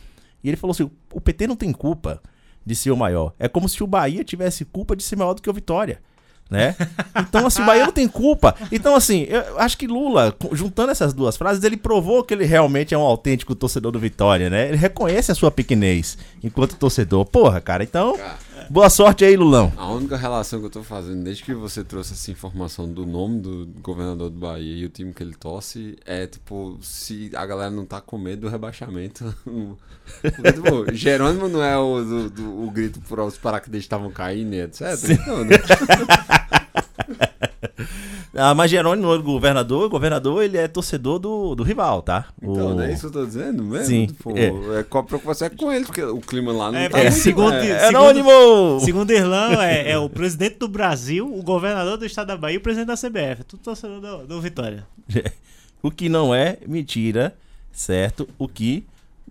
E 0.43 0.47
ele 0.49 0.57
falou 0.57 0.71
assim: 0.71 0.89
o 1.11 1.21
PT 1.21 1.47
não 1.47 1.55
tem 1.55 1.71
culpa 1.71 2.21
de 2.65 2.75
ser 2.75 2.91
o 2.91 2.97
maior. 2.97 3.33
É 3.39 3.47
como 3.47 3.67
se 3.67 3.81
o 3.83 3.87
Bahia 3.87 4.23
tivesse 4.23 4.65
culpa 4.65 4.95
de 4.95 5.03
ser 5.03 5.15
maior 5.15 5.33
do 5.33 5.41
que 5.41 5.49
o 5.49 5.53
Vitória. 5.53 6.01
Né? 6.49 6.75
Então, 7.19 7.47
assim, 7.47 7.63
o 7.63 7.65
Bahia 7.65 7.85
não 7.85 7.91
tem 7.91 8.07
culpa. 8.07 8.55
Então, 8.71 8.95
assim, 8.95 9.25
eu 9.27 9.59
acho 9.59 9.75
que 9.77 9.87
Lula, 9.87 10.35
juntando 10.51 10.91
essas 10.91 11.11
duas 11.11 11.35
frases, 11.35 11.63
ele 11.63 11.77
provou 11.77 12.23
que 12.23 12.33
ele 12.33 12.45
realmente 12.45 12.93
é 12.93 12.97
um 12.97 13.01
autêntico 13.01 13.55
torcedor 13.55 13.91
do 13.91 13.99
Vitória, 13.99 14.49
né? 14.49 14.67
Ele 14.67 14.77
reconhece 14.77 15.31
a 15.31 15.35
sua 15.35 15.49
pequenez 15.49 16.17
enquanto 16.43 16.75
torcedor. 16.75 17.25
Porra, 17.25 17.59
cara, 17.59 17.83
então, 17.83 18.15
boa 18.69 18.89
sorte 18.89 19.23
aí, 19.25 19.35
Lulão. 19.35 19.71
A 19.77 19.91
única 19.91 20.17
relação 20.17 20.59
que 20.59 20.65
eu 20.65 20.69
tô 20.69 20.83
fazendo 20.83 21.23
desde 21.23 21.43
que 21.43 21.53
você 21.53 21.83
trouxe 21.83 22.13
essa 22.13 22.31
informação 22.31 22.87
do 22.91 23.05
nome 23.05 23.39
do 23.41 23.67
governador 23.81 24.29
do 24.29 24.39
Bahia 24.39 24.75
e 24.77 24.85
o 24.85 24.89
time 24.89 25.13
que 25.13 25.21
ele 25.23 25.35
torce 25.35 25.97
é 26.05 26.25
tipo, 26.27 26.77
se 26.81 27.31
a 27.35 27.45
galera 27.45 27.71
não 27.71 27.85
tá 27.85 28.01
com 28.01 28.17
medo 28.17 28.41
do 28.41 28.49
rebaixamento. 28.49 29.33
Tipo, 30.21 30.93
Jerônimo 30.93 31.47
não 31.47 31.63
é 31.63 31.77
o, 31.77 32.03
do, 32.03 32.29
do- 32.29 32.63
o 32.65 32.69
grito 32.69 32.99
por 33.07 33.21
os 33.21 33.37
paraquedas 33.37 33.79
estavam 33.79 34.11
caindo, 34.11 34.53
etc. 34.53 34.81
Não, 35.25 35.45
né? 35.45 35.55
Ah, 38.35 38.55
mas 38.55 38.71
Jerônimo, 38.71 39.13
o 39.13 39.21
governador, 39.21 39.85
o 39.85 39.89
governador, 39.89 40.41
ele 40.43 40.57
é 40.57 40.67
torcedor 40.67 41.19
do, 41.19 41.53
do 41.53 41.61
rival, 41.61 42.01
tá? 42.01 42.25
Então, 42.41 42.71
O- 42.71 42.75
não 42.75 42.81
é 42.83 42.91
isso 42.91 43.01
que 43.01 43.05
eu 43.17 43.21
tô 43.21 43.25
dizendo 43.27 43.63
mesmo? 43.63 43.85
Sim, 43.85 44.07
Tipo, 44.07 44.35
é. 44.35 44.79
é. 44.79 44.83
com 44.83 44.97
a 44.97 45.03
preocupação 45.03 45.45
é 45.45 45.49
com 45.51 45.71
ele, 45.71 45.85
porque 45.85 46.01
o 46.01 46.19
clima 46.19 46.51
lá 46.51 46.71
não 46.71 46.79
É, 46.79 46.89
tá 46.89 46.97
é, 46.97 47.03
muito- 47.03 47.17
segundo, 47.21 47.53
é, 47.53 47.79
Jerônimo! 47.91 48.79
segundo 48.79 49.11
Irlão, 49.11 49.61
é, 49.61 49.91
é 49.91 49.97
o 49.99 50.09
presidente 50.09 50.57
do 50.57 50.67
Brasil, 50.67 51.31
o 51.31 51.43
governador 51.43 51.95
do 51.97 52.05
estado 52.07 52.27
da 52.27 52.37
Bahia 52.37 52.55
e 52.55 52.57
o 52.57 52.61
presidente 52.61 52.87
da 52.87 52.97
CBF. 52.97 53.43
Tudo 53.43 53.61
torcedor 53.61 53.99
do, 54.01 54.25
do 54.27 54.41
Vitória. 54.41 54.85
O 55.85 55.91
que 55.91 56.07
não 56.07 56.33
é 56.33 56.57
mentira, 56.65 57.35
certo? 57.69 58.25
O 58.39 58.47
que 58.47 58.85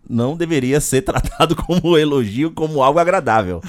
não 0.07 0.37
deveria 0.37 0.81
ser 0.83 1.01
tratado 1.01 1.57
como 1.57 1.97
elogio, 1.97 2.51
como 2.51 2.83
algo 2.83 2.99
agradável, 2.99 3.63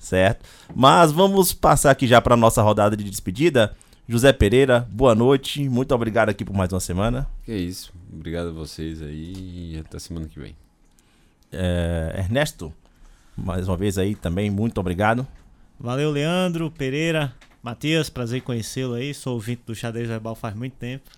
certo? 0.00 0.44
Mas 0.74 1.12
vamos 1.12 1.52
passar 1.52 1.92
aqui 1.92 2.08
já 2.08 2.20
para 2.20 2.36
nossa 2.36 2.60
rodada 2.60 2.96
de 2.96 3.04
despedida. 3.04 3.72
José 4.06 4.34
Pereira, 4.34 4.86
boa 4.90 5.14
noite, 5.14 5.66
muito 5.66 5.94
obrigado 5.94 6.28
aqui 6.28 6.44
por 6.44 6.54
mais 6.54 6.70
uma 6.70 6.80
semana. 6.80 7.26
Que 7.42 7.56
isso. 7.56 7.90
Obrigado 8.12 8.48
a 8.48 8.52
vocês 8.52 9.00
aí 9.00 9.72
e 9.72 9.78
até 9.78 9.98
semana 9.98 10.28
que 10.28 10.38
vem. 10.38 10.54
É, 11.50 12.16
Ernesto, 12.18 12.70
mais 13.34 13.66
uma 13.66 13.78
vez 13.78 13.96
aí 13.96 14.14
também, 14.14 14.50
muito 14.50 14.78
obrigado. 14.78 15.26
Valeu, 15.80 16.10
Leandro, 16.10 16.70
Pereira, 16.70 17.34
Matias, 17.62 18.10
prazer 18.10 18.40
em 18.40 18.42
conhecê-lo 18.42 18.92
aí. 18.92 19.14
Sou 19.14 19.34
ouvinte 19.34 19.62
do 19.64 19.74
Xadrez 19.74 20.06
Verbal 20.06 20.34
faz 20.34 20.54
muito 20.54 20.74
tempo. 20.74 21.10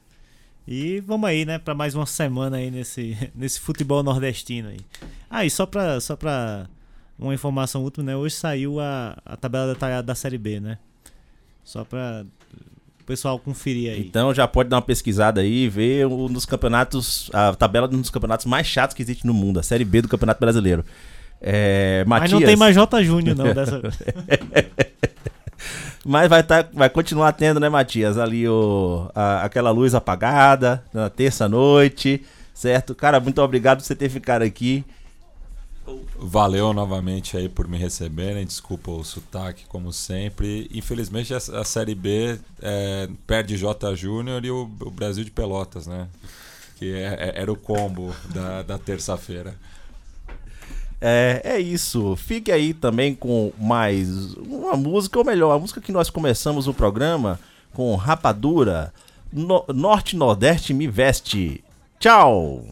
E 0.67 1.01
vamos 1.01 1.29
aí, 1.29 1.45
né, 1.45 1.59
para 1.59 1.75
mais 1.75 1.97
uma 1.97 2.07
semana 2.07 2.59
aí 2.59 2.71
nesse, 2.71 3.17
nesse 3.35 3.59
futebol 3.59 4.05
nordestino 4.05 4.69
aí. 4.69 4.81
Ah, 5.29 5.45
e 5.45 5.51
só 5.51 5.67
pra, 5.67 6.01
só 6.01 6.15
pra 6.15 6.69
uma 7.19 7.35
informação 7.35 7.83
última, 7.83 8.05
né? 8.05 8.17
Hoje 8.17 8.37
saiu 8.37 8.79
a, 8.79 9.19
a 9.25 9.37
tabela 9.37 9.75
detalhada 9.75 10.05
da 10.05 10.15
Série 10.15 10.39
B, 10.39 10.61
né? 10.61 10.79
Só 11.65 11.85
pra 11.85 12.25
o 12.76 12.76
pessoal 13.07 13.39
conferir 13.39 13.93
aí. 13.93 14.01
Então 14.01 14.35
já 14.35 14.47
pode 14.49 14.69
dar 14.69 14.77
uma 14.77 14.83
pesquisada 14.83 15.41
aí 15.41 15.69
ver 15.69 16.07
um 16.07 16.27
dos 16.27 16.45
campeonatos, 16.45 17.31
a 17.33 17.55
tabela 17.55 17.89
de 17.89 17.95
um 17.97 18.01
dos 18.01 18.11
campeonatos 18.11 18.45
mais 18.47 18.67
chatos 18.67 18.95
que 18.95 19.03
existe 19.03 19.27
no 19.27 19.33
mundo, 19.33 19.61
a 19.61 19.63
Série 19.63 19.85
B 19.85 20.03
do 20.03 20.09
Campeonato 20.09 20.41
Brasileiro. 20.41 20.85
É, 21.41 22.03
Mas 22.07 22.23
Matias, 22.23 22.41
não 22.41 22.47
tem 22.47 22.57
mais 22.57 22.75
J 22.75 23.05
Júnior, 23.05 23.37
não, 23.37 23.55
dessa 23.55 23.81
Mas 26.05 26.29
vai, 26.29 26.43
tá, 26.43 26.65
vai 26.73 26.89
continuar 26.89 27.33
tendo, 27.33 27.59
né, 27.59 27.69
Matias? 27.69 28.17
Ali 28.17 28.49
o, 28.49 29.11
a- 29.15 29.43
aquela 29.45 29.71
luz 29.71 29.95
apagada 29.95 30.85
na 30.95 31.11
terça-noite, 31.11 32.23
certo? 32.55 32.95
Cara, 32.95 33.19
muito 33.19 33.43
obrigado 33.43 33.79
por 33.79 33.85
você 33.85 33.95
ter 33.95 34.09
ficado 34.09 34.43
aqui. 34.43 34.85
Valeu 36.19 36.73
novamente 36.73 37.37
aí 37.37 37.49
por 37.49 37.69
me 37.69 37.77
receberem. 37.79 38.45
Desculpa 38.45 38.91
o 38.91 39.05
sotaque, 39.05 39.65
como 39.67 39.93
sempre. 39.93 40.69
Infelizmente, 40.73 41.33
a, 41.35 41.37
a 41.37 41.65
Série 41.65 41.95
B 41.95 42.39
é, 42.61 43.09
perde 43.27 43.57
J 43.57 43.95
Júnior 43.95 44.45
e 44.45 44.51
o, 44.51 44.63
o 44.63 44.91
Brasil 44.91 45.25
de 45.25 45.31
Pelotas, 45.31 45.87
né? 45.87 46.09
Que 46.77 46.93
é- 46.93 47.33
é- 47.37 47.41
era 47.43 47.53
o 47.53 47.57
combo 47.57 48.15
da, 48.35 48.63
da 48.63 48.79
terça-feira. 48.79 49.55
É, 51.01 51.43
é 51.45 51.61
isso. 51.61 52.17
Fique 52.17 52.51
aí 52.51 52.73
também 52.75 53.15
com 53.15 53.53
mais 53.59 54.35
uma 54.35 54.77
música, 54.77 55.19
ou 55.19 55.25
melhor, 55.25 55.53
a 55.53 55.59
música 55.59 55.81
que 55.81 55.93
nós 55.93 56.09
começamos 56.11 56.67
o 56.67 56.75
programa 56.75 57.39
com 57.73 57.95
Rapadura, 57.95 58.93
No- 59.33 59.65
Norte 59.69 60.17
Nordeste 60.17 60.73
Me 60.73 60.89
Veste. 60.89 61.63
Tchau! 62.01 62.65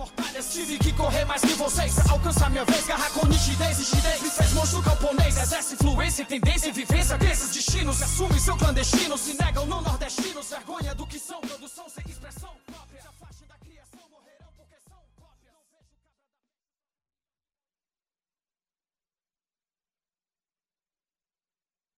Mortalhas, 0.00 0.50
tive 0.54 0.78
que 0.78 0.94
correr 0.94 1.26
mais 1.26 1.42
que 1.42 1.52
vocês 1.52 1.98
Alcançar 2.08 2.48
minha 2.48 2.64
vez, 2.64 2.86
garra 2.86 3.10
com 3.10 3.26
nitidez 3.26 3.76
chidez 3.84 4.22
Me 4.22 4.30
fez 4.30 4.52
monstro 4.54 4.82
camponês, 4.82 5.36
exerce 5.36 5.74
influência, 5.74 6.24
tendência 6.24 6.68
e 6.68 6.72
vivência. 6.72 7.18
Desses 7.18 7.50
destinos, 7.50 8.00
assume 8.00 8.40
seu 8.40 8.56
clandestino. 8.56 9.18
Se 9.18 9.36
negam 9.42 9.66
no 9.66 9.82
nordestinos, 9.82 10.48
vergonha 10.48 10.94
do 10.94 11.06